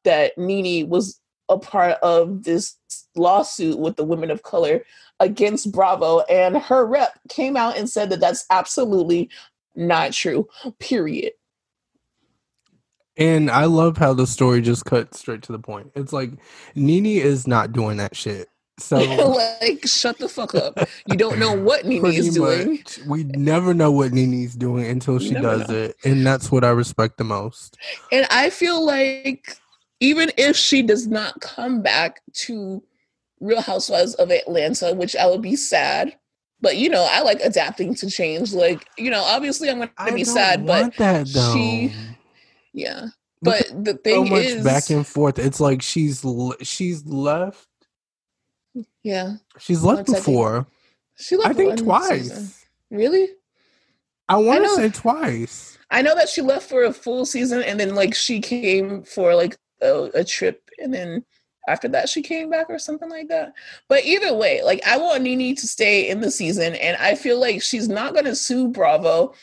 that 0.04 0.38
NeNe 0.38 0.88
was 0.88 1.20
a 1.50 1.58
part 1.58 1.98
of 2.02 2.44
this 2.44 2.78
lawsuit 3.16 3.78
with 3.78 3.96
the 3.96 4.04
women 4.04 4.32
of 4.32 4.44
color 4.44 4.84
against 5.20 5.72
Bravo, 5.72 6.22
and 6.22 6.58
her 6.58 6.86
rep 6.86 7.20
came 7.30 7.56
out 7.56 7.78
and 7.78 7.90
said 7.90 8.10
that 8.10 8.20
that's 8.20 8.46
absolutely 8.50 9.30
not 9.76 10.12
true. 10.12 10.48
Period. 10.80 11.34
And 13.16 13.52
I 13.52 13.66
love 13.66 13.98
how 13.98 14.14
the 14.14 14.26
story 14.26 14.62
just 14.62 14.86
cut 14.86 15.14
straight 15.14 15.44
to 15.44 15.52
the 15.52 15.60
point. 15.60 15.92
It's 15.96 16.14
like 16.14 16.32
NeNe 16.76 17.06
is 17.06 17.48
not 17.48 17.72
doing 17.72 17.98
that 17.98 18.16
shit. 18.16 18.50
So 18.80 18.98
like 19.62 19.86
shut 19.86 20.18
the 20.18 20.28
fuck 20.28 20.56
up. 20.56 20.80
You 21.06 21.16
don't 21.16 21.38
know 21.38 21.54
what 21.54 21.86
NeNe 21.86 22.06
is 22.06 22.34
doing. 22.34 22.72
Much, 22.72 23.00
we 23.06 23.24
never 23.24 23.74
know 23.76 23.92
what 23.92 24.14
NeNe's 24.14 24.56
doing 24.56 24.88
until 24.88 25.20
she 25.20 25.34
does 25.34 25.70
know. 25.70 25.76
it. 25.76 25.96
And 26.04 26.26
that's 26.26 26.52
what 26.52 26.64
I 26.64 26.70
respect 26.70 27.18
the 27.18 27.24
most. 27.24 27.78
And 28.12 28.26
I 28.32 28.50
feel 28.50 28.84
like 28.84 29.58
even 30.00 30.32
if 30.38 30.56
she 30.56 30.82
does 30.82 31.08
not 31.08 31.40
come 31.42 31.82
back 31.82 32.22
to 32.34 32.84
Real 33.40 33.62
Housewives 33.62 34.16
of 34.16 34.32
Atlanta, 34.32 34.94
which 34.94 35.16
I 35.16 35.28
would 35.28 35.42
be 35.42 35.56
sad. 35.56 36.16
But 36.62 36.78
you 36.78 36.90
know, 36.90 37.06
I 37.10 37.22
like 37.22 37.42
adapting 37.42 37.94
to 37.96 38.10
change. 38.10 38.54
Like, 38.54 38.88
you 38.98 39.12
know, 39.12 39.22
obviously 39.22 39.70
I'm 39.70 39.80
gonna 39.80 40.14
be 40.14 40.24
sad, 40.24 40.66
but 40.66 40.96
that, 40.96 41.28
she 41.28 41.94
Yeah. 42.74 43.08
But 43.42 43.68
the 43.84 43.96
thing 43.96 44.28
so 44.28 44.36
is 44.36 44.64
back 44.64 44.90
and 44.90 45.06
forth. 45.06 45.38
It's 45.38 45.60
like 45.60 45.82
she's 45.82 46.26
she's 46.62 47.06
left. 47.06 47.68
Yeah. 49.04 49.36
She's 49.60 49.84
left 49.84 50.06
before. 50.08 50.66
She 51.18 51.36
left 51.36 51.50
I 51.50 51.54
think 51.54 51.78
twice. 51.80 52.30
Season. 52.30 52.50
Really? 52.90 53.28
I 54.30 54.38
want 54.38 54.64
to 54.64 54.70
say 54.70 54.90
twice. 54.90 55.78
I 55.92 56.02
know 56.02 56.16
that 56.16 56.30
she 56.30 56.42
left 56.42 56.70
for 56.70 56.84
a 56.84 56.94
full 56.94 57.26
season 57.26 57.62
and 57.62 57.80
then 57.80 57.94
like 57.94 58.16
she 58.16 58.40
came 58.40 59.04
for 59.04 59.36
like 59.36 59.58
a, 59.84 60.10
a 60.16 60.24
trip 60.24 60.70
and 60.82 60.94
then 60.94 61.24
after 61.68 61.88
that 61.88 62.10
she 62.10 62.22
came 62.22 62.50
back 62.50 62.70
or 62.70 62.80
something 62.80 63.10
like 63.10 63.30
that. 63.30 63.54
But 63.88 64.06
either 64.06 64.34
way, 64.34 64.62
like 64.64 64.82
I 64.86 64.98
want 64.98 65.24
NeNe 65.24 65.56
to 65.56 65.68
stay 65.68 66.10
in 66.10 66.22
the 66.22 66.32
season 66.32 66.76
and 66.76 66.98
I 66.98 67.16
feel 67.16 67.40
like 67.40 67.62
she's 67.62 67.88
not 67.88 68.14
going 68.14 68.26
to 68.26 68.36
sue 68.36 68.68
Bravo 68.68 69.34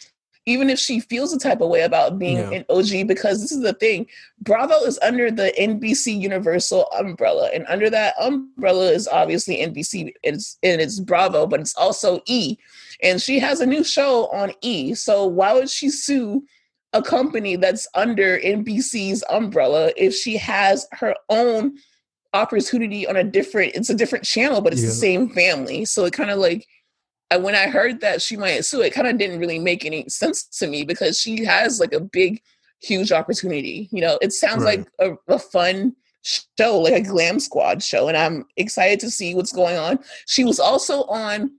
even 0.46 0.70
if 0.70 0.78
she 0.78 1.00
feels 1.00 1.32
a 1.32 1.38
type 1.38 1.60
of 1.60 1.68
way 1.68 1.82
about 1.82 2.18
being 2.18 2.38
yeah. 2.38 2.50
an 2.50 2.64
OG 2.70 3.06
because 3.06 3.40
this 3.40 3.52
is 3.52 3.60
the 3.60 3.74
thing. 3.74 4.06
Bravo 4.40 4.74
is 4.84 4.98
under 5.02 5.30
the 5.30 5.52
NBC 5.58 6.18
Universal 6.18 6.86
umbrella 6.98 7.50
and 7.54 7.66
under 7.68 7.90
that 7.90 8.14
umbrella 8.20 8.90
is 8.90 9.06
obviously 9.06 9.58
NBC 9.58 10.12
it's 10.22 10.58
and 10.62 10.80
it's 10.80 10.98
Bravo 10.98 11.46
but 11.46 11.60
it's 11.60 11.76
also 11.76 12.20
E 12.26 12.56
and 13.02 13.20
she 13.20 13.38
has 13.38 13.60
a 13.60 13.66
new 13.66 13.84
show 13.84 14.26
on 14.28 14.52
E. 14.62 14.94
So 14.94 15.26
why 15.26 15.52
would 15.52 15.70
she 15.70 15.88
sue 15.88 16.44
a 16.92 17.02
company 17.02 17.56
that's 17.56 17.86
under 17.94 18.38
NBC's 18.38 19.22
umbrella 19.30 19.92
if 19.96 20.14
she 20.14 20.36
has 20.36 20.86
her 20.92 21.14
own 21.28 21.76
opportunity 22.32 23.06
on 23.06 23.16
a 23.16 23.24
different 23.24 23.74
it's 23.74 23.90
a 23.90 23.94
different 23.94 24.24
channel 24.24 24.60
but 24.60 24.72
it's 24.72 24.82
yeah. 24.82 24.88
the 24.88 24.94
same 24.94 25.28
family 25.30 25.84
so 25.84 26.04
it 26.04 26.12
kind 26.12 26.30
of 26.30 26.38
like 26.38 26.64
when 27.40 27.56
i 27.56 27.66
heard 27.66 28.00
that 28.00 28.22
she 28.22 28.36
might 28.36 28.64
sue 28.64 28.82
it 28.82 28.92
kind 28.92 29.08
of 29.08 29.18
didn't 29.18 29.40
really 29.40 29.58
make 29.58 29.84
any 29.84 30.08
sense 30.08 30.44
to 30.44 30.68
me 30.68 30.84
because 30.84 31.18
she 31.18 31.44
has 31.44 31.80
like 31.80 31.92
a 31.92 32.00
big 32.00 32.40
huge 32.80 33.10
opportunity 33.10 33.88
you 33.90 34.00
know 34.00 34.16
it 34.22 34.32
sounds 34.32 34.62
right. 34.62 34.78
like 34.78 34.88
a, 35.00 35.34
a 35.34 35.38
fun 35.40 35.94
show 36.22 36.78
like 36.78 36.94
a 36.94 37.00
glam 37.00 37.40
squad 37.40 37.82
show 37.82 38.06
and 38.06 38.16
i'm 38.16 38.44
excited 38.56 39.00
to 39.00 39.10
see 39.10 39.34
what's 39.34 39.52
going 39.52 39.76
on 39.76 39.98
she 40.26 40.44
was 40.44 40.60
also 40.60 41.02
on 41.04 41.50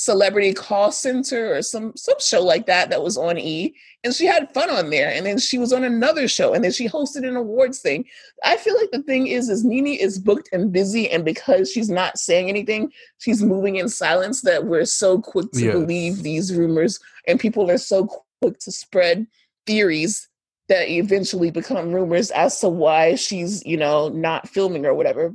celebrity 0.00 0.54
call 0.54 0.90
center 0.90 1.54
or 1.54 1.60
some 1.60 1.94
some 1.94 2.14
show 2.20 2.42
like 2.42 2.64
that 2.64 2.88
that 2.88 3.02
was 3.02 3.18
on 3.18 3.36
E 3.36 3.74
and 4.02 4.14
she 4.14 4.24
had 4.24 4.50
fun 4.54 4.70
on 4.70 4.88
there 4.88 5.10
and 5.10 5.26
then 5.26 5.38
she 5.38 5.58
was 5.58 5.74
on 5.74 5.84
another 5.84 6.26
show 6.26 6.54
and 6.54 6.64
then 6.64 6.72
she 6.72 6.88
hosted 6.88 7.28
an 7.28 7.36
awards 7.36 7.80
thing. 7.80 8.06
I 8.42 8.56
feel 8.56 8.74
like 8.78 8.90
the 8.92 9.02
thing 9.02 9.26
is 9.26 9.50
is 9.50 9.62
Nene 9.62 9.88
is 9.88 10.18
booked 10.18 10.48
and 10.52 10.72
busy 10.72 11.10
and 11.10 11.22
because 11.22 11.70
she's 11.70 11.90
not 11.90 12.16
saying 12.16 12.48
anything, 12.48 12.90
she's 13.18 13.42
moving 13.42 13.76
in 13.76 13.90
silence 13.90 14.40
that 14.40 14.64
we're 14.64 14.86
so 14.86 15.20
quick 15.20 15.52
to 15.52 15.64
yes. 15.64 15.74
believe 15.74 16.22
these 16.22 16.56
rumors 16.56 16.98
and 17.28 17.38
people 17.38 17.70
are 17.70 17.76
so 17.76 18.08
quick 18.40 18.58
to 18.60 18.72
spread 18.72 19.26
theories 19.66 20.30
that 20.70 20.88
eventually 20.88 21.50
become 21.50 21.92
rumors 21.92 22.30
as 22.30 22.58
to 22.60 22.70
why 22.70 23.16
she's, 23.16 23.62
you 23.66 23.76
know, 23.76 24.08
not 24.08 24.48
filming 24.48 24.86
or 24.86 24.94
whatever. 24.94 25.34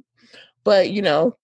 But, 0.63 0.89
you 0.89 1.03
know, 1.03 1.37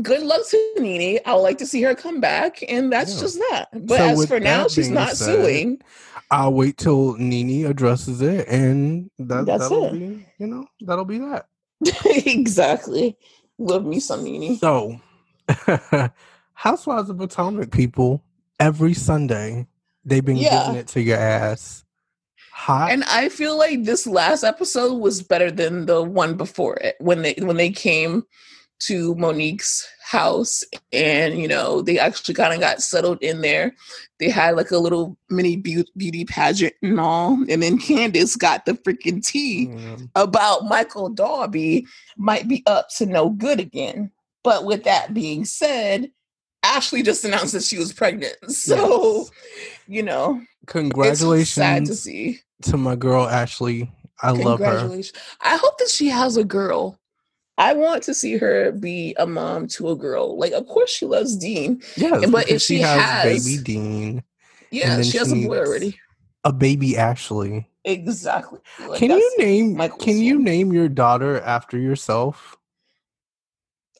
good 0.00 0.22
luck 0.22 0.48
to 0.48 0.74
Nene. 0.78 1.18
I 1.26 1.34
would 1.34 1.40
like 1.40 1.58
to 1.58 1.66
see 1.66 1.82
her 1.82 1.94
come 1.94 2.20
back, 2.20 2.62
and 2.68 2.92
that's 2.92 3.14
yeah. 3.14 3.20
just 3.20 3.38
that. 3.50 3.68
But 3.72 3.98
so 3.98 4.04
as 4.04 4.26
for 4.26 4.40
now, 4.40 4.68
she's 4.68 4.88
not 4.88 5.10
said, 5.10 5.44
suing. 5.44 5.82
I'll 6.30 6.54
wait 6.54 6.78
till 6.78 7.14
Nene 7.14 7.66
addresses 7.66 8.22
it, 8.22 8.48
and 8.48 9.10
that, 9.18 9.46
that's 9.46 9.68
that'll 9.68 9.86
it. 9.86 9.92
be, 9.92 10.26
you 10.38 10.46
know, 10.46 10.66
that'll 10.80 11.04
be 11.04 11.18
that. 11.18 11.46
exactly. 12.26 13.16
Love 13.58 13.84
me 13.84 14.00
some 14.00 14.24
Nene. 14.24 14.56
So, 14.56 14.98
Housewives 16.54 17.10
of 17.10 17.18
Potomac 17.18 17.70
people, 17.70 18.24
every 18.58 18.94
Sunday, 18.94 19.66
they've 20.04 20.24
been 20.24 20.36
yeah. 20.36 20.66
giving 20.66 20.80
it 20.80 20.88
to 20.88 21.02
your 21.02 21.18
ass. 21.18 21.84
Hot. 22.52 22.92
And 22.92 23.02
I 23.04 23.28
feel 23.28 23.58
like 23.58 23.84
this 23.84 24.06
last 24.06 24.44
episode 24.44 24.94
was 24.94 25.22
better 25.22 25.50
than 25.50 25.86
the 25.86 26.02
one 26.02 26.36
before 26.36 26.76
it 26.76 26.96
when 27.00 27.22
they 27.22 27.34
when 27.38 27.56
they 27.56 27.70
came 27.70 28.24
to 28.80 29.14
Monique's 29.14 29.88
house 30.12 30.62
and 30.92 31.38
you 31.38 31.48
know 31.48 31.80
they 31.80 31.98
actually 31.98 32.34
kind 32.34 32.52
of 32.52 32.60
got 32.60 32.82
settled 32.82 33.18
in 33.22 33.40
there. 33.40 33.74
They 34.20 34.28
had 34.28 34.56
like 34.56 34.70
a 34.70 34.78
little 34.78 35.16
mini 35.30 35.56
beauty 35.56 36.24
pageant 36.24 36.74
and 36.82 37.00
all 37.00 37.32
and 37.48 37.62
then 37.62 37.78
candace 37.78 38.36
got 38.36 38.66
the 38.66 38.74
freaking 38.74 39.24
tea 39.24 39.68
mm. 39.68 40.08
about 40.14 40.66
michael 40.66 41.08
darby 41.08 41.86
might 42.16 42.46
be 42.46 42.62
up 42.66 42.88
to 42.98 43.06
no 43.06 43.30
good 43.30 43.58
again. 43.58 44.10
But 44.44 44.64
with 44.64 44.84
that 44.84 45.14
being 45.14 45.44
said 45.44 46.10
ashley 46.62 47.02
just 47.02 47.24
announced 47.24 47.54
that 47.54 47.64
she 47.64 47.78
was 47.78 47.92
pregnant. 47.92 48.36
So 48.50 49.16
yes. 49.16 49.30
you 49.88 50.02
know 50.02 50.42
congratulations 50.66 51.50
sad 51.50 51.86
to 51.86 51.94
see. 51.94 52.40
to 52.62 52.76
my 52.76 52.96
girl 52.96 53.26
ashley. 53.26 53.90
I 54.24 54.30
love 54.30 54.60
her. 54.60 55.00
I 55.40 55.56
hope 55.56 55.78
that 55.78 55.88
she 55.88 56.08
has 56.08 56.36
a 56.36 56.44
girl 56.44 56.96
I 57.58 57.74
want 57.74 58.02
to 58.04 58.14
see 58.14 58.36
her 58.38 58.72
be 58.72 59.14
a 59.18 59.26
mom 59.26 59.68
to 59.68 59.90
a 59.90 59.96
girl. 59.96 60.38
Like, 60.38 60.52
of 60.52 60.66
course, 60.66 60.90
she 60.90 61.06
loves 61.06 61.36
Dean. 61.36 61.82
Yeah, 61.96 62.22
but 62.30 62.48
if 62.48 62.62
she, 62.62 62.76
she 62.76 62.80
has, 62.82 63.00
has, 63.00 63.44
baby 63.44 63.62
Dean, 63.62 64.22
yeah, 64.70 65.02
she, 65.02 65.10
she 65.10 65.18
has 65.18 65.32
a 65.32 65.36
boy 65.36 65.58
already. 65.58 65.98
A 66.44 66.52
baby 66.52 66.96
Ashley. 66.96 67.68
Exactly. 67.84 68.60
Like, 68.88 68.98
can 68.98 69.10
you 69.10 69.34
name? 69.38 69.76
Michael's 69.76 70.02
can 70.02 70.18
you 70.18 70.38
name 70.38 70.72
your 70.72 70.88
daughter 70.88 71.40
after 71.40 71.78
yourself? 71.78 72.56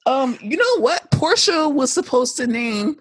Um, 0.06 0.38
you 0.40 0.56
know 0.56 0.80
what? 0.80 1.10
Porsha 1.10 1.72
was 1.72 1.92
supposed 1.92 2.36
to 2.38 2.46
name 2.46 2.96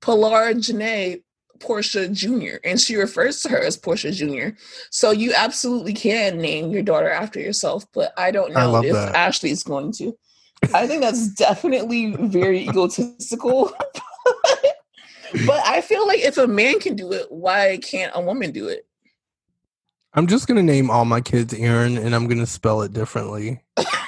Pilar 0.00 0.54
Jhena 0.54 1.22
Porsha 1.60 2.12
Jr. 2.12 2.58
and 2.64 2.80
she 2.80 2.96
refers 2.96 3.40
to 3.42 3.48
her 3.48 3.62
as 3.62 3.76
Porsha 3.76 4.12
Jr. 4.12 4.56
So 4.90 5.10
you 5.10 5.32
absolutely 5.34 5.92
can 5.92 6.38
name 6.38 6.70
your 6.70 6.82
daughter 6.82 7.10
after 7.10 7.40
yourself, 7.40 7.84
but 7.92 8.12
I 8.16 8.30
don't 8.30 8.52
know 8.52 8.76
I 8.76 8.84
if 8.84 8.92
that. 8.92 9.14
Ashley 9.14 9.50
is 9.50 9.62
going 9.62 9.92
to. 9.92 10.16
I 10.74 10.86
think 10.86 11.02
that's 11.02 11.28
definitely 11.34 12.14
very 12.16 12.68
egotistical. 12.68 13.72
but 15.46 15.66
I 15.66 15.80
feel 15.80 16.06
like 16.06 16.20
if 16.20 16.38
a 16.38 16.46
man 16.46 16.80
can 16.80 16.96
do 16.96 17.12
it, 17.12 17.26
why 17.30 17.78
can't 17.78 18.12
a 18.14 18.20
woman 18.20 18.50
do 18.50 18.68
it? 18.68 18.86
I'm 20.14 20.26
just 20.26 20.48
gonna 20.48 20.62
name 20.62 20.90
all 20.90 21.04
my 21.04 21.20
kids 21.20 21.54
Aaron 21.54 21.96
and 21.96 22.14
I'm 22.14 22.26
gonna 22.26 22.46
spell 22.46 22.82
it 22.82 22.92
differently. 22.92 23.62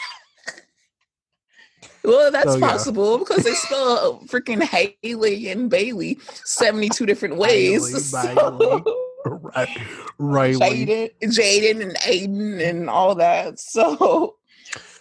Well, 2.03 2.31
that's 2.31 2.53
so, 2.53 2.61
possible 2.61 3.13
yeah. 3.13 3.19
because 3.19 3.45
they 3.45 3.55
spell 3.55 4.21
freaking 4.27 4.63
Haley 4.63 5.49
and 5.49 5.69
Bailey 5.71 6.19
72 6.45 7.07
different 7.07 7.37
ways. 7.37 7.89
Haley, 7.89 8.01
so. 8.83 8.97
right. 9.25 9.79
Riley. 10.19 10.59
Jaden, 10.59 11.11
Jaden 11.23 11.83
and 11.83 11.97
Aiden 11.99 12.67
and 12.69 12.91
all 12.91 13.15
that. 13.17 13.61
So 13.61 14.37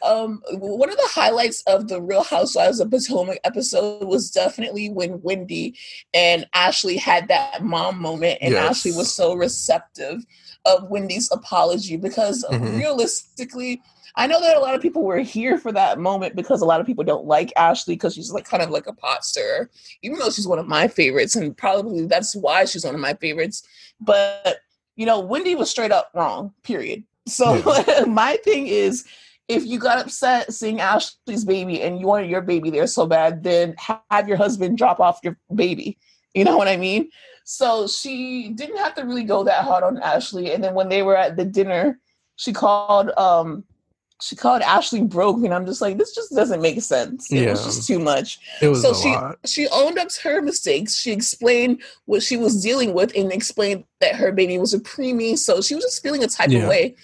um, 0.06 0.42
one 0.52 0.90
of 0.90 0.98
the 0.98 1.10
highlights 1.10 1.62
of 1.64 1.88
the 1.88 2.02
Real 2.02 2.24
Housewives 2.24 2.80
of 2.80 2.90
Potomac 2.90 3.40
episode 3.44 4.08
was 4.08 4.32
definitely 4.32 4.90
when 4.90 5.22
Wendy 5.22 5.76
and 6.14 6.48
Ashley 6.54 6.98
had 6.98 7.28
that 7.28 7.64
mom 7.64 8.00
moment, 8.00 8.40
and 8.42 8.54
yes. 8.54 8.70
Ashley 8.70 8.92
was 8.94 9.14
so 9.14 9.34
receptive 9.34 10.24
of 10.66 10.90
Wendy's 10.90 11.30
apology 11.32 11.98
because 11.98 12.46
mm-hmm. 12.50 12.78
realistically, 12.78 13.82
I 14.16 14.28
know 14.28 14.40
that 14.40 14.58
a 14.58 14.60
lot 14.60 14.76
of 14.76 14.82
people 14.82 15.04
were 15.04 15.20
here 15.20 15.58
for 15.58 15.72
that 15.72 16.00
moment 16.00 16.36
because 16.36 16.62
a 16.62 16.66
lot 16.66 16.82
of 16.82 16.88
people 16.88 17.04
don't 17.04 17.26
like 17.26 17.54
Ashley 17.56 17.96
because 17.96 18.16
she's 18.16 18.32
like 18.32 18.46
kind 18.46 18.64
of 18.64 18.70
like 18.70 18.88
a 18.88 18.94
pot 18.94 19.24
stirrer, 19.24 19.70
even 20.02 20.20
though 20.20 20.30
she's 20.30 20.48
one 20.48 20.60
of 20.60 20.68
my 20.68 20.88
favorites, 20.88 21.36
and 21.36 21.56
probably 21.56 22.06
that's 22.06 22.36
why 22.36 22.66
she's 22.66 22.86
one 22.86 22.96
of 22.96 23.02
my 23.02 23.14
favorites. 23.16 23.64
But 24.00 24.60
you 24.96 25.06
know, 25.06 25.20
Wendy 25.20 25.56
was 25.56 25.70
straight 25.70 25.92
up 25.92 26.12
wrong. 26.14 26.54
Period. 26.64 27.04
So 27.28 27.62
my 28.08 28.38
thing 28.44 28.68
is, 28.68 29.06
if 29.48 29.66
you 29.66 29.80
got 29.80 29.98
upset 29.98 30.54
seeing 30.54 30.80
Ashley's 30.80 31.46
baby 31.46 31.82
and 31.82 32.00
you 32.00 32.06
wanted 32.06 32.30
your 32.30 32.42
baby 32.42 32.70
there 32.70 32.88
so 32.88 33.08
bad, 33.08 33.44
then 33.44 33.76
have 34.10 34.28
your 34.28 34.38
husband 34.38 34.78
drop 34.78 35.00
off 35.00 35.20
your 35.24 35.38
baby. 35.54 35.98
You 36.36 36.44
know 36.44 36.58
what 36.58 36.68
I 36.68 36.78
mean? 36.78 37.10
So 37.46 37.88
she 37.88 38.50
didn't 38.50 38.78
have 38.78 38.94
to 38.96 39.04
really 39.04 39.24
go 39.24 39.44
that 39.44 39.64
hard 39.64 39.84
on 39.84 39.98
Ashley. 39.98 40.54
And 40.54 40.64
then 40.64 40.76
when 40.76 40.90
they 40.90 41.02
were 41.02 41.18
at 41.18 41.36
the 41.36 41.46
dinner, 41.46 42.00
she 42.36 42.54
called 42.54 43.10
um 43.18 43.64
she 44.22 44.36
called 44.36 44.62
Ashley 44.62 45.02
broke, 45.02 45.44
and 45.44 45.54
I'm 45.54 45.66
just 45.66 45.82
like, 45.82 45.98
this 45.98 46.14
just 46.14 46.34
doesn't 46.34 46.62
make 46.62 46.82
sense. 46.82 47.32
It 47.32 47.44
yeah. 47.44 47.52
was 47.52 47.64
just 47.64 47.88
too 47.88 48.00
much. 48.00 48.40
so 48.60 48.94
she 48.94 49.10
lot. 49.10 49.38
she 49.46 49.68
owned 49.70 49.98
up 49.98 50.10
to 50.10 50.30
her 50.30 50.42
mistakes. 50.42 50.96
She 50.96 51.12
explained 51.12 51.82
what 52.06 52.22
she 52.22 52.36
was 52.36 52.62
dealing 52.62 52.94
with 52.94 53.16
and 53.16 53.32
explained 53.32 53.86
that 54.02 54.16
her 54.16 54.32
baby 54.32 54.58
was 54.58 54.74
a 54.74 54.80
preemie. 54.80 55.38
So 55.38 55.62
she 55.62 55.74
was 55.74 55.86
just 55.86 56.04
feeling 56.04 56.24
a 56.24 56.28
type 56.28 56.50
yeah. 56.50 56.60
of 56.60 56.70
way, 56.70 56.96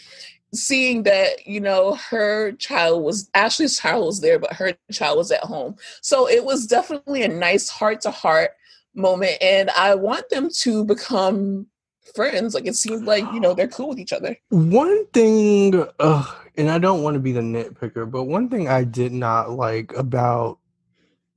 seeing 0.54 1.04
that 1.04 1.48
you 1.48 1.62
know 1.62 1.96
her 2.10 2.52
child 2.54 3.04
was 3.04 3.30
Ashley's 3.34 3.80
child 3.80 4.06
was 4.06 4.20
there, 4.20 4.38
but 4.38 4.52
her 4.54 4.74
child 4.92 5.18
was 5.18 5.32
at 5.32 5.44
home. 5.44 5.76
So 6.02 6.28
it 6.28 6.44
was 6.44 6.68
definitely 6.68 7.24
a 7.24 7.30
nice 7.30 7.70
heart 7.70 8.02
to 8.02 8.12
heart 8.12 8.52
moment, 8.94 9.38
and 9.42 9.70
I 9.70 9.96
want 9.96 10.30
them 10.30 10.50
to 10.50 10.84
become 10.84 11.68
friends. 12.14 12.54
Like 12.54 12.68
it 12.68 12.76
seems 12.76 13.04
like 13.04 13.24
you 13.32 13.40
know 13.40 13.54
they're 13.54 13.70
cool 13.70 13.88
with 13.88 14.00
each 14.00 14.14
other. 14.14 14.38
One 14.50 15.06
thing, 15.08 15.88
uh, 16.00 16.26
and 16.58 16.70
I 16.70 16.78
don't 16.78 17.04
want 17.04 17.16
to 17.16 17.20
be 17.20 17.32
the 17.32 17.42
nitpicker, 17.42 18.10
but 18.10 18.24
one 18.24 18.50
thing 18.50 18.68
I 18.68 18.84
did 18.84 19.12
not 19.12 19.52
like 19.52 19.94
about 19.96 20.60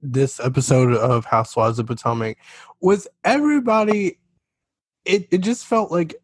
this 0.00 0.40
episode 0.40 0.94
of 0.94 1.24
Housewives 1.24 1.78
of 1.78 1.86
Potomac 1.86 2.38
was 2.80 3.08
everybody. 3.24 4.18
It 5.04 5.28
it 5.30 5.38
just 5.38 5.66
felt 5.66 5.90
like 5.90 6.16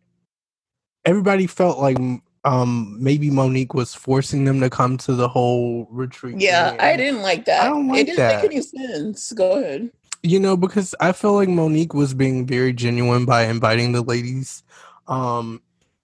everybody 1.05 1.47
felt 1.47 1.79
like 1.79 1.99
um 2.45 2.97
maybe 3.01 3.31
Monique 3.31 3.75
was 3.75 3.95
forcing 3.95 4.45
them 4.45 4.61
to 4.61 4.71
come 4.71 4.97
to 4.99 5.15
the 5.15 5.29
whole 5.29 5.89
retreat. 5.91 6.41
Yeah, 6.41 6.71
thing. 6.71 6.81
I 6.81 6.97
didn't 6.97 7.23
like 7.23 7.47
that. 7.47 7.63
I 7.63 7.69
don't 7.69 7.89
like 7.89 8.01
it 8.01 8.07
didn't 8.07 8.19
that. 8.19 8.43
make 8.43 8.53
any 8.53 8.63
sense. 8.63 9.33
Go 9.33 9.59
ahead. 9.59 9.91
You 10.23 10.41
know, 10.41 10.57
because 10.57 10.95
I 11.01 11.13
feel 11.13 11.35
like 11.35 11.51
Monique 11.51 11.93
was 11.93 12.15
being 12.15 12.47
very 12.47 12.73
genuine 12.73 13.27
by 13.27 13.45
inviting 13.45 13.93
the 13.93 14.01
ladies. 14.01 14.63
Um, 15.07 15.61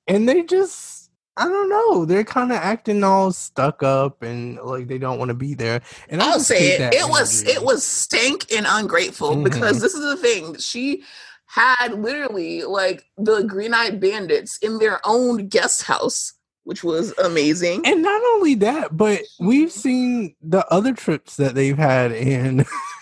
and 0.07 0.29
they 0.29 0.43
just, 0.43 1.00
I 1.41 1.45
don't 1.45 1.69
know, 1.69 2.05
they're 2.05 2.25
kind 2.25 2.53
of 2.53 2.59
acting 2.59 3.03
all 3.03 3.33
stuck 3.33 3.83
up 3.83 4.23
and 4.23 4.59
like 4.59 4.89
they 4.89 4.99
don't 4.99 5.19
want 5.19 5.31
to 5.31 5.35
be 5.35 5.55
there. 5.55 5.81
And 6.09 6.23
I 6.23 6.33
will 6.33 6.41
say 6.41 6.77
it, 6.77 6.95
it 6.95 7.09
was, 7.09 7.43
it 7.45 7.63
was 7.63 7.83
stank 7.83 8.53
and 8.53 8.67
ungrateful 8.69 9.31
mm-hmm. 9.31 9.45
because 9.45 9.81
this 9.81 9.95
is 9.95 10.03
the 10.03 10.17
thing. 10.17 10.57
She, 10.59 11.03
had 11.51 12.01
literally 12.01 12.63
like 12.63 13.05
the 13.19 13.43
Green 13.43 13.75
Eyed 13.75 13.99
Bandits 13.99 14.57
in 14.59 14.79
their 14.79 15.01
own 15.05 15.49
guest 15.49 15.83
house, 15.83 16.35
which 16.63 16.85
was 16.85 17.13
amazing. 17.19 17.83
And 17.85 18.03
not 18.03 18.23
only 18.35 18.55
that, 18.57 18.97
but 18.97 19.23
we've 19.41 19.73
seen 19.73 20.37
the 20.41 20.65
other 20.73 20.93
trips 20.93 21.37
that 21.37 21.57
they've 21.57 21.77
had 21.77 22.13
in 22.13 22.65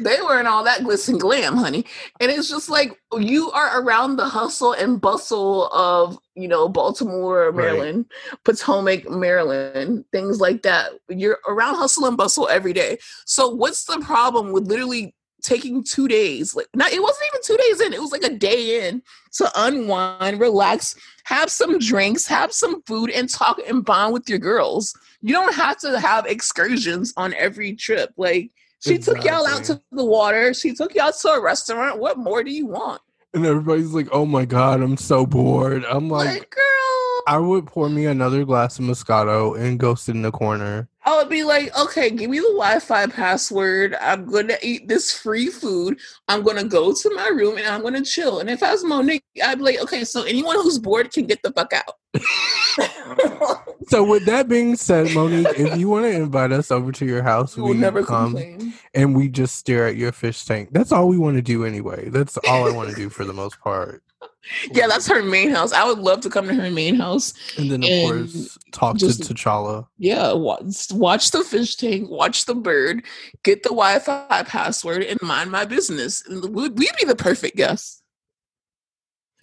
they 0.00 0.20
weren't 0.20 0.48
all 0.48 0.64
that 0.64 0.80
glitz 0.80 1.08
and 1.08 1.20
glam, 1.20 1.56
honey. 1.56 1.84
And 2.20 2.30
it's 2.30 2.48
just 2.48 2.68
like 2.68 2.98
you 3.16 3.50
are 3.50 3.80
around 3.80 4.16
the 4.16 4.28
hustle 4.28 4.72
and 4.72 5.00
bustle 5.00 5.68
of, 5.68 6.18
you 6.34 6.48
know, 6.48 6.68
Baltimore, 6.68 7.52
Maryland, 7.52 8.06
right. 8.30 8.44
Potomac, 8.44 9.08
Maryland, 9.08 10.04
things 10.12 10.40
like 10.40 10.62
that. 10.62 10.92
You're 11.08 11.38
around 11.48 11.76
hustle 11.76 12.06
and 12.06 12.16
bustle 12.16 12.48
every 12.48 12.72
day. 12.72 12.98
So 13.24 13.48
what's 13.48 13.84
the 13.84 13.98
problem 14.00 14.52
with 14.52 14.66
literally 14.66 15.14
taking 15.42 15.82
two 15.82 16.08
days? 16.08 16.54
Like 16.54 16.68
not 16.74 16.92
it 16.92 17.02
wasn't 17.02 17.26
even 17.32 17.42
two 17.44 17.56
days 17.56 17.80
in, 17.80 17.92
it 17.92 18.00
was 18.00 18.12
like 18.12 18.24
a 18.24 18.36
day 18.36 18.88
in 18.88 19.02
to 19.32 19.50
unwind, 19.56 20.40
relax, 20.40 20.96
have 21.24 21.50
some 21.50 21.78
drinks, 21.78 22.26
have 22.26 22.52
some 22.52 22.82
food, 22.82 23.10
and 23.10 23.28
talk 23.28 23.58
and 23.66 23.84
bond 23.84 24.12
with 24.12 24.28
your 24.28 24.38
girls. 24.38 24.96
You 25.20 25.32
don't 25.34 25.54
have 25.54 25.78
to 25.78 25.98
have 25.98 26.26
excursions 26.26 27.12
on 27.16 27.34
every 27.34 27.74
trip. 27.74 28.12
Like 28.16 28.50
she 28.80 28.94
exactly. 28.94 29.22
took 29.22 29.30
y'all 29.30 29.46
out 29.46 29.64
to 29.64 29.80
the 29.92 30.04
water. 30.04 30.54
She 30.54 30.74
took 30.74 30.94
y'all 30.94 31.12
to 31.12 31.28
a 31.28 31.40
restaurant. 31.40 31.98
What 31.98 32.18
more 32.18 32.42
do 32.44 32.52
you 32.52 32.66
want? 32.66 33.00
And 33.34 33.44
everybody's 33.44 33.92
like, 33.92 34.08
"Oh 34.12 34.24
my 34.24 34.44
god, 34.44 34.80
I'm 34.80 34.96
so 34.96 35.26
bored." 35.26 35.84
I'm 35.84 36.08
like, 36.08 36.26
like 36.26 36.50
"Girl, 36.50 37.22
I 37.26 37.38
would 37.38 37.66
pour 37.66 37.88
me 37.88 38.06
another 38.06 38.44
glass 38.44 38.78
of 38.78 38.84
Moscato 38.84 39.58
and 39.58 39.78
go 39.78 39.94
sit 39.94 40.14
in 40.14 40.22
the 40.22 40.30
corner." 40.30 40.88
I 41.08 41.16
would 41.16 41.30
be 41.30 41.42
like, 41.42 41.74
"Okay, 41.74 42.10
give 42.10 42.28
me 42.28 42.38
the 42.38 42.48
Wi-Fi 42.48 43.06
password. 43.06 43.96
I'm 43.98 44.26
gonna 44.26 44.58
eat 44.60 44.88
this 44.88 45.10
free 45.10 45.46
food. 45.46 45.98
I'm 46.28 46.42
gonna 46.42 46.64
go 46.64 46.92
to 46.92 47.14
my 47.14 47.28
room 47.28 47.56
and 47.56 47.66
I'm 47.66 47.82
gonna 47.82 48.04
chill." 48.04 48.40
And 48.40 48.50
if 48.50 48.62
I 48.62 48.72
was 48.72 48.84
Monique, 48.84 49.24
I'd 49.42 49.56
be 49.56 49.64
like, 49.64 49.80
"Okay, 49.80 50.04
so 50.04 50.24
anyone 50.24 50.56
who's 50.56 50.78
bored 50.78 51.10
can 51.10 51.24
get 51.24 51.42
the 51.42 51.50
fuck 51.52 51.72
out." 51.72 51.94
so 53.88 54.04
with 54.04 54.26
that 54.26 54.48
being 54.50 54.76
said, 54.76 55.14
Monique, 55.14 55.46
if 55.56 55.78
you 55.78 55.88
want 55.88 56.04
to 56.04 56.10
invite 56.10 56.52
us 56.52 56.70
over 56.70 56.92
to 56.92 57.06
your 57.06 57.22
house, 57.22 57.56
we 57.56 57.62
will 57.62 57.72
never 57.72 58.04
come 58.04 58.34
complain. 58.34 58.74
and 58.92 59.16
we 59.16 59.30
just 59.30 59.56
stare 59.56 59.86
at 59.86 59.96
your 59.96 60.12
fish 60.12 60.44
tank. 60.44 60.68
That's 60.72 60.92
all 60.92 61.08
we 61.08 61.16
want 61.16 61.36
to 61.36 61.42
do 61.42 61.64
anyway. 61.64 62.10
That's 62.10 62.36
all 62.36 62.68
I 62.68 62.70
want 62.70 62.90
to 62.90 62.94
do 62.94 63.08
for 63.08 63.24
the 63.24 63.32
most 63.32 63.58
part. 63.60 64.02
Yeah, 64.72 64.86
that's 64.86 65.06
her 65.08 65.22
main 65.22 65.50
house. 65.50 65.72
I 65.72 65.84
would 65.86 65.98
love 65.98 66.20
to 66.20 66.30
come 66.30 66.48
to 66.48 66.54
her 66.54 66.70
main 66.70 66.94
house. 66.94 67.34
And 67.58 67.70
then 67.70 67.82
of 67.82 67.90
and 67.90 68.32
course 68.32 68.58
talk 68.72 68.96
just, 68.96 69.24
to 69.24 69.34
T'Challa. 69.34 69.86
Yeah, 69.98 70.32
watch, 70.32 70.90
watch 70.90 71.30
the 71.32 71.44
fish 71.44 71.76
tank, 71.76 72.08
watch 72.08 72.46
the 72.46 72.54
bird, 72.54 73.04
get 73.44 73.62
the 73.62 73.68
Wi-Fi 73.68 74.44
password, 74.44 75.02
and 75.02 75.20
mind 75.20 75.50
my 75.50 75.66
business. 75.66 76.26
We'd, 76.28 76.78
we'd 76.78 76.96
be 76.98 77.04
the 77.06 77.14
perfect 77.14 77.56
guest. 77.56 78.02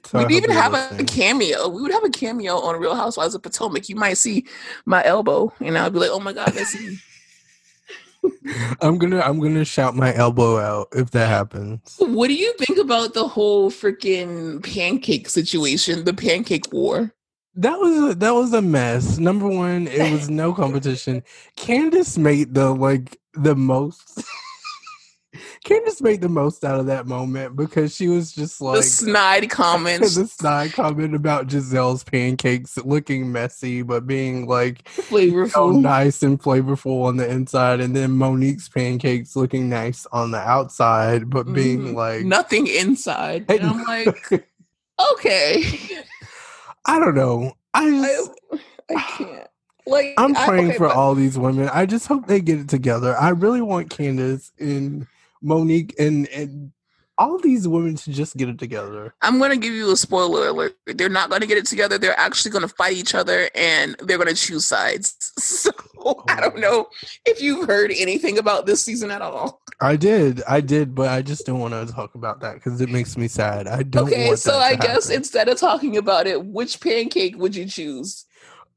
So 0.06 0.20
We'd 0.20 0.32
even 0.32 0.52
have 0.52 0.74
a, 0.74 0.98
a, 1.00 1.04
cameo. 1.04 1.68
We 1.68 1.82
would 1.82 1.92
have 1.92 2.04
a 2.04 2.10
cameo 2.10 2.58
on 2.60 2.80
Real 2.80 2.96
Housewives 2.96 3.34
of 3.34 3.42
Potomac. 3.42 3.90
You 3.90 3.96
might 3.96 4.18
see 4.18 4.46
my 4.86 5.04
elbow, 5.04 5.52
and 5.60 5.78
I'd 5.78 5.94
be 5.94 6.00
like, 6.00 6.12
"Oh 6.12 6.20
my 6.20 6.32
god, 6.32 6.50
that's 6.50 6.80
me." 6.80 6.98
I'm 8.82 8.98
gonna 8.98 9.20
I'm 9.20 9.40
gonna 9.40 9.66
shout 9.66 9.96
my 9.96 10.14
elbow 10.16 10.58
out 10.60 10.88
if 10.94 11.12
that 11.12 11.28
happens. 11.28 11.96
What 12.00 12.28
do 12.28 12.34
you 12.34 12.54
think 12.60 12.80
about 12.80 13.14
the 13.14 13.28
whole 13.28 13.72
freaking 13.72 14.64
pancake 14.64 15.30
situation, 15.30 16.04
the 16.06 16.14
pancake 16.14 16.72
war? 16.72 17.14
That 17.56 17.80
was 17.80 18.12
a, 18.12 18.16
that 18.16 18.34
was 18.34 18.54
a 18.54 18.62
mess. 18.62 19.18
Number 19.18 19.48
one, 19.48 19.88
it 19.88 20.12
was 20.12 20.30
no 20.30 20.54
competition. 20.54 21.24
Candace 21.56 22.18
made 22.18 22.54
the 22.54 22.74
like 22.74 23.18
the 23.34 23.56
most 23.56 24.24
Candace 25.66 26.00
made 26.00 26.22
the 26.22 26.30
most 26.30 26.64
out 26.64 26.80
of 26.80 26.86
that 26.86 27.08
moment 27.08 27.56
because 27.56 27.94
she 27.94 28.08
was 28.08 28.32
just 28.32 28.62
like 28.62 28.78
the 28.78 28.84
snide 28.84 29.50
comments. 29.50 30.14
the 30.14 30.28
snide 30.28 30.74
comment 30.74 31.16
about 31.16 31.48
Giselle's 31.48 32.04
pancakes 32.04 32.78
looking 32.86 33.32
messy 33.32 33.82
but 33.82 34.06
being 34.06 34.48
like 34.48 34.84
flavorful, 34.84 35.74
know, 35.74 35.80
nice 35.80 36.22
and 36.22 36.40
flavorful 36.40 37.06
on 37.06 37.18
the 37.18 37.28
inside, 37.28 37.82
and 37.82 37.96
then 37.96 38.12
Monique's 38.12 38.70
pancakes 38.70 39.36
looking 39.36 39.68
nice 39.68 40.06
on 40.12 40.30
the 40.30 40.38
outside 40.38 41.32
but 41.32 41.52
being 41.52 41.80
mm-hmm. 41.80 41.96
like 41.96 42.26
nothing 42.26 42.68
inside. 42.68 43.46
And 43.50 43.62
I'm 43.62 43.84
like, 43.86 44.32
okay. 45.14 45.64
I 46.86 47.00
don't 47.00 47.16
know. 47.16 47.54
I 47.74 47.90
just, 47.90 48.32
I, 48.52 48.96
I 48.96 49.02
can't. 49.02 49.48
Like 49.88 50.14
I'm 50.18 50.36
praying 50.36 50.66
I, 50.66 50.70
okay, 50.70 50.78
for 50.78 50.88
but, 50.90 50.96
all 50.96 51.16
these 51.16 51.40
women. 51.40 51.70
I 51.74 51.88
just 51.88 52.06
hope 52.06 52.28
they 52.28 52.40
get 52.40 52.60
it 52.60 52.70
together. 52.70 53.16
I 53.18 53.30
really 53.30 53.62
want 53.62 53.90
Candace 53.90 54.52
in 54.60 55.08
Monique 55.46 55.96
and 56.00 56.28
and 56.30 56.72
all 57.18 57.38
these 57.40 57.68
women 57.68 57.96
to 57.96 58.12
just 58.12 58.36
get 58.36 58.50
it 58.50 58.60
together. 58.60 59.14
I'm 59.22 59.38
going 59.38 59.52
to 59.52 59.58
give 59.58 59.74
you 59.74 59.92
a 59.92 59.96
spoiler 59.96 60.48
alert. 60.48 60.78
They're 60.86 61.10
not 61.10 61.30
going 61.30 61.42
to 61.42 61.48
get 61.48 61.58
it 61.58 61.66
together. 61.66 61.98
They're 61.98 62.20
actually 62.20 62.52
going 62.52 62.68
to 62.68 62.74
fight 62.76 62.94
each 62.94 63.16
other 63.16 63.50
and 63.56 63.96
they're 64.00 64.18
going 64.18 64.34
to 64.34 64.36
choose 64.36 64.66
sides. 64.66 65.32
So 65.66 65.72
oh. 66.20 66.24
I 66.30 66.40
don't 66.40 66.60
know 66.60 66.88
if 67.26 67.42
you've 67.42 67.68
heard 67.68 67.92
anything 67.92 68.38
about 68.38 68.68
this 68.68 68.84
season 68.84 69.10
at 69.10 69.24
all. 69.24 69.62
I 69.82 69.96
did. 69.96 70.44
I 70.48 70.62
did, 70.62 70.94
but 70.94 71.10
I 71.10 71.24
just 71.24 71.48
don't 71.48 71.60
want 71.60 71.74
to 71.74 71.92
talk 71.92 72.14
about 72.14 72.42
that 72.42 72.56
because 72.56 72.80
it 72.80 72.90
makes 72.90 73.18
me 73.18 73.28
sad. 73.28 73.68
I 73.68 73.82
don't 73.82 74.08
Okay, 74.08 74.36
so 74.36 74.58
I 74.58 74.76
guess 74.76 75.10
instead 75.10 75.48
of 75.48 75.60
talking 75.60 75.98
about 75.98 76.28
it, 76.28 76.46
which 76.46 76.80
pancake 76.80 77.38
would 77.38 77.56
you 77.56 77.66
choose? 77.66 78.25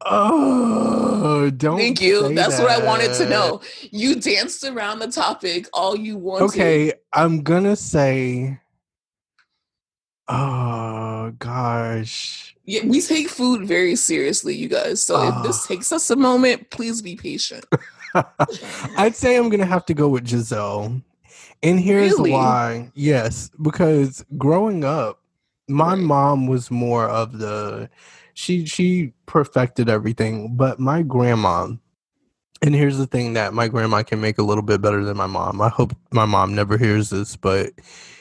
Oh, 0.04 1.50
don't. 1.50 1.78
Thank 1.78 2.00
you. 2.00 2.32
That's 2.34 2.56
that. 2.56 2.62
what 2.62 2.70
I 2.70 2.84
wanted 2.84 3.14
to 3.14 3.28
know. 3.28 3.60
You 3.90 4.14
danced 4.16 4.64
around 4.64 5.00
the 5.00 5.08
topic 5.08 5.66
all 5.72 5.96
you 5.96 6.16
wanted. 6.16 6.44
Okay, 6.46 6.92
I'm 7.12 7.42
gonna 7.42 7.76
say. 7.76 8.60
Oh 10.28 11.32
gosh. 11.38 12.54
Yeah, 12.64 12.84
we 12.84 13.00
take 13.00 13.28
food 13.28 13.66
very 13.66 13.96
seriously, 13.96 14.54
you 14.54 14.68
guys. 14.68 15.02
So 15.02 15.16
oh. 15.16 15.28
if 15.28 15.42
this 15.42 15.64
ah. 15.64 15.68
takes 15.68 15.90
us 15.90 16.10
a 16.10 16.16
moment, 16.16 16.70
please 16.70 17.00
be 17.02 17.16
patient. 17.16 17.64
I'd 18.96 19.16
say 19.16 19.36
I'm 19.36 19.48
gonna 19.48 19.66
have 19.66 19.86
to 19.86 19.94
go 19.94 20.08
with 20.08 20.28
Giselle. 20.28 21.00
And 21.62 21.80
here's 21.80 22.12
really? 22.12 22.30
why. 22.30 22.92
Yes, 22.94 23.50
because 23.60 24.24
growing 24.36 24.84
up, 24.84 25.20
my 25.66 25.94
right. 25.94 25.98
mom 25.98 26.46
was 26.46 26.70
more 26.70 27.08
of 27.08 27.38
the 27.38 27.90
she 28.38 28.64
she 28.66 29.12
perfected 29.26 29.88
everything. 29.88 30.54
But 30.56 30.78
my 30.78 31.02
grandma, 31.02 31.72
and 32.62 32.74
here's 32.74 32.96
the 32.96 33.06
thing 33.06 33.32
that 33.32 33.52
my 33.52 33.66
grandma 33.66 34.04
can 34.04 34.20
make 34.20 34.38
a 34.38 34.44
little 34.44 34.62
bit 34.62 34.80
better 34.80 35.04
than 35.04 35.16
my 35.16 35.26
mom. 35.26 35.60
I 35.60 35.68
hope 35.68 35.92
my 36.12 36.24
mom 36.24 36.54
never 36.54 36.78
hears 36.78 37.10
this, 37.10 37.34
but 37.34 37.72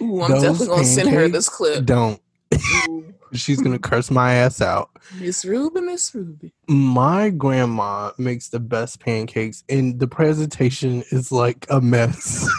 Ooh, 0.01 0.23
I'm 0.23 0.31
definitely 0.41 0.67
gonna 0.67 0.83
send 0.85 1.09
her 1.09 1.27
this 1.27 1.47
clip. 1.47 1.85
Don't. 1.85 2.19
She's 3.33 3.61
gonna 3.61 3.77
curse 3.77 4.09
my 4.09 4.33
ass 4.33 4.59
out. 4.59 4.89
Miss 5.19 5.45
Ruby, 5.45 5.81
Miss 5.81 6.15
Ruby. 6.15 6.51
My 6.67 7.29
grandma 7.29 8.11
makes 8.17 8.49
the 8.49 8.59
best 8.59 8.99
pancakes, 8.99 9.63
and 9.69 9.99
the 9.99 10.07
presentation 10.07 11.03
is 11.11 11.31
like 11.31 11.67
a 11.69 11.79
mess 11.79 12.49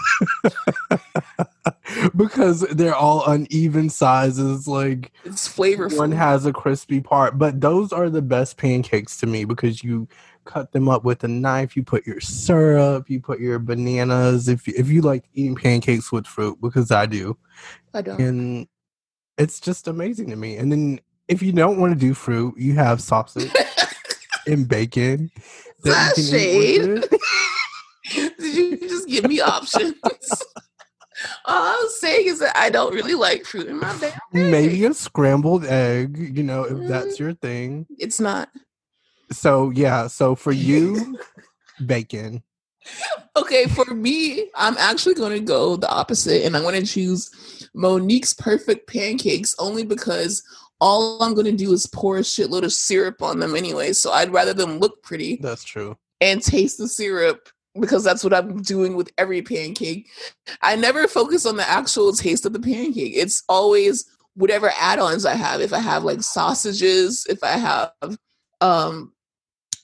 because 2.17 2.61
they're 2.61 2.95
all 2.95 3.25
uneven 3.27 3.91
sizes. 3.91 4.67
Like 4.69 5.13
it's 5.25 5.49
flavorful. 5.49 5.99
One 5.99 6.13
has 6.13 6.47
a 6.47 6.53
crispy 6.53 7.01
part, 7.01 7.39
but 7.39 7.61
those 7.61 7.93
are 7.93 8.11
the 8.11 8.23
best 8.23 8.57
pancakes 8.57 9.19
to 9.19 9.27
me 9.27 9.45
because 9.45 9.83
you 9.83 10.09
cut 10.45 10.73
them 10.73 10.89
up 10.89 11.05
with 11.05 11.25
a 11.25 11.29
knife. 11.29 11.77
You 11.77 11.83
put 11.83 12.07
your 12.07 12.21
syrup, 12.21 13.09
you 13.11 13.21
put 13.21 13.41
your 13.41 13.59
bananas. 13.59 14.49
If 14.49 14.67
if 14.69 14.89
you 14.89 15.03
like 15.03 15.25
eating 15.35 15.57
pancakes 15.57 16.11
with 16.11 16.27
fruit, 16.27 16.61
because 16.61 16.91
I 16.91 17.07
do, 17.07 17.37
I 17.95 18.03
don't. 18.03 18.21
And 18.21 18.69
it's 19.37 19.61
just 19.61 19.89
amazing 19.89 20.31
to 20.31 20.37
me. 20.37 20.57
And 20.57 20.73
then 20.73 21.01
if 21.29 21.43
you 21.43 21.53
don't 21.53 21.79
want 21.79 21.93
to 21.93 21.99
do 21.99 22.15
fruit, 22.15 22.55
you 22.59 22.75
have 22.75 23.01
sausage 23.01 23.53
and 24.47 24.67
bacon. 24.67 25.31
That. 25.85 26.15
Did 28.15 28.55
you 28.55 28.77
just 28.79 29.07
give 29.07 29.25
me 29.25 29.41
options? 29.41 29.95
All 31.45 31.83
I'm 31.83 31.89
saying 31.99 32.27
is 32.29 32.39
that 32.41 32.57
I 32.57 32.71
don't 32.71 32.95
really 32.95 33.15
like 33.15 33.45
fruit 33.45 33.67
in 33.67 33.79
my 33.79 33.97
damn 33.99 34.19
Maybe 34.33 34.85
a 34.85 34.95
scrambled 34.95 35.65
egg, 35.65 36.17
you 36.37 36.43
know, 36.43 36.65
if 36.65 36.73
mm, 36.73 36.89
that's 36.89 37.19
your 37.19 37.35
thing. 37.35 37.87
It's 37.99 38.21
not. 38.21 38.49
So 39.31 39.71
yeah, 39.71 40.07
so 40.07 40.35
for 40.35 40.53
you, 40.53 41.19
bacon. 41.87 42.43
Okay, 43.37 43.67
for 43.67 43.95
me, 43.95 44.49
I'm 44.55 44.77
actually 44.79 45.15
going 45.15 45.33
to 45.33 45.41
go 45.41 45.77
the 45.77 45.91
opposite, 45.91 46.45
and 46.45 46.57
I'm 46.57 46.63
going 46.63 46.81
to 46.81 46.87
choose 46.87 47.69
Monique's 47.75 48.35
perfect 48.35 48.89
pancakes 48.89 49.55
only 49.59 49.85
because 49.85 50.43
all 50.81 51.23
I'm 51.23 51.35
going 51.35 51.47
to 51.47 51.53
do 51.53 51.73
is 51.73 51.87
pour 51.87 52.17
a 52.19 52.23
shitload 52.23 52.63
of 52.63 52.73
syrup 52.73 53.23
on 53.23 53.41
them 53.41 53.57
anyway. 53.57 53.93
So 53.93 54.13
I'd 54.13 54.33
rather 54.33 54.55
them 54.55 54.79
look 54.79 55.03
pretty. 55.03 55.37
That's 55.37 55.65
true. 55.65 55.97
And 56.21 56.43
taste 56.43 56.79
the 56.79 56.89
syrup 56.89 57.49
because 57.81 58.05
that's 58.05 58.25
what 58.25 58.35
I'm 58.35 58.63
doing 58.63 58.97
with 58.97 59.11
every 59.19 59.43
pancake. 59.43 60.09
I 60.63 60.77
never 60.77 61.09
focus 61.09 61.47
on 61.47 61.57
the 61.57 61.69
actual 61.69 62.13
taste 62.13 62.47
of 62.47 62.53
the 62.53 62.61
pancake. 62.61 63.13
It's 63.15 63.43
always 63.49 64.05
whatever 64.35 64.71
add-ons 64.79 65.25
I 65.25 65.35
have. 65.35 65.61
If 65.61 65.73
I 65.73 65.81
have 65.81 66.05
like 66.05 66.23
sausages, 66.23 67.27
if 67.29 67.43
I 67.43 67.53
have 67.53 67.93
um 68.61 69.13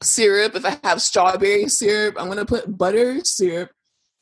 syrup, 0.02 0.54
if 0.54 0.64
I 0.64 0.78
have 0.84 1.02
strawberry 1.02 1.68
syrup, 1.68 2.16
I'm 2.18 2.30
to 2.30 2.44
put 2.44 2.76
butter, 2.76 3.24
syrup, 3.24 3.70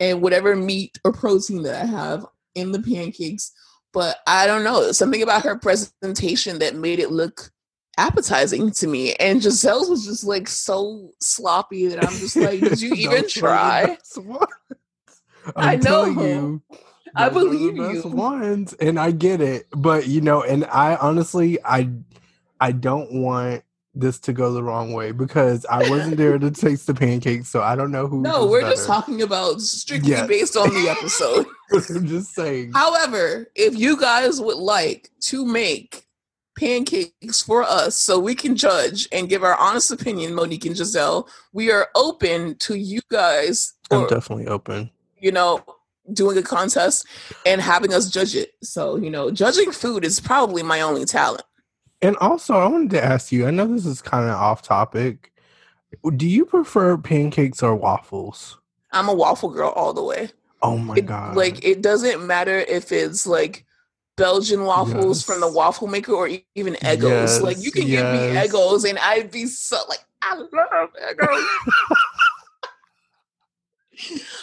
and 0.00 0.22
whatever 0.22 0.56
meat 0.56 0.98
or 1.04 1.12
protein 1.12 1.62
that 1.62 1.82
I 1.82 1.86
have 1.86 2.26
in 2.54 2.72
the 2.72 2.82
pancakes. 2.82 3.52
But 3.92 4.18
I 4.26 4.46
don't 4.46 4.64
know, 4.64 4.92
something 4.92 5.22
about 5.22 5.42
her 5.42 5.58
presentation 5.58 6.58
that 6.60 6.76
made 6.76 6.98
it 6.98 7.10
look 7.10 7.50
appetizing 7.98 8.70
to 8.72 8.86
me. 8.86 9.14
And 9.14 9.42
Giselle's 9.42 9.88
was 9.90 10.06
just 10.06 10.24
like 10.24 10.48
so 10.48 11.10
sloppy 11.20 11.86
that 11.88 12.02
I'm 12.04 12.12
just 12.18 12.36
like, 12.36 12.60
did 12.60 12.80
you 12.80 12.94
even 12.96 13.28
try? 13.28 13.96
I 15.56 15.76
know. 15.76 16.04
you, 16.06 16.62
I 17.14 17.28
Those 17.28 17.36
are 17.36 17.48
the 17.48 17.50
believe 17.50 17.76
you. 17.76 18.02
ones, 18.10 18.72
and 18.74 18.98
I 18.98 19.10
get 19.10 19.40
it. 19.40 19.66
But 19.76 20.06
you 20.06 20.20
know, 20.20 20.42
and 20.42 20.64
I 20.66 20.96
honestly, 20.96 21.58
I, 21.64 21.90
I 22.60 22.72
don't 22.72 23.12
want 23.12 23.64
this 23.94 24.18
to 24.20 24.32
go 24.32 24.52
the 24.54 24.62
wrong 24.62 24.94
way 24.94 25.12
because 25.12 25.66
I 25.66 25.90
wasn't 25.90 26.16
there 26.16 26.38
to 26.38 26.50
taste 26.50 26.86
the 26.86 26.94
pancakes, 26.94 27.48
so 27.48 27.60
I 27.60 27.76
don't 27.76 27.90
know 27.90 28.06
who. 28.06 28.22
No, 28.22 28.46
we're 28.46 28.62
just 28.62 28.86
talking 28.86 29.20
about 29.22 29.60
strictly 29.60 30.10
Yes. 30.10 30.28
based 30.28 30.56
on 30.56 30.70
the 30.70 30.88
episode. 30.88 31.46
I'm 31.94 32.06
just 32.06 32.34
saying. 32.34 32.72
However, 32.72 33.48
if 33.54 33.76
you 33.76 33.98
guys 34.00 34.40
would 34.40 34.56
like 34.56 35.10
to 35.22 35.44
make 35.44 36.06
pancakes 36.66 37.42
for 37.42 37.64
us 37.64 37.96
so 37.96 38.18
we 38.20 38.34
can 38.36 38.54
judge 38.56 39.08
and 39.10 39.28
give 39.28 39.42
our 39.42 39.56
honest 39.56 39.90
opinion, 39.90 40.32
Monique 40.34 40.64
and 40.64 40.76
Giselle, 40.76 41.28
we 41.52 41.72
are 41.72 41.88
open 41.96 42.54
to 42.58 42.76
you 42.76 43.00
guys, 43.10 43.74
I'm 43.90 44.06
definitely 44.06 44.46
open. 44.46 44.90
you 45.20 45.32
know, 45.32 45.64
doing 46.12 46.38
a 46.38 46.42
contest 46.42 47.06
and 47.44 47.60
having 47.60 47.92
us 47.92 48.08
judge 48.10 48.34
it. 48.36 48.52
So, 48.62 48.96
you 48.96 49.10
know, 49.10 49.30
judging 49.30 49.72
food 49.72 50.04
is 50.04 50.20
probably 50.20 50.62
my 50.62 50.80
only 50.80 51.04
talent. 51.04 51.42
And 52.00 52.16
also, 52.18 52.54
I 52.54 52.66
wanted 52.66 52.90
to 52.90 53.04
ask 53.04 53.30
you. 53.32 53.46
I 53.46 53.50
know 53.50 53.66
this 53.66 53.86
is 53.86 54.00
kind 54.02 54.28
of 54.28 54.34
off 54.34 54.62
topic. 54.62 55.32
Do 56.16 56.26
you 56.28 56.44
prefer 56.44 56.96
pancakes 56.96 57.62
or 57.62 57.76
waffles? 57.76 58.58
I'm 58.92 59.08
a 59.08 59.14
waffle 59.14 59.50
girl 59.50 59.70
all 59.70 59.92
the 59.92 60.02
way. 60.02 60.30
Oh 60.62 60.78
my 60.78 60.96
It- 60.96 61.06
god! 61.06 61.36
Like 61.36 61.64
it 61.64 61.82
doesn't 61.82 62.26
matter 62.26 62.58
if 62.58 62.90
it's 62.92 63.26
like 63.26 63.64
Belgian 64.16 64.64
waffles 64.64 65.22
from 65.22 65.40
the 65.40 65.50
waffle 65.50 65.88
maker 65.88 66.12
or 66.12 66.28
even 66.54 66.74
Eggos. 66.74 67.40
like 67.42 67.56
you 67.58 67.64
Yes, 67.64 67.72
can 67.72 67.86
give 67.86 68.06
me 68.06 68.18
yes. 68.34 68.52
Eggos 68.52 68.88
and 68.88 68.98
I'd 68.98 69.30
be 69.30 69.46
so 69.46 69.78
like 69.88 70.00
I 70.22 70.36
love 70.36 70.90
Eggos. 71.02 71.44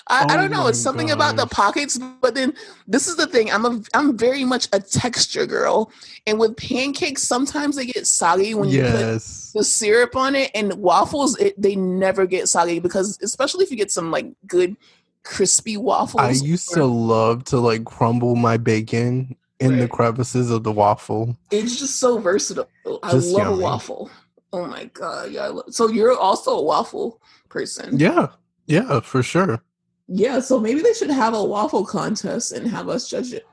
I, 0.07 0.25
I 0.29 0.33
Oh 0.33 0.37
don't 0.37 0.51
know. 0.51 0.67
It's 0.67 0.79
something 0.79 1.11
about 1.11 1.35
the 1.35 1.45
pockets, 1.47 1.99
but 2.21 2.33
then 2.35 2.53
this 2.87 3.07
is 3.07 3.15
the 3.15 3.27
thing. 3.27 3.51
I'm 3.51 3.65
a 3.65 3.81
I'm 3.93 4.17
very 4.17 4.45
much 4.45 4.67
a 4.73 4.79
texture 4.79 5.45
girl, 5.45 5.91
and 6.27 6.39
with 6.39 6.55
pancakes, 6.57 7.23
sometimes 7.23 7.75
they 7.75 7.85
get 7.85 8.07
soggy 8.07 8.53
when 8.53 8.69
you 8.69 8.81
put 8.83 9.21
the 9.53 9.63
syrup 9.63 10.15
on 10.15 10.35
it 10.35 10.51
and 10.53 10.73
waffles 10.75 11.37
it, 11.39 11.59
they 11.61 11.75
never 11.75 12.25
get 12.25 12.47
soggy 12.47 12.79
because 12.79 13.19
especially 13.21 13.63
if 13.63 13.71
you 13.71 13.77
get 13.77 13.91
some 13.91 14.11
like 14.11 14.27
good 14.47 14.75
crispy 15.23 15.75
waffles 15.77 16.21
I 16.21 16.45
used 16.45 16.69
to 16.73 16.85
love 16.85 17.43
to 17.45 17.59
like 17.59 17.83
crumble 17.83 18.35
my 18.35 18.57
bacon 18.57 19.35
in 19.59 19.77
the 19.79 19.87
crevices 19.87 20.49
of 20.51 20.63
the 20.63 20.71
waffle. 20.71 21.35
it's 21.51 21.77
just 21.79 21.99
so 21.99 22.17
versatile 22.19 22.69
i 23.03 23.11
Just 23.11 23.31
love 23.33 23.47
yummy. 23.47 23.61
a 23.61 23.65
waffle 23.65 24.09
oh 24.53 24.65
my 24.65 24.85
god 24.93 25.31
yeah 25.31 25.43
I 25.45 25.47
love, 25.49 25.65
so 25.69 25.87
you're 25.89 26.17
also 26.17 26.51
a 26.57 26.61
waffle 26.63 27.21
person 27.49 27.97
Yeah, 27.99 28.27
yeah, 28.67 28.99
for 29.01 29.21
sure. 29.21 29.61
yeah 30.07 30.39
so 30.39 30.59
maybe 30.59 30.81
they 30.81 30.93
should 30.93 31.09
have 31.11 31.33
a 31.33 31.43
waffle 31.43 31.85
contest 31.85 32.51
and 32.53 32.67
have 32.67 32.87
us 32.89 33.09
judge 33.09 33.33
it 33.33 33.45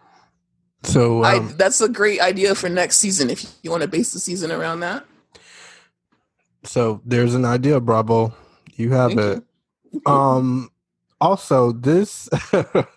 So 0.84 1.22
I, 1.24 1.36
um, 1.38 1.54
that's 1.56 1.80
a 1.80 1.88
great 1.88 2.20
idea 2.20 2.54
for 2.54 2.68
next 2.68 2.98
season 2.98 3.28
if 3.30 3.44
you 3.62 3.70
want 3.70 3.82
to 3.82 3.88
base 3.88 4.12
the 4.12 4.20
season 4.20 4.50
around 4.52 4.80
that 4.80 5.04
so 6.64 7.00
there's 7.04 7.34
an 7.34 7.44
idea, 7.44 7.78
Bravo. 7.80 8.34
You 8.74 8.90
have 8.92 9.12
Thank 9.12 9.20
it. 9.38 9.44
you. 9.92 10.02
Um 10.12 10.70
also 11.20 11.72
this 11.72 12.28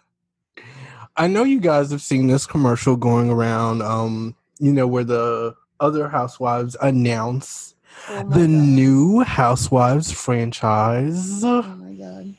I 1.19 1.27
know 1.27 1.43
you 1.43 1.59
guys 1.59 1.91
have 1.91 2.01
seen 2.01 2.27
this 2.27 2.45
commercial 2.47 2.95
going 2.95 3.29
around 3.29 3.81
um 3.81 4.35
you 4.59 4.71
know 4.71 4.87
where 4.87 5.03
the 5.03 5.53
other 5.81 6.07
housewives 6.07 6.77
announce 6.81 7.75
oh 8.09 8.23
the 8.29 8.39
god. 8.41 8.49
new 8.49 9.19
housewives 9.19 10.11
franchise. 10.11 11.43
oh 11.43 11.61
my 11.63 11.91
god 11.93 12.35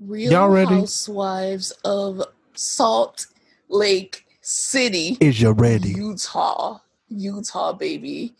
real 0.00 0.32
Y'all 0.32 0.48
ready? 0.48 0.74
housewives 0.74 1.70
of 1.84 2.22
salt 2.54 3.26
lake 3.68 4.26
city 4.40 5.16
Is 5.20 5.40
you 5.40 5.52
ready? 5.52 5.90
Utah, 5.90 6.80
Utah, 7.08 7.72
baby. 7.72 8.34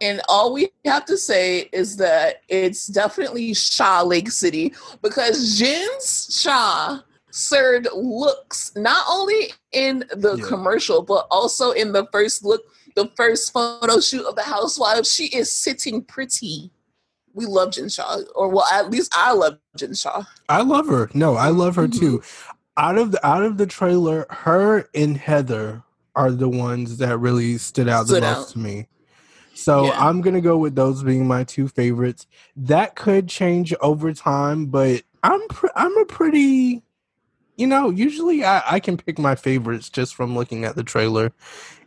And 0.00 0.20
all 0.28 0.52
we 0.52 0.70
have 0.84 1.04
to 1.06 1.16
say 1.16 1.68
is 1.72 1.96
that 1.96 2.42
it's 2.48 2.86
definitely 2.86 3.52
Shaw 3.54 4.02
Lake 4.02 4.30
City 4.30 4.72
because 5.02 5.58
Jens 5.58 6.38
Shah 6.40 7.00
served 7.30 7.88
looks 7.94 8.72
not 8.76 9.04
only 9.08 9.52
in 9.72 10.04
the 10.16 10.36
Yeah. 10.36 10.44
commercial 10.46 11.02
but 11.02 11.26
also 11.30 11.70
in 11.72 11.92
the 11.92 12.06
first 12.12 12.44
look, 12.44 12.62
the 12.96 13.10
first 13.16 13.52
photo 13.52 14.00
shoot 14.00 14.24
of 14.26 14.34
the 14.36 14.42
housewives. 14.42 15.12
She 15.12 15.26
is 15.26 15.52
sitting 15.52 16.02
pretty. 16.02 16.70
We 17.34 17.46
love 17.46 17.72
Jen 17.72 17.88
Shah, 17.88 18.20
or 18.34 18.48
well, 18.48 18.66
at 18.72 18.90
least 18.90 19.12
I 19.16 19.32
love 19.32 19.58
Jen 19.76 19.94
Shah. 19.94 20.24
I 20.48 20.62
love 20.62 20.88
her. 20.88 21.08
No, 21.14 21.36
I 21.36 21.50
love 21.50 21.76
her 21.76 21.86
Mhm. 21.86 21.98
too. 21.98 22.22
Out 22.76 22.98
of 22.98 23.12
the 23.12 23.24
out 23.26 23.42
of 23.44 23.58
the 23.58 23.66
trailer, 23.66 24.26
her 24.30 24.88
and 24.94 25.16
Heather 25.16 25.82
are 26.16 26.32
the 26.32 26.48
ones 26.48 26.96
that 26.96 27.18
really 27.18 27.58
stood 27.58 27.88
out 27.88 28.06
Stood 28.06 28.22
the 28.22 28.26
out. 28.28 28.36
most 28.38 28.52
to 28.52 28.58
me. 28.58 28.88
So 29.54 29.84
Yeah. 29.86 30.06
I'm 30.08 30.20
gonna 30.20 30.40
go 30.40 30.56
with 30.56 30.74
those 30.74 31.02
being 31.04 31.26
my 31.28 31.44
two 31.44 31.68
favorites. 31.68 32.26
That 32.56 32.96
could 32.96 33.28
change 33.28 33.72
over 33.80 34.12
time, 34.12 34.66
but 34.66 35.02
I'm 35.22 35.40
pr- 35.48 35.66
I'm 35.76 35.96
a 35.98 36.04
pretty, 36.04 36.82
you 37.58 37.66
know, 37.66 37.90
usually 37.90 38.44
I, 38.44 38.62
I 38.66 38.80
can 38.80 38.96
pick 38.96 39.18
my 39.18 39.34
favorites 39.34 39.90
just 39.90 40.14
from 40.14 40.34
looking 40.34 40.64
at 40.64 40.76
the 40.76 40.84
trailer, 40.84 41.32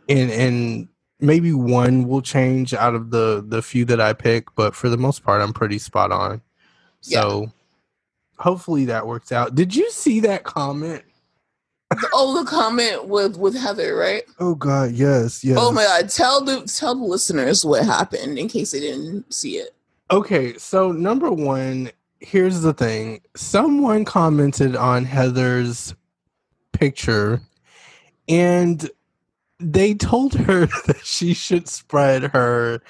and 0.08 0.30
and 0.30 0.88
maybe 1.18 1.52
one 1.52 2.06
will 2.06 2.22
change 2.22 2.74
out 2.74 2.94
of 2.94 3.10
the 3.10 3.42
the 3.44 3.62
few 3.62 3.84
that 3.86 4.00
I 4.00 4.12
pick, 4.12 4.54
but 4.54 4.76
for 4.76 4.88
the 4.90 4.98
most 4.98 5.24
part, 5.24 5.40
I'm 5.40 5.54
pretty 5.54 5.78
spot 5.78 6.12
on. 6.12 6.42
So 7.00 7.50
hopefully 8.38 8.84
that 8.84 9.06
works 9.06 9.32
out. 9.32 9.54
Did 9.54 9.74
you 9.74 9.90
see 9.90 10.20
that 10.20 10.44
comment? 10.44 11.02
Oh, 12.12 12.42
the 12.42 12.48
comment 12.48 13.06
with 13.08 13.36
with 13.36 13.56
Heather, 13.56 13.96
right? 13.96 14.22
Oh 14.38 14.54
God, 14.54 14.92
yes, 14.92 15.42
yes. 15.42 15.56
Oh 15.60 15.72
my 15.72 15.84
god! 15.84 16.10
Tell 16.10 16.44
the 16.44 16.62
tell 16.62 16.94
the 16.94 17.04
listeners 17.04 17.64
what 17.64 17.84
happened 17.84 18.38
in 18.38 18.48
case 18.48 18.72
they 18.72 18.80
didn't 18.80 19.32
see 19.32 19.56
it. 19.56 19.74
Okay, 20.10 20.56
so 20.58 20.92
number 20.92 21.30
one, 21.30 21.90
here's 22.22 22.62
the 22.62 22.72
thing. 22.72 23.20
Someone 23.36 24.04
commented 24.04 24.76
on 24.76 25.04
Heather's 25.04 25.94
picture 26.72 27.40
and 28.28 28.88
they 29.58 29.94
told 29.94 30.34
her 30.34 30.66
that 30.86 31.00
she 31.04 31.34
should 31.34 31.68
spread 31.68 32.24
her 32.32 32.80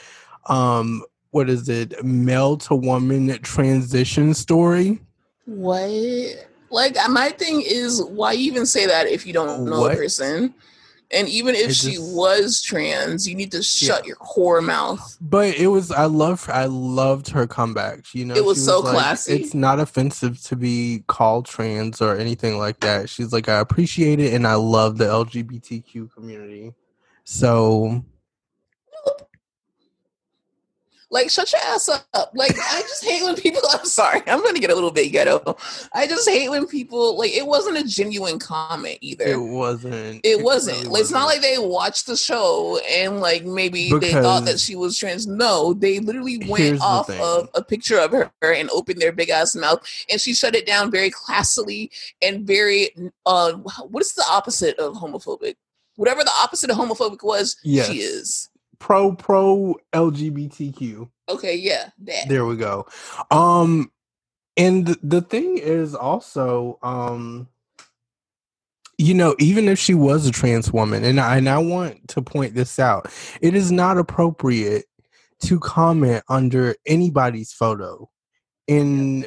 um 0.46 1.02
what 1.30 1.48
is 1.48 1.66
it, 1.70 2.04
male 2.04 2.58
to 2.58 2.74
woman 2.74 3.28
transition 3.42 4.34
story. 4.34 5.00
What? 5.46 5.90
Like 6.70 6.96
my 7.08 7.30
thing 7.30 7.62
is, 7.66 8.02
why 8.04 8.34
even 8.34 8.66
say 8.66 8.86
that 8.86 9.06
if 9.06 9.26
you 9.26 9.32
don't 9.32 9.64
know 9.64 9.80
What? 9.80 9.90
the 9.92 9.96
person? 9.96 10.54
And 11.12 11.28
even 11.28 11.54
if 11.54 11.70
It 11.70 11.74
she 11.76 11.98
was 11.98 12.62
trans, 12.62 13.28
you 13.28 13.34
need 13.34 13.52
to 13.52 13.62
shut 13.62 14.04
Yeah. 14.04 14.08
your 14.08 14.16
whore 14.16 14.64
mouth. 14.64 15.16
But 15.20 15.54
it 15.56 15.66
was 15.66 15.90
I 15.90 16.06
love 16.06 16.48
I 16.48 16.64
loved 16.64 17.28
her 17.30 17.46
comeback. 17.46 18.14
You 18.14 18.24
know, 18.24 18.34
It 18.34 18.44
was 18.44 18.56
she 18.58 18.64
so 18.64 18.80
like, 18.80 18.92
classy. 18.94 19.34
It's 19.34 19.54
not 19.54 19.78
offensive 19.78 20.42
to 20.44 20.56
be 20.56 21.04
called 21.08 21.44
trans 21.46 22.00
or 22.00 22.16
anything 22.16 22.58
like 22.58 22.80
that. 22.80 23.10
She's 23.10 23.32
like, 23.32 23.48
I 23.48 23.58
appreciate 23.60 24.20
it 24.20 24.32
and 24.32 24.46
I 24.46 24.54
love 24.54 24.96
the 24.98 25.04
LGBTQ 25.04 26.14
community. 26.14 26.72
So 27.24 28.04
Like, 31.12 31.28
shut 31.30 31.52
your 31.52 31.60
ass 31.66 31.90
up. 31.90 32.32
Like, 32.34 32.56
I 32.58 32.80
just 32.80 33.04
hate 33.04 33.22
when 33.22 33.36
people. 33.36 33.60
I'm 33.70 33.84
sorry, 33.84 34.22
I'm 34.26 34.42
gonna 34.42 34.58
get 34.58 34.70
a 34.70 34.74
little 34.74 34.90
bit 34.90 35.12
ghetto. 35.12 35.56
I 35.92 36.06
just 36.06 36.26
hate 36.28 36.48
when 36.48 36.66
people 36.66 37.18
like. 37.18 37.32
It 37.32 37.46
wasn't 37.46 37.76
a 37.76 37.84
genuine 37.84 38.38
comment 38.38 38.98
either. 39.02 39.26
it 39.26 39.36
wasn't. 39.38 40.20
It 40.24 40.42
wasn't. 40.42 40.78
really 40.78 40.88
Like, 40.88 41.00
it's 41.02 41.10
not 41.10 41.26
like 41.26 41.42
they 41.42 41.58
watched 41.58 42.06
the 42.06 42.16
show 42.16 42.80
and 42.90 43.20
like 43.20 43.44
maybe 43.44 43.90
they 44.00 44.12
thought 44.12 44.46
that 44.46 44.58
she 44.58 44.74
was 44.74 44.98
trans. 44.98 45.26
No, 45.26 45.74
they 45.74 45.98
literally 45.98 46.38
went 46.48 46.80
off 46.80 47.10
of 47.10 47.50
a 47.54 47.62
picture 47.62 47.98
of 47.98 48.12
her 48.12 48.30
and 48.42 48.70
opened 48.70 49.00
their 49.00 49.12
big 49.12 49.28
ass 49.28 49.54
mouth, 49.54 49.86
and 50.10 50.18
she 50.18 50.32
shut 50.34 50.54
it 50.54 50.66
down 50.66 50.90
very 50.90 51.10
classily 51.10 51.90
and 52.22 52.46
very. 52.46 52.90
Uh, 53.26 53.52
what 53.52 54.00
is 54.02 54.14
the 54.14 54.24
opposite 54.30 54.78
of 54.78 54.94
homophobic? 54.94 55.56
Whatever 55.96 56.24
the 56.24 56.32
opposite 56.42 56.70
of 56.70 56.76
homophobic 56.78 57.22
was, 57.22 57.56
Yes. 57.62 57.86
she 57.88 57.98
is. 57.98 58.48
Pro 58.82 59.14
pro 59.14 59.76
LGBTQ. 59.92 61.08
Okay, 61.28 61.54
yeah, 61.54 61.90
that. 62.00 62.28
There 62.28 62.44
we 62.44 62.56
go. 62.56 62.86
Um 63.30 63.92
and 64.56 64.88
the 65.02 65.22
thing 65.22 65.56
is 65.56 65.94
also 65.94 66.80
um 66.82 67.48
you 68.98 69.14
know 69.14 69.36
even 69.38 69.68
if 69.68 69.78
she 69.78 69.94
was 69.94 70.26
a 70.26 70.32
trans 70.32 70.72
woman 70.72 71.04
and 71.04 71.20
I, 71.20 71.38
and 71.38 71.48
I 71.48 71.58
want 71.58 72.08
to 72.08 72.20
point 72.20 72.54
this 72.54 72.78
out 72.78 73.10
it 73.40 73.54
is 73.54 73.72
not 73.72 73.96
appropriate 73.96 74.84
to 75.44 75.58
comment 75.58 76.22
under 76.28 76.74
anybody's 76.84 77.52
photo 77.52 78.10
and 78.68 79.26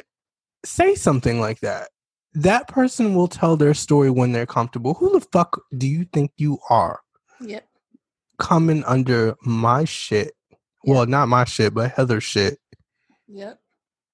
say 0.64 0.94
something 0.94 1.40
like 1.40 1.58
that 1.60 1.88
that 2.34 2.68
person 2.68 3.14
will 3.16 3.26
tell 3.26 3.56
their 3.56 3.74
story 3.74 4.10
when 4.10 4.30
they're 4.30 4.46
comfortable 4.46 4.94
who 4.94 5.10
the 5.18 5.26
fuck 5.32 5.60
do 5.76 5.88
you 5.88 6.04
think 6.12 6.30
you 6.36 6.58
are 6.70 7.00
Yep. 7.40 7.66
Coming 8.38 8.84
under 8.84 9.34
my 9.42 9.84
shit 9.84 10.32
well 10.84 11.06
not 11.06 11.28
my 11.28 11.44
shit 11.44 11.74
but 11.74 11.90
heather's 11.92 12.24
shit 12.24 12.58
Yep. 13.28 13.58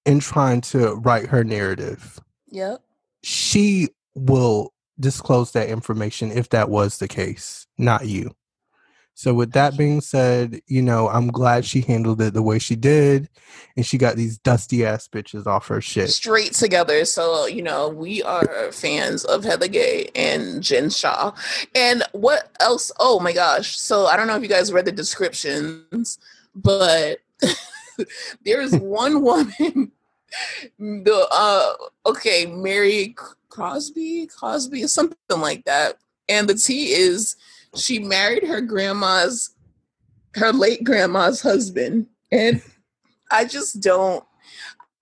and 0.06 0.22
trying 0.22 0.60
to 0.62 0.94
write 0.96 1.26
her 1.26 1.44
narrative 1.44 2.18
Yep. 2.50 2.82
she 3.22 3.88
will 4.14 4.72
disclose 5.00 5.52
that 5.52 5.68
information 5.68 6.30
if 6.30 6.50
that 6.50 6.68
was 6.68 6.98
the 6.98 7.08
case, 7.08 7.66
not 7.78 8.06
you. 8.06 8.30
So 9.14 9.34
with 9.34 9.52
that 9.52 9.76
being 9.76 10.00
said, 10.00 10.62
you 10.66 10.82
know, 10.82 11.08
I'm 11.08 11.28
glad 11.28 11.64
she 11.64 11.82
handled 11.82 12.20
it 12.20 12.34
the 12.34 12.42
way 12.42 12.58
she 12.58 12.76
did 12.76 13.28
and 13.76 13.84
she 13.84 13.98
got 13.98 14.16
these 14.16 14.38
dusty 14.38 14.84
ass 14.84 15.08
bitches 15.08 15.46
off 15.46 15.68
her 15.68 15.80
shit. 15.80 16.10
straight 16.10 16.52
together. 16.52 17.04
So, 17.04 17.46
you 17.46 17.62
know, 17.62 17.88
we 17.88 18.22
are 18.22 18.72
fans 18.72 19.24
of 19.24 19.44
Heather 19.44 19.68
Gay 19.68 20.10
and 20.14 20.62
Jen 20.62 20.90
Shah. 20.90 21.32
And 21.74 22.02
what 22.12 22.50
else? 22.60 22.90
Oh 22.98 23.20
my 23.20 23.32
gosh. 23.32 23.78
So, 23.78 24.06
I 24.06 24.16
don't 24.16 24.26
know 24.26 24.36
if 24.36 24.42
you 24.42 24.48
guys 24.48 24.72
read 24.72 24.86
the 24.86 24.92
descriptions, 24.92 26.18
but 26.54 27.18
there's 28.44 28.72
one 28.76 29.22
woman, 29.22 29.92
the, 30.78 31.28
uh, 31.30 31.74
okay, 32.06 32.46
Mary 32.46 33.14
Crosby, 33.48 34.28
Cosby, 34.38 34.86
something 34.86 35.16
like 35.40 35.64
that. 35.66 35.98
And 36.28 36.48
the 36.48 36.54
T 36.54 36.92
is 36.92 37.36
she 37.76 37.98
married 37.98 38.44
her 38.46 38.60
grandma's, 38.60 39.54
her 40.34 40.52
late 40.52 40.84
grandma's 40.84 41.40
husband. 41.40 42.06
And 42.30 42.62
I 43.30 43.44
just 43.44 43.80
don't, 43.80 44.24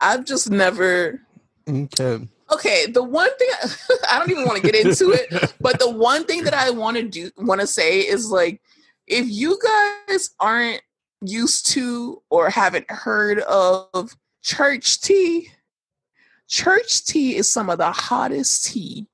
I've 0.00 0.24
just 0.24 0.50
never, 0.50 1.20
Okay. 1.68 2.26
okay 2.50 2.86
the 2.86 3.02
one 3.02 3.30
thing 3.38 3.48
i 4.10 4.18
don't 4.18 4.30
even 4.30 4.44
want 4.44 4.60
to 4.60 4.62
get 4.68 4.74
into 4.74 5.12
it 5.12 5.54
but 5.60 5.78
the 5.78 5.90
one 5.90 6.24
thing 6.24 6.42
that 6.44 6.54
i 6.54 6.70
want 6.70 6.96
to 6.96 7.02
do 7.04 7.30
want 7.36 7.60
to 7.60 7.66
say 7.66 8.00
is 8.00 8.30
like 8.30 8.60
if 9.06 9.26
you 9.28 9.58
guys 10.08 10.30
aren't 10.40 10.82
used 11.20 11.68
to 11.68 12.22
or 12.30 12.50
haven't 12.50 12.90
heard 12.90 13.38
of 13.40 14.16
church 14.42 15.00
tea 15.00 15.48
church 16.48 17.04
tea 17.04 17.36
is 17.36 17.52
some 17.52 17.70
of 17.70 17.78
the 17.78 17.92
hottest 17.92 18.64
tea 18.64 19.06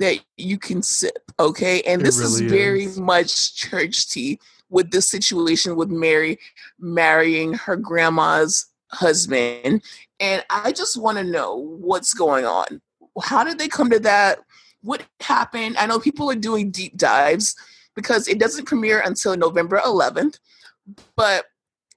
that 0.00 0.18
you 0.36 0.58
can 0.58 0.82
sip 0.82 1.30
okay 1.38 1.82
and 1.82 2.02
It 2.02 2.04
this 2.04 2.18
is 2.18 2.40
very 2.40 2.84
is. 2.84 2.98
much 2.98 3.54
church 3.54 4.08
tea 4.08 4.40
with 4.68 4.90
this 4.90 5.08
situation 5.08 5.76
with 5.76 5.90
mary 5.90 6.38
marrying 6.78 7.52
her 7.54 7.76
grandma's 7.76 8.66
husband 8.90 9.82
and 10.20 10.44
I 10.50 10.72
just 10.72 11.00
want 11.00 11.16
to 11.18 11.24
know 11.24 11.56
what's 11.56 12.12
going 12.12 12.44
on. 12.44 12.82
How 13.22 13.42
did 13.42 13.58
they 13.58 13.68
come 13.68 13.90
to 13.90 13.98
that? 14.00 14.40
What 14.82 15.02
happened? 15.20 15.76
I 15.78 15.86
know 15.86 15.98
people 15.98 16.30
are 16.30 16.36
doing 16.36 16.70
deep 16.70 16.96
dives 16.96 17.56
because 17.96 18.28
it 18.28 18.38
doesn't 18.38 18.66
premiere 18.66 19.00
until 19.00 19.36
November 19.36 19.78
11th, 19.78 20.38
but 21.16 21.46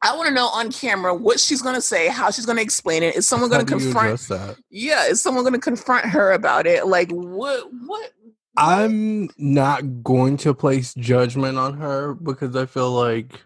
I 0.03 0.15
want 0.17 0.27
to 0.27 0.33
know 0.33 0.47
on 0.47 0.71
camera 0.71 1.15
what 1.15 1.39
she's 1.39 1.61
going 1.61 1.75
to 1.75 1.81
say, 1.81 2.09
how 2.09 2.29
she's 2.29 2.45
going 2.45 2.57
to 2.57 2.61
explain 2.61 3.03
it. 3.03 3.15
Is 3.15 3.27
someone 3.27 3.49
going 3.49 3.65
to 3.65 3.71
confront? 3.71 4.19
that? 4.27 4.57
Yeah, 4.69 5.05
is 5.05 5.21
someone 5.21 5.43
going 5.43 5.53
to 5.53 5.59
confront 5.59 6.05
her 6.07 6.33
about 6.33 6.67
it? 6.67 6.85
Like 6.87 7.09
what? 7.11 7.69
What? 7.87 8.11
I'm 8.57 9.29
not 9.37 10.03
going 10.03 10.37
to 10.37 10.53
place 10.53 10.93
judgment 10.93 11.57
on 11.57 11.77
her 11.77 12.13
because 12.13 12.55
I 12.55 12.65
feel 12.67 12.91
like 12.91 13.41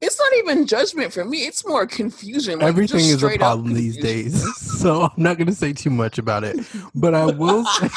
It's 0.00 0.18
not 0.18 0.32
even 0.34 0.66
judgment 0.66 1.12
for 1.12 1.24
me. 1.24 1.38
It's 1.46 1.66
more 1.66 1.86
confusion. 1.86 2.60
Like, 2.60 2.68
everything 2.68 3.00
is 3.00 3.22
a 3.22 3.30
problem 3.38 3.74
these 3.74 3.96
days. 3.96 4.44
So 4.82 5.02
I'm 5.02 5.10
not 5.16 5.36
going 5.38 5.46
to 5.46 5.54
say 5.54 5.72
too 5.72 5.90
much 5.90 6.18
about 6.18 6.42
it. 6.42 6.56
But 6.92 7.14
I 7.14 7.26
will 7.26 7.64
say, 7.78 7.88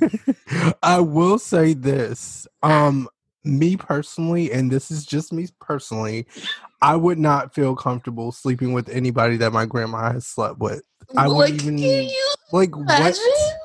I 0.82 1.00
will 1.00 1.38
say 1.38 1.74
this. 1.74 2.46
Um 2.62 3.08
me 3.44 3.76
personally 3.76 4.52
and 4.52 4.70
this 4.70 4.92
is 4.92 5.04
just 5.04 5.32
me 5.32 5.48
personally, 5.60 6.26
I 6.82 6.96
would 6.96 7.18
not 7.18 7.54
feel 7.54 7.76
comfortable 7.76 8.32
sleeping 8.32 8.72
with 8.72 8.88
anybody 8.88 9.36
that 9.38 9.52
my 9.52 9.66
grandma 9.66 10.12
has 10.12 10.26
slept 10.26 10.58
with. 10.58 10.82
I 11.16 11.26
like, 11.26 11.52
wouldn't 11.52 11.78
even 11.80 12.10
like 12.52 12.76
what 12.76 12.98
imagine? 12.98 13.22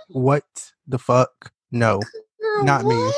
what 0.09 0.45
the 0.87 0.99
fuck? 0.99 1.51
No, 1.71 1.99
Girl, 2.39 2.63
Not 2.63 2.85
me. 2.85 3.11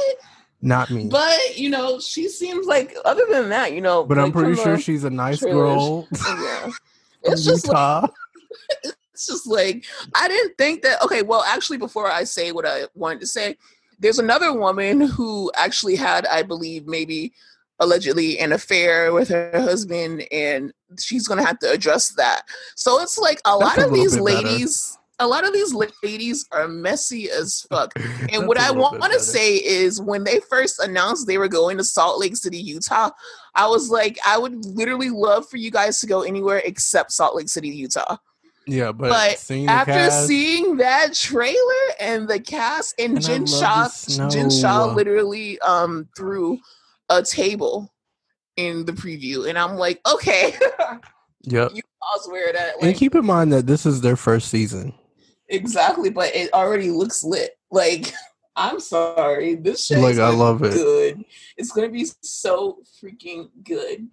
not 0.61 0.89
me. 0.89 1.07
But, 1.07 1.57
you 1.57 1.69
know, 1.69 1.99
she 1.99 2.27
seems 2.29 2.65
like 2.65 2.95
other 3.05 3.23
than 3.29 3.49
that, 3.49 3.73
you 3.73 3.81
know. 3.81 4.03
But 4.03 4.17
I'm 4.17 4.31
pretty 4.31 4.55
sure 4.55 4.77
the- 4.77 4.81
she's 4.81 5.03
a 5.03 5.09
nice 5.09 5.39
trailers. 5.39 5.55
girl 5.77 6.07
oh, 6.15 6.63
yeah. 6.65 6.71
It's 7.23 7.43
just 7.43 7.67
like 7.67 8.09
it's 9.13 9.27
just 9.27 9.45
like 9.45 9.83
I 10.15 10.29
didn't 10.29 10.57
think 10.57 10.81
that. 10.83 11.01
Okay, 11.03 11.21
well, 11.21 11.43
actually, 11.43 11.77
before 11.77 12.09
I 12.09 12.23
say 12.23 12.53
what 12.53 12.65
I 12.65 12.83
wanted 12.95 13.19
to 13.19 13.27
say, 13.27 13.57
there's 13.99 14.19
another 14.19 14.53
woman 14.53 15.01
who 15.01 15.51
actually 15.55 15.97
had, 15.97 16.25
I 16.27 16.43
believe, 16.43 16.87
maybe 16.87 17.33
allegedly 17.79 18.39
an 18.39 18.51
affair 18.51 19.13
with 19.13 19.29
her 19.29 19.51
husband, 19.53 20.25
and 20.31 20.73
she's 20.99 21.27
gonna 21.27 21.45
have 21.45 21.59
to 21.59 21.71
address 21.71 22.09
that. 22.17 22.43
So 22.75 23.01
it's 23.01 23.17
like 23.17 23.39
a 23.45 23.57
That's 23.57 23.61
lot 23.61 23.77
of 23.77 23.91
little 23.91 23.95
these 23.95 24.15
bit 24.15 24.25
better. 24.25 24.47
ladies. 24.47 24.95
A 25.21 25.27
lot 25.27 25.45
of 25.45 25.51
these 25.51 25.73
ladies 26.01 26.45
are 26.53 26.67
messy 26.69 27.29
as 27.29 27.65
fuck. 27.69 27.91
And 28.31 28.47
what 28.47 28.57
I 28.57 28.71
want 28.71 29.03
to 29.11 29.19
say 29.19 29.55
is 29.57 29.99
when 29.99 30.23
they 30.23 30.39
first 30.39 30.79
announced 30.79 31.27
they 31.27 31.37
were 31.37 31.49
going 31.49 31.77
to 31.77 31.83
Salt 31.83 32.21
Lake 32.21 32.37
City, 32.37 32.57
Utah, 32.57 33.09
I 33.53 33.67
was 33.67 33.89
like, 33.89 34.17
I 34.25 34.37
would 34.37 34.63
literally 34.65 35.09
love 35.09 35.49
for 35.49 35.57
you 35.57 35.71
guys 35.71 35.99
to 35.99 36.07
go 36.07 36.21
anywhere 36.21 36.61
except 36.63 37.11
Salt 37.11 37.35
Lake 37.35 37.49
City, 37.49 37.67
Utah. 37.67 38.15
Yeah, 38.65 38.91
but, 38.93 39.09
But 39.09 39.39
seeing 39.39 39.67
After 39.67 39.91
cast, 39.91 40.27
seeing 40.27 40.77
that 40.77 41.13
trailer 41.13 41.55
and 41.99 42.27
the 42.27 42.39
cast 42.39 42.93
and, 42.99 43.17
And 43.27 43.49
love 43.49 43.93
Shah, 44.07 44.29
Jen 44.29 44.49
Shah 44.49 44.93
literally 44.93 45.59
um 45.61 46.07
threw 46.15 46.59
a 47.09 47.23
table 47.23 47.93
in 48.55 48.85
the 48.85 48.91
preview, 48.91 49.47
and 49.49 49.57
I'm 49.57 49.75
like, 49.75 50.01
okay, 50.11 50.53
yep. 51.43 51.71
I'll 52.01 52.19
swear 52.21 52.51
that. 52.53 52.75
and 52.81 52.95
keep 52.95 53.15
in 53.15 53.25
mind 53.25 53.53
that 53.53 53.67
this 53.67 53.85
is 53.85 54.01
their 54.01 54.15
first 54.15 54.49
season. 54.49 54.93
exactly, 55.47 56.09
but 56.09 56.35
it 56.35 56.53
already 56.53 56.91
looks 56.91 57.23
lit. 57.23 57.57
Like, 57.71 58.13
I'm 58.55 58.79
sorry, 58.79 59.55
this 59.55 59.85
shit 59.85 59.99
Like, 59.99 60.17
I 60.17 60.29
love 60.29 60.63
it. 60.63 60.73
Good. 60.73 61.23
It's 61.57 61.71
gonna 61.71 61.89
be 61.89 62.07
so 62.21 62.79
freaking 63.01 63.49
good. 63.63 64.09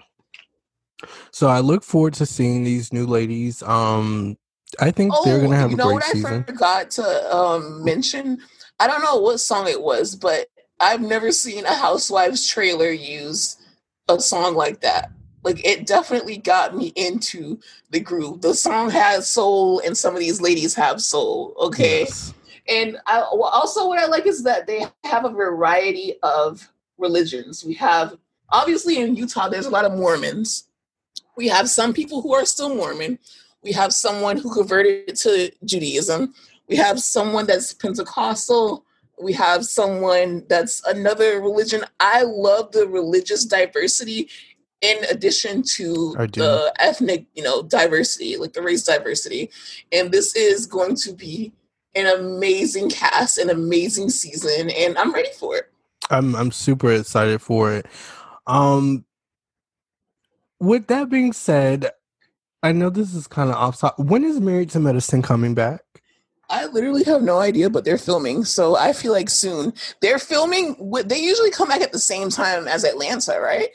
So 1.30 1.48
I 1.48 1.60
look 1.60 1.82
forward 1.84 2.14
to 2.14 2.26
seeing 2.26 2.64
these 2.64 2.92
new 2.92 3.06
ladies. 3.06 3.62
Um, 3.62 4.38
I 4.80 4.90
think 4.90 5.12
they're 5.24 5.40
gonna 5.40 5.56
have 5.56 5.66
Oh, 5.66 5.70
you 5.70 5.74
a 5.74 5.78
know 5.78 5.84
great 5.86 5.94
what 5.94 6.04
season. 6.04 6.40
I 6.40 6.42
forgot 6.42 6.90
to 6.92 7.36
um, 7.36 7.84
mention? 7.84 8.38
I 8.78 8.86
don't 8.86 9.02
know 9.02 9.16
what 9.16 9.38
song 9.38 9.68
it 9.68 9.80
was, 9.80 10.16
but 10.16 10.48
I've 10.80 11.00
never 11.00 11.32
seen 11.32 11.64
a 11.64 11.74
Housewives 11.74 12.46
trailer 12.48 12.90
use 12.90 13.56
a 14.08 14.20
song 14.20 14.54
like 14.54 14.80
that. 14.80 15.10
Like 15.42 15.64
it 15.64 15.86
definitely 15.86 16.38
got 16.38 16.76
me 16.76 16.92
into 16.96 17.60
the 17.90 18.00
groove. 18.00 18.42
The 18.42 18.54
song 18.54 18.90
has 18.90 19.28
soul, 19.30 19.80
and 19.80 19.96
some 19.96 20.14
of 20.14 20.20
these 20.20 20.40
ladies 20.40 20.74
have 20.74 21.00
soul. 21.00 21.54
Okay, 21.58 22.00
Yes. 22.00 22.34
and 22.68 22.98
I, 23.06 23.20
also 23.20 23.86
what 23.86 23.98
I 23.98 24.06
like 24.06 24.26
is 24.26 24.42
that 24.42 24.66
they 24.66 24.84
have 25.04 25.24
a 25.24 25.30
variety 25.30 26.14
of 26.22 26.68
religions. 26.98 27.64
We 27.64 27.74
have 27.74 28.16
obviously 28.50 28.98
in 28.98 29.14
Utah, 29.16 29.48
there's 29.48 29.66
a 29.66 29.70
lot 29.70 29.84
of 29.84 29.92
Mormons. 29.92 30.68
We 31.36 31.48
have 31.48 31.68
some 31.68 31.92
people 31.92 32.22
who 32.22 32.34
are 32.34 32.44
still 32.44 32.74
Mormon. 32.74 33.18
We 33.62 33.72
have 33.72 33.92
someone 33.92 34.38
who 34.38 34.52
converted 34.52 35.14
to 35.16 35.50
Judaism. 35.64 36.34
We 36.68 36.76
have 36.76 37.00
someone 37.00 37.46
that's 37.46 37.72
Pentecostal. 37.72 38.84
We 39.20 39.32
have 39.34 39.64
someone 39.64 40.44
that's 40.48 40.84
another 40.86 41.40
religion. 41.40 41.84
I 42.00 42.22
love 42.22 42.72
the 42.72 42.86
religious 42.86 43.44
diversity 43.44 44.28
in 44.82 45.04
addition 45.10 45.62
to 45.62 46.14
the 46.34 46.72
ethnic, 46.78 47.26
you 47.34 47.42
know, 47.42 47.62
diversity, 47.62 48.36
like 48.36 48.52
the 48.52 48.62
race 48.62 48.84
diversity. 48.84 49.50
And 49.90 50.12
this 50.12 50.36
is 50.36 50.66
going 50.66 50.96
to 50.96 51.12
be 51.12 51.52
an 51.94 52.06
amazing 52.06 52.90
cast, 52.90 53.38
an 53.38 53.48
amazing 53.50 54.10
season, 54.10 54.70
and 54.70 54.98
I'm 54.98 55.12
ready 55.12 55.30
for 55.38 55.56
it. 55.56 55.72
I'm 56.10 56.36
I'm 56.36 56.52
super 56.52 56.92
excited 56.92 57.40
for 57.40 57.72
it. 57.72 57.86
Um 58.46 59.04
with 60.60 60.86
that 60.86 61.10
being 61.10 61.32
said, 61.32 61.90
I 62.62 62.72
know 62.72 62.90
this 62.90 63.14
is 63.14 63.26
kind 63.26 63.50
of 63.50 63.56
off 63.56 63.80
top. 63.80 63.98
When 63.98 64.24
is 64.24 64.40
Married 64.40 64.70
to 64.70 64.80
Medicine 64.80 65.22
coming 65.22 65.54
back? 65.54 65.80
I 66.48 66.66
literally 66.66 67.02
have 67.04 67.22
no 67.22 67.38
idea, 67.38 67.68
but 67.68 67.84
they're 67.84 67.98
filming, 67.98 68.44
so 68.44 68.76
I 68.76 68.92
feel 68.92 69.12
like 69.12 69.28
soon 69.28 69.72
they're 70.00 70.18
filming. 70.18 70.76
They 71.04 71.18
usually 71.20 71.50
come 71.50 71.68
back 71.68 71.80
at 71.80 71.92
the 71.92 71.98
same 71.98 72.30
time 72.30 72.68
as 72.68 72.84
Atlanta, 72.84 73.40
right? 73.40 73.68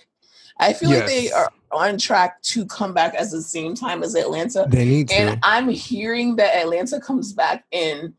I 0.58 0.74
feel 0.74 0.90
like 0.92 1.08
they 1.08 1.32
are 1.32 1.52
on 1.72 1.98
track 1.98 2.42
to 2.44 2.66
come 2.68 2.94
back 2.94 3.14
at 3.16 3.32
the 3.32 3.42
same 3.42 3.74
time 3.76 4.04
as 4.04 4.16
Atlanta, 4.16 4.66
They 4.70 4.86
need 4.86 5.10
to. 5.10 5.16
and 5.16 5.40
I'm 5.44 5.70
hearing 5.70 6.36
that 6.36 6.56
Atlanta 6.56 7.00
comes 7.00 7.34
back 7.34 7.66
in 7.72 8.14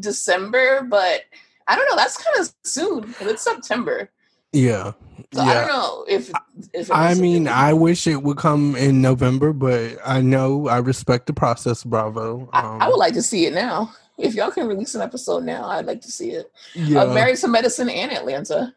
December, 0.00 0.82
but 0.82 1.22
I 1.66 1.76
don't 1.76 1.88
know. 1.90 1.96
That's 1.96 2.16
kind 2.16 2.38
of 2.40 2.52
soon. 2.62 3.14
It's 3.20 3.42
September, 3.42 4.10
yeah. 4.52 4.92
So 5.34 5.42
I 5.42 5.54
don't 5.54 5.68
know 5.68 6.04
if 6.08 6.30
if. 6.72 6.90
I 6.92 7.14
mean, 7.14 7.48
I 7.48 7.72
wish 7.72 8.06
it 8.06 8.22
would 8.22 8.36
come 8.36 8.76
in 8.76 9.02
November, 9.02 9.52
but 9.52 9.96
I 10.04 10.20
know 10.20 10.68
I 10.68 10.78
respect 10.78 11.26
the 11.26 11.32
process, 11.32 11.84
Bravo. 11.84 12.48
I, 12.52 12.60
Um, 12.60 12.82
I 12.82 12.88
would 12.88 12.96
like 12.96 13.14
to 13.14 13.22
see 13.22 13.46
it 13.46 13.52
now. 13.54 13.92
If 14.16 14.34
y'all 14.34 14.50
can 14.52 14.68
release 14.68 14.94
an 14.94 15.00
episode 15.02 15.42
now, 15.44 15.64
I'd 15.66 15.86
like 15.86 16.00
to 16.02 16.10
see 16.10 16.30
it. 16.30 16.50
yeah, 16.74 17.02
Uh, 17.02 17.12
Married 17.14 17.36
to 17.38 17.48
Medicine 17.48 17.88
and 17.90 18.12
Atlanta. 18.12 18.72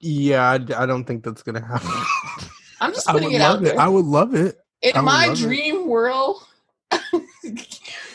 yeah, 0.00 0.50
I, 0.50 0.54
I 0.82 0.86
don't 0.86 1.04
think 1.04 1.24
that's 1.24 1.42
gonna 1.42 1.64
happen. 1.64 1.88
I'm 2.80 2.92
just 2.92 3.08
I 3.08 3.12
putting 3.12 3.32
it 3.32 3.40
out 3.40 3.62
there. 3.62 3.74
it. 3.74 3.78
I 3.78 3.88
would 3.88 4.04
love 4.04 4.34
it. 4.34 4.58
In 4.82 5.04
my 5.04 5.28
love 5.28 5.38
it. 5.38 5.42
dream 5.42 5.86
world, 5.88 6.44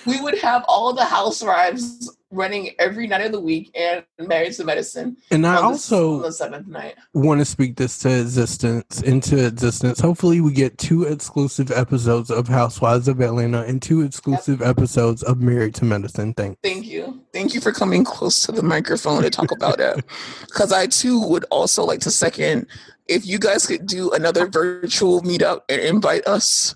we 0.05 0.21
would 0.21 0.37
have 0.39 0.63
all 0.67 0.93
the 0.93 1.05
housewives 1.05 2.15
running 2.31 2.71
every 2.79 3.07
night 3.07 3.25
of 3.25 3.31
the 3.31 3.39
week 3.39 3.71
and 3.75 4.03
Married 4.19 4.53
to 4.53 4.63
Medicine. 4.63 5.17
And 5.31 5.45
I 5.45 5.61
also 5.61 6.21
the 6.21 6.31
seventh 6.31 6.67
night. 6.67 6.95
want 7.13 7.39
to 7.39 7.45
speak 7.45 7.75
this 7.75 7.99
to 7.99 8.19
existence 8.19 9.01
into 9.01 9.45
existence. 9.45 9.99
Hopefully, 9.99 10.41
we 10.41 10.51
get 10.51 10.77
two 10.77 11.03
exclusive 11.03 11.71
episodes 11.71 12.29
of 12.29 12.47
Housewives 12.47 13.07
of 13.07 13.21
Atlanta 13.21 13.63
and 13.63 13.81
two 13.81 14.01
exclusive 14.01 14.61
episodes 14.61 15.23
of 15.23 15.41
Married 15.41 15.75
to 15.75 15.85
Medicine. 15.85 16.33
Thanks. 16.33 16.59
Thank 16.63 16.85
you. 16.85 17.21
Thank 17.33 17.53
you 17.53 17.61
for 17.61 17.71
coming 17.71 18.03
close 18.03 18.45
to 18.45 18.51
the 18.51 18.63
microphone 18.63 19.23
to 19.23 19.29
talk 19.29 19.51
about 19.51 19.79
it. 19.79 20.03
Because 20.47 20.71
I 20.71 20.87
too 20.87 21.21
would 21.27 21.45
also 21.51 21.83
like 21.83 21.99
to 22.01 22.11
second 22.11 22.67
if 23.07 23.25
you 23.25 23.39
guys 23.39 23.65
could 23.65 23.85
do 23.85 24.11
another 24.11 24.47
virtual 24.47 25.21
meetup 25.21 25.61
and 25.69 25.81
invite 25.81 26.27
us, 26.27 26.75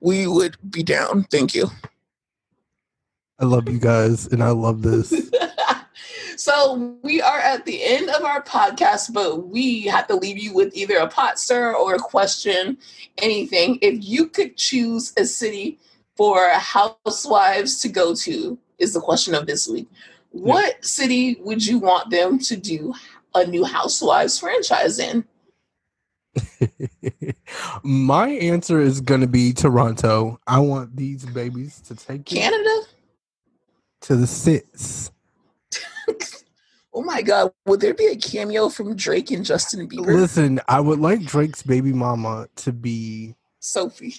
we 0.00 0.26
would 0.26 0.56
be 0.70 0.82
down. 0.82 1.24
Thank 1.24 1.54
you. 1.54 1.68
I 3.42 3.44
love 3.44 3.68
you 3.68 3.80
guys, 3.80 4.28
and 4.28 4.40
I 4.40 4.50
love 4.50 4.82
this. 4.82 5.12
so 6.36 6.96
we 7.02 7.20
are 7.20 7.40
at 7.40 7.66
the 7.66 7.82
end 7.82 8.08
of 8.08 8.22
our 8.22 8.40
podcast, 8.40 9.12
but 9.12 9.48
we 9.48 9.82
have 9.82 10.06
to 10.06 10.14
leave 10.14 10.38
you 10.38 10.54
with 10.54 10.72
either 10.76 10.98
a 10.98 11.08
pot 11.08 11.40
stir 11.40 11.74
or 11.74 11.96
a 11.96 11.98
question, 11.98 12.78
anything. 13.18 13.80
If 13.82 14.04
you 14.04 14.28
could 14.28 14.56
choose 14.56 15.12
a 15.18 15.24
city 15.24 15.80
for 16.16 16.50
housewives 16.50 17.80
to 17.80 17.88
go 17.88 18.14
to, 18.14 18.56
is 18.78 18.94
the 18.94 19.00
question 19.00 19.34
of 19.34 19.48
this 19.48 19.66
week. 19.66 19.88
What 20.30 20.84
city 20.84 21.36
would 21.40 21.66
you 21.66 21.80
want 21.80 22.10
them 22.10 22.38
to 22.38 22.56
do 22.56 22.94
a 23.34 23.44
new 23.44 23.64
housewives 23.64 24.38
franchise 24.38 25.00
in? 25.00 25.24
My 27.82 28.28
answer 28.28 28.80
is 28.80 29.00
going 29.00 29.20
to 29.20 29.26
be 29.26 29.52
Toronto. 29.52 30.38
I 30.46 30.60
want 30.60 30.94
these 30.94 31.24
babies 31.24 31.80
to 31.88 31.96
take 31.96 32.20
it 32.20 32.36
Canada? 32.36 32.82
To 34.02 34.16
the 34.16 34.26
sits. 34.26 35.10
Oh 36.94 37.02
my 37.02 37.22
god, 37.22 37.52
would 37.64 37.80
there 37.80 37.94
be 37.94 38.06
a 38.08 38.16
cameo 38.16 38.68
from 38.68 38.94
Drake 38.94 39.30
and 39.30 39.44
Justin 39.46 39.88
Bieber? 39.88 40.14
Listen, 40.14 40.60
I 40.68 40.78
would 40.78 40.98
like 41.00 41.22
Drake's 41.22 41.62
baby 41.62 41.90
mama 41.92 42.48
to 42.56 42.72
be 42.72 43.34
Sophie. 43.60 44.16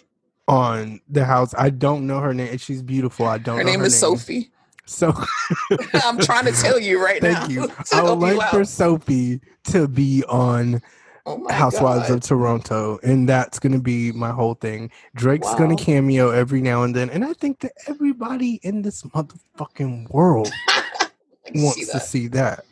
on 0.48 1.00
the 1.08 1.24
house. 1.24 1.54
I 1.56 1.70
don't 1.70 2.08
know 2.08 2.20
her 2.20 2.34
name. 2.34 2.58
She's 2.58 2.82
beautiful. 2.82 3.28
I 3.28 3.38
don't 3.38 3.58
Her 3.58 3.64
name 3.64 3.82
is 3.82 3.98
Sophie. 4.00 4.50
So 4.86 5.14
I'm 6.04 6.18
trying 6.18 6.46
to 6.46 6.52
tell 6.52 6.80
you 6.80 7.04
right 7.04 7.22
now. 7.22 7.42
thank 7.42 7.52
you. 7.52 7.72
I 7.94 8.02
would 8.02 8.28
you 8.28 8.38
like 8.38 8.50
for. 8.50 8.66
Sophie 8.66 9.40
to 9.66 9.88
be 9.88 10.24
on 10.28 10.82
Oh 11.26 11.48
Housewives 11.50 12.10
God. 12.10 12.16
of 12.16 12.22
Toronto, 12.22 13.00
and 13.02 13.30
that's 13.30 13.58
gonna 13.58 13.80
be 13.80 14.12
my 14.12 14.32
whole 14.32 14.56
thing. 14.56 14.92
Drake's 15.16 15.48
Wow. 15.48 15.56
gonna 15.58 15.76
cameo 15.78 16.32
every 16.32 16.62
now 16.62 16.84
and 16.84 16.94
then, 16.94 17.10
and 17.10 17.24
I 17.24 17.32
think 17.34 17.60
that 17.62 17.72
everybody 17.88 18.60
in 18.64 18.82
this 18.82 19.04
motherfucking 19.04 20.10
world 20.12 20.52
can 21.46 21.56
see 21.56 21.64
wants 21.64 21.92
to 21.92 22.00
see 22.02 22.28
that. 22.30 22.66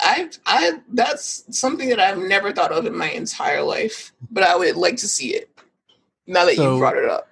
I, 0.00 0.30
I, 0.46 0.78
that's 0.92 1.42
something 1.58 1.88
that 1.88 1.98
I've 1.98 2.18
never 2.18 2.52
thought 2.52 2.70
of 2.70 2.86
in 2.86 2.96
my 2.96 3.10
entire 3.10 3.62
life, 3.62 4.12
but 4.30 4.44
I 4.44 4.54
would 4.54 4.76
like 4.76 4.96
to 4.98 5.08
see 5.08 5.34
it. 5.34 5.50
Now 6.28 6.44
that 6.44 6.54
So- 6.54 6.74
you 6.74 6.78
brought 6.78 6.96
it 6.96 7.04
up, 7.10 7.26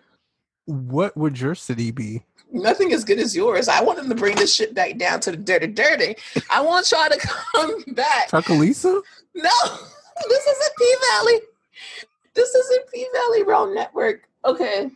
What 0.64 1.16
would 1.16 1.38
your 1.40 1.54
city 1.54 1.92
be? 1.92 2.24
nothing 2.52 2.92
as 2.92 3.04
good 3.04 3.18
as 3.20 3.36
yours. 3.36 3.68
I 3.68 3.82
want 3.82 3.98
them 3.98 4.08
to 4.08 4.14
bring 4.16 4.34
this 4.36 4.52
shit 4.54 4.72
back 4.74 4.96
down 4.98 5.20
to 5.20 5.30
the 5.32 5.36
dirty, 5.36 5.66
dirty. 5.68 6.16
I 6.50 6.60
want 6.60 6.90
y'all 6.90 7.08
to 7.08 7.18
come 7.54 7.84
back. 7.88 8.30
Chucalissa? 8.30 9.00
No, 9.34 9.50
this 10.28 10.46
isn't 10.46 10.76
P 10.78 10.94
Valley. 11.10 11.40
This 12.34 12.54
isn't 12.54 12.92
P 12.92 13.06
Valley 13.12 13.42
Road 13.42 13.74
Network. 13.74 14.28
Okay. 14.44 14.90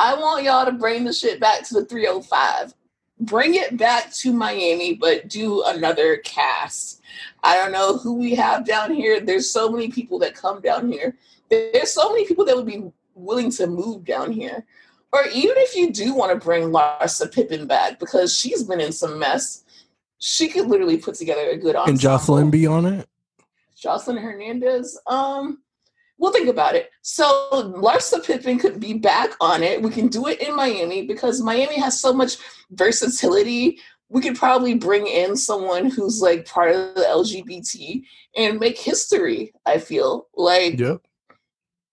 I 0.00 0.14
want 0.14 0.44
y'all 0.44 0.66
to 0.66 0.72
bring 0.72 1.04
the 1.04 1.12
shit 1.12 1.40
back 1.40 1.62
to 1.68 1.74
the 1.74 1.84
305. 1.84 2.74
Bring 3.20 3.54
it 3.54 3.76
back 3.76 4.12
to 4.14 4.32
Miami, 4.32 4.94
but 4.94 5.28
do 5.28 5.62
another 5.64 6.16
cast. 6.18 7.00
I 7.42 7.56
don't 7.56 7.72
know 7.72 7.96
who 7.96 8.14
we 8.14 8.34
have 8.34 8.66
down 8.66 8.92
here. 8.92 9.20
There's 9.20 9.48
so 9.48 9.70
many 9.70 9.88
people 9.88 10.18
that 10.20 10.34
come 10.34 10.60
down 10.60 10.90
here. 10.90 11.16
There's 11.48 11.92
so 11.92 12.10
many 12.10 12.26
people 12.26 12.44
that 12.46 12.56
would 12.56 12.66
be 12.66 12.90
willing 13.14 13.50
to 13.52 13.66
move 13.66 14.04
down 14.04 14.32
here. 14.32 14.66
Or 15.12 15.26
even 15.32 15.54
if 15.58 15.76
you 15.76 15.92
do 15.92 16.12
want 16.12 16.32
to 16.32 16.44
bring 16.44 16.70
Larsa 16.70 17.32
Pippen 17.32 17.68
back 17.68 18.00
because 18.00 18.36
she's 18.36 18.64
been 18.64 18.80
in 18.80 18.90
some 18.90 19.18
mess, 19.18 19.62
she 20.18 20.48
could 20.48 20.66
literally 20.66 20.96
put 20.96 21.14
together 21.14 21.50
a 21.50 21.56
good 21.56 21.76
ensemble. 21.76 21.90
And 21.90 22.00
Joseline 22.00 22.50
be 22.50 22.66
on 22.66 22.84
it? 22.86 23.08
Joseline 23.84 24.20
Hernandez. 24.20 24.98
Um, 25.06 25.58
we'll 26.18 26.32
think 26.32 26.48
about 26.48 26.74
it. 26.74 26.90
So 27.02 27.24
Larsa 27.52 28.24
Pippen 28.24 28.58
could 28.58 28.80
be 28.80 28.94
back 28.94 29.30
on 29.40 29.62
it. 29.62 29.82
We 29.82 29.90
can 29.90 30.08
do 30.08 30.26
it 30.28 30.40
in 30.40 30.56
Miami 30.56 31.06
because 31.06 31.42
Miami 31.42 31.78
has 31.80 32.00
so 32.00 32.12
much 32.12 32.36
versatility. 32.70 33.78
We 34.08 34.20
could 34.20 34.36
probably 34.36 34.74
bring 34.74 35.06
in 35.06 35.36
someone 35.36 35.90
who's 35.90 36.20
like 36.20 36.46
part 36.46 36.74
of 36.74 36.94
the 36.94 37.02
LGBT 37.02 38.02
and 38.36 38.60
make 38.60 38.78
history. 38.78 39.52
I 39.66 39.78
feel 39.78 40.28
like 40.34 40.78
Yep. 40.78 41.00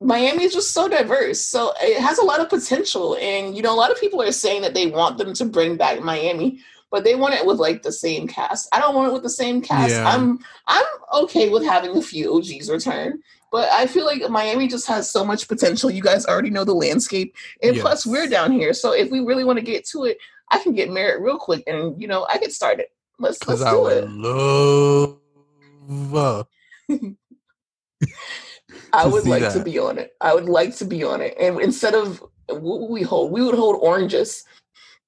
Miami 0.02 0.44
is 0.44 0.54
just 0.54 0.74
so 0.74 0.88
diverse. 0.88 1.46
So 1.46 1.74
it 1.80 2.02
has 2.02 2.18
a 2.18 2.26
lot 2.26 2.39
of 2.39 2.50
potential. 2.50 3.16
And, 3.22 3.56
you 3.56 3.62
know, 3.62 3.74
a 3.74 3.78
lot 3.78 3.92
of 3.92 4.00
people 4.00 4.22
are 4.22 4.32
saying 4.32 4.64
that 4.64 4.74
they 4.74 4.88
want 4.88 5.20
them 5.20 5.34
to 5.34 5.46
bring 5.46 5.78
back 5.78 6.02
Miami, 6.02 6.60
but 6.92 7.06
they 7.06 7.16
want 7.16 7.34
it 7.34 7.46
with 7.46 7.58
like 7.58 7.82
the 7.82 7.92
same 7.92 8.28
cast. 8.28 8.68
I 8.74 8.80
don't 8.80 8.94
want 8.94 9.10
it 9.10 9.14
with 9.14 9.24
the 9.24 9.30
same 9.30 9.62
cast. 9.62 9.94
Yeah. 9.94 10.08
I'm 10.08 10.39
I'm 10.68 10.86
okay 11.14 11.50
with 11.50 11.64
having 11.64 11.96
a 11.96 12.02
few 12.02 12.36
OGs 12.36 12.70
return. 12.70 13.22
But 13.52 13.70
I 13.70 13.88
feel 13.88 14.06
like 14.06 14.30
Miami 14.30 14.68
just 14.68 14.88
has 14.88 15.10
so 15.10 15.26
much 15.26 15.48
potential. 15.48 15.89
You 15.89 16.02
guys 16.02 16.26
already 16.26 16.50
know 16.50 16.64
the 16.64 16.74
landscape. 16.74 17.36
And 17.62 17.78
plus 17.78 18.06
we're 18.06 18.28
down 18.28 18.52
here. 18.52 18.74
So 18.74 18.94
if 18.94 19.12
we 19.12 19.20
really 19.22 19.44
want 19.44 19.58
to 19.60 19.66
get 19.66 19.86
to 19.88 20.06
it, 20.06 20.18
I 20.52 20.60
can 20.60 20.74
get 20.74 20.89
married 20.89 21.22
real 21.24 21.38
quick 21.38 21.64
and 21.66 22.00
you 22.00 22.08
know, 22.08 22.28
I 22.30 22.38
get 22.38 22.54
started. 22.54 22.86
Let's 23.20 23.46
let's 23.48 23.62
Because 23.62 23.74
I 23.74 23.76
would 23.76 24.04
it. 24.04 24.10
love 24.10 25.18
I 28.94 29.06
would 29.06 29.26
like 29.26 29.52
to 29.54 29.64
be 29.64 29.80
on 29.80 29.98
it. 29.98 30.12
I 30.20 30.34
would 30.34 30.46
like 30.46 30.76
to 30.78 30.86
be 30.86 31.04
on 31.04 31.22
it. 31.22 31.36
And 31.39 31.60
instead 31.62 31.94
of 31.94 32.22
what 32.48 32.82
would 32.82 32.89
we 32.92 33.02
hold? 33.02 33.32
We 33.32 33.42
would 33.44 33.56
hold 33.56 33.78
oranges 33.82 34.44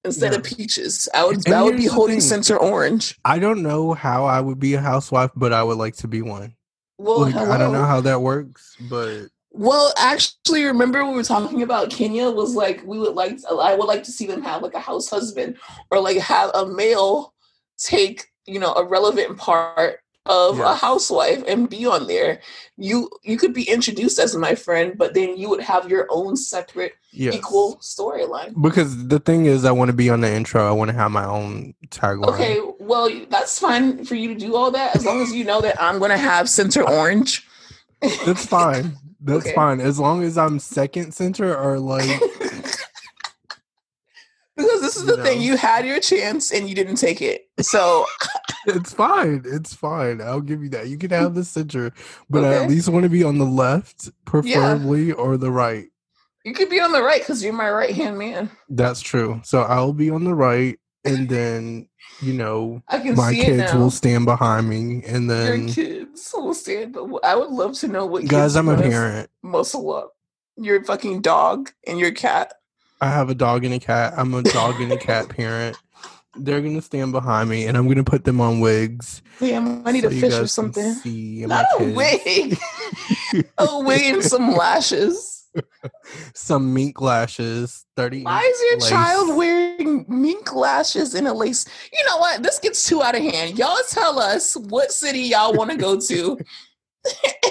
instead 0.04 0.34
of 0.34 0.44
peaches. 0.44 1.08
I 1.14 1.26
would 1.26 1.46
And 1.46 1.56
I 1.56 1.64
would 1.64 1.78
be 1.78 1.86
holding 1.86 2.20
center 2.20 2.58
orange. 2.58 3.18
I 3.26 3.40
don't 3.40 3.64
know 3.64 3.94
how 3.94 4.26
I 4.26 4.42
would 4.42 4.60
be 4.60 4.74
a 4.74 4.82
housewife, 4.82 5.32
but 5.36 5.54
I 5.54 5.64
would 5.64 5.78
like 5.78 5.96
to 5.98 6.08
be 6.08 6.22
one. 6.22 6.56
Well, 6.98 7.22
like, 7.22 7.36
I 7.36 7.58
don't 7.58 7.74
know 7.74 7.86
how 7.86 8.02
that 8.02 8.22
works, 8.22 8.76
but 8.90 9.28
Well, 9.52 9.94
actually, 9.98 10.64
remember 10.64 11.06
we 11.06 11.16
were 11.16 11.24
talking 11.24 11.64
about 11.64 11.90
Kenya 11.90 12.30
was 12.30 12.56
like 12.56 12.84
we 12.86 13.00
would 13.00 13.16
like 13.16 13.40
I 13.50 13.76
would 13.76 13.88
like 13.88 14.04
to 14.04 14.12
see 14.12 14.28
them 14.28 14.44
have 14.44 14.62
like 14.62 14.74
a 14.74 14.80
house 14.80 15.10
husband 15.10 15.58
or 15.92 16.00
like 16.00 16.18
have 16.18 16.52
a 16.54 16.66
male 16.66 17.34
take 17.78 18.28
you 18.46 18.60
know 18.60 18.74
a 18.74 18.86
relevant 18.86 19.38
part 19.38 20.00
of 20.26 20.60
a 20.60 20.74
housewife 20.76 21.44
and 21.48 21.70
be 21.70 21.86
on 21.86 22.08
there. 22.08 22.40
You 22.78 23.10
you 23.24 23.38
could 23.38 23.54
be 23.54 23.64
introduced 23.64 24.20
as 24.20 24.36
my 24.36 24.56
friend, 24.56 24.98
but 24.98 25.14
then 25.14 25.38
you 25.38 25.50
would 25.50 25.62
have 25.62 25.90
your 25.90 26.08
own 26.10 26.38
separate 26.38 26.94
yes. 27.12 27.36
equal 27.36 27.78
storyline. 27.78 28.60
Because 28.62 29.08
the 29.08 29.20
thing 29.20 29.46
is, 29.46 29.66
I 29.66 29.72
want 29.72 29.90
to 29.90 29.94
be 29.98 30.10
on 30.10 30.22
the 30.22 30.34
intro. 30.34 30.68
I 30.68 30.72
want 30.72 30.92
to 30.92 30.96
have 30.96 31.12
my 31.12 31.26
own 31.26 31.74
tagline. 31.90 32.30
Okay, 32.30 32.60
well 32.80 33.10
that's 33.30 33.60
fine 33.60 34.06
for 34.06 34.16
you 34.16 34.30
to 34.30 34.36
do 34.36 34.56
all 34.56 34.72
that 34.72 34.96
as 34.96 35.06
long 35.06 35.22
as 35.22 35.34
you 35.34 35.44
know 35.44 35.62
that 35.62 35.82
I'm 35.82 36.00
gonna 36.00 36.18
have 36.18 36.50
center 36.50 36.88
orange. 36.88 37.46
That's 38.26 38.46
fine. 38.46 38.98
That's 39.26 39.46
Okay. 39.46 39.56
fine. 39.56 39.80
As 39.80 39.98
long 40.00 40.22
as 40.22 40.38
I'm 40.38 40.60
second 40.60 41.14
center 41.14 41.56
or 41.58 41.80
like, 41.80 42.20
because 44.56 44.82
this 44.82 44.96
is 44.96 45.04
You 45.08 45.16
the 45.16 45.24
thing, 45.24 45.40
know. 45.40 45.46
you 45.46 45.58
had 45.58 45.86
your 45.86 46.00
chance 46.00 46.52
and 46.52 46.70
you 46.70 46.76
didn't 46.76 46.98
take 46.98 47.22
it. 47.22 47.50
So 47.62 48.06
it's 48.68 48.94
fine. 48.94 49.44
It's 49.46 49.74
fine. 49.74 50.22
I'll 50.22 50.42
give 50.42 50.62
you 50.62 50.70
that. 50.70 50.88
You 50.88 50.98
can 50.98 51.10
have 51.12 51.36
the 51.36 51.44
center, 51.44 51.92
but 52.30 52.44
I 52.44 52.64
at 52.64 52.70
least 52.70 52.90
want 52.90 53.04
to 53.04 53.10
be 53.10 53.24
on 53.24 53.38
the 53.38 53.46
left, 53.46 54.10
preferably, 54.26 55.12
or 55.12 55.38
the 55.38 55.52
right. 55.52 55.88
you 56.44 56.54
could 56.54 56.70
be 56.70 56.80
on 56.80 56.92
the 56.92 57.02
right 57.02 57.22
because 57.22 57.44
you're 57.44 57.54
my 57.54 57.70
right 57.70 57.96
hand 57.96 58.18
man. 58.18 58.50
That's 58.70 59.02
true. 59.02 59.42
So 59.44 59.62
I'll 59.62 59.94
be 59.94 60.10
on 60.10 60.24
the 60.24 60.36
right, 60.36 60.80
and 61.04 61.28
then 61.30 61.88
you 62.22 62.34
know 62.34 62.84
my 63.16 63.34
kids 63.34 63.74
will 63.74 63.92
stand 63.92 64.26
behind 64.26 64.70
me, 64.70 65.04
and 65.08 65.30
then 65.30 65.68
your 65.68 65.74
kids 65.74 66.32
will 66.34 66.54
stand, 66.54 66.94
but 66.94 67.08
I 67.24 67.36
would 67.36 67.50
love 67.50 67.74
to 67.80 67.88
know 67.88 68.06
what 68.06 68.28
guys, 68.28 68.56
I'm 68.56 68.70
a 68.70 68.78
parent. 68.78 69.30
Muscle 69.42 69.94
up. 69.94 70.16
Your 70.56 70.84
fucking 70.84 71.22
dog 71.22 71.72
and 71.88 72.00
your 72.00 72.12
cat. 72.12 72.54
I 73.04 73.08
have 73.08 73.30
a 73.30 73.36
dog 73.36 73.66
and 73.66 73.74
a 73.74 73.80
cat. 73.80 74.14
I'm 74.16 74.34
a 74.34 74.42
dog 74.42 74.80
and 74.80 74.90
a 74.94 74.98
cat 74.98 75.28
parent. 75.38 75.76
They're 76.38 76.62
gonna 76.62 76.82
stand 76.82 77.12
behind 77.12 77.50
me, 77.50 77.66
and 77.66 77.76
I'm 77.76 77.90
gonna 77.90 78.06
put 78.06 78.24
them 78.24 78.40
on 78.40 78.62
wigs. 78.62 79.22
Damn, 79.42 79.86
I 79.86 79.92
need 79.92 80.04
so 80.04 80.08
a 80.08 80.12
fish 80.12 80.34
or 80.34 80.48
something. 80.48 80.96
Not 81.46 81.66
a 81.82 81.92
wig. 81.92 82.58
a 83.58 83.80
wig 83.84 84.14
and 84.14 84.24
some 84.24 84.54
lashes. 84.54 85.42
Some 86.34 86.74
mink 86.74 87.00
lashes. 87.00 87.86
Thirty. 87.96 88.24
Why 88.24 88.42
is 88.42 88.62
your 88.62 88.80
lace. 88.80 88.90
child 88.90 89.38
wearing 89.38 90.04
mink 90.08 90.56
lashes 90.56 91.14
and 91.14 91.28
a 91.28 91.34
lace? 91.34 91.66
You 91.92 92.04
know 92.06 92.18
what? 92.18 92.42
This 92.42 92.58
gets 92.58 92.88
too 92.88 93.04
out 93.04 93.16
of 93.16 93.22
hand. 93.22 93.60
Y'all 93.60 93.78
tell 93.90 94.18
us 94.18 94.56
what 94.56 94.92
city 94.92 95.20
y'all 95.20 95.54
want 95.54 95.70
to 95.70 95.78
go 95.78 96.00
to. 96.00 96.40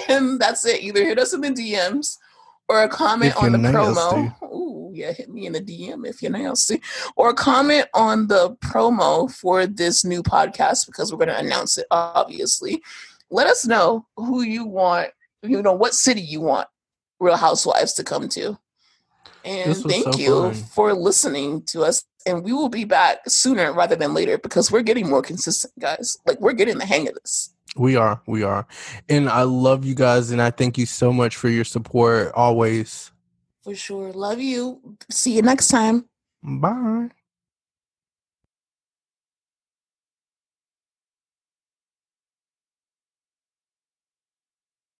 and 0.09 0.37
that's 0.37 0.65
it. 0.65 0.81
Either 0.81 1.05
hit 1.05 1.17
us 1.17 1.33
in 1.33 1.39
the 1.39 1.51
DMs 1.51 2.17
or 2.73 2.83
a 2.83 2.89
comment 2.89 3.35
on 3.37 3.51
the 3.51 3.57
promo. 3.59 4.33
Ooh, 4.51 4.91
yeah, 4.93 5.11
hit 5.11 5.29
me 5.29 5.45
in 5.45 5.53
the 5.53 5.61
DM 5.61 6.07
if 6.07 6.23
you're 6.23 6.31
nasty, 6.31 6.81
or 7.15 7.31
comment 7.33 7.85
on 7.93 8.27
the 8.27 8.55
promo 8.65 9.31
for 9.31 9.67
this 9.67 10.03
new 10.03 10.23
podcast 10.23 10.87
because 10.87 11.11
we're 11.11 11.19
going 11.19 11.29
to 11.29 11.37
announce 11.37 11.77
it. 11.77 11.85
Obviously, 11.91 12.81
let 13.29 13.45
us 13.45 13.65
know 13.65 14.07
who 14.17 14.41
you 14.41 14.65
want. 14.65 15.11
You 15.43 15.61
know 15.61 15.73
what 15.73 15.93
city 15.93 16.21
you 16.21 16.41
want 16.41 16.67
Real 17.19 17.37
Housewives 17.37 17.93
to 17.93 18.03
come 18.03 18.27
to. 18.29 18.57
And 19.45 19.75
thank 19.75 20.13
so 20.13 20.19
you 20.19 20.41
fun. 20.41 20.53
for 20.53 20.93
listening 20.93 21.63
to 21.67 21.83
us. 21.83 22.03
And 22.25 22.43
we 22.43 22.53
will 22.53 22.69
be 22.69 22.85
back 22.85 23.19
sooner 23.27 23.71
rather 23.73 23.95
than 23.95 24.13
later 24.13 24.37
because 24.37 24.71
we're 24.71 24.81
getting 24.81 25.09
more 25.09 25.21
consistent, 25.21 25.73
guys. 25.77 26.17
Like 26.25 26.39
we're 26.39 26.53
getting 26.53 26.77
the 26.77 26.85
hang 26.85 27.07
of 27.07 27.15
this. 27.15 27.53
We 27.75 27.95
are. 27.95 28.21
We 28.27 28.43
are. 28.43 28.67
And 29.09 29.29
I 29.29 29.43
love 29.43 29.85
you 29.85 29.95
guys 29.95 30.31
and 30.31 30.41
I 30.41 30.51
thank 30.51 30.77
you 30.77 30.85
so 30.85 31.11
much 31.11 31.35
for 31.35 31.49
your 31.49 31.63
support 31.63 32.31
always. 32.35 33.11
For 33.63 33.75
sure. 33.75 34.11
Love 34.11 34.39
you. 34.39 34.97
See 35.09 35.35
you 35.35 35.41
next 35.41 35.69
time. 35.69 36.05
Bye. 36.43 37.09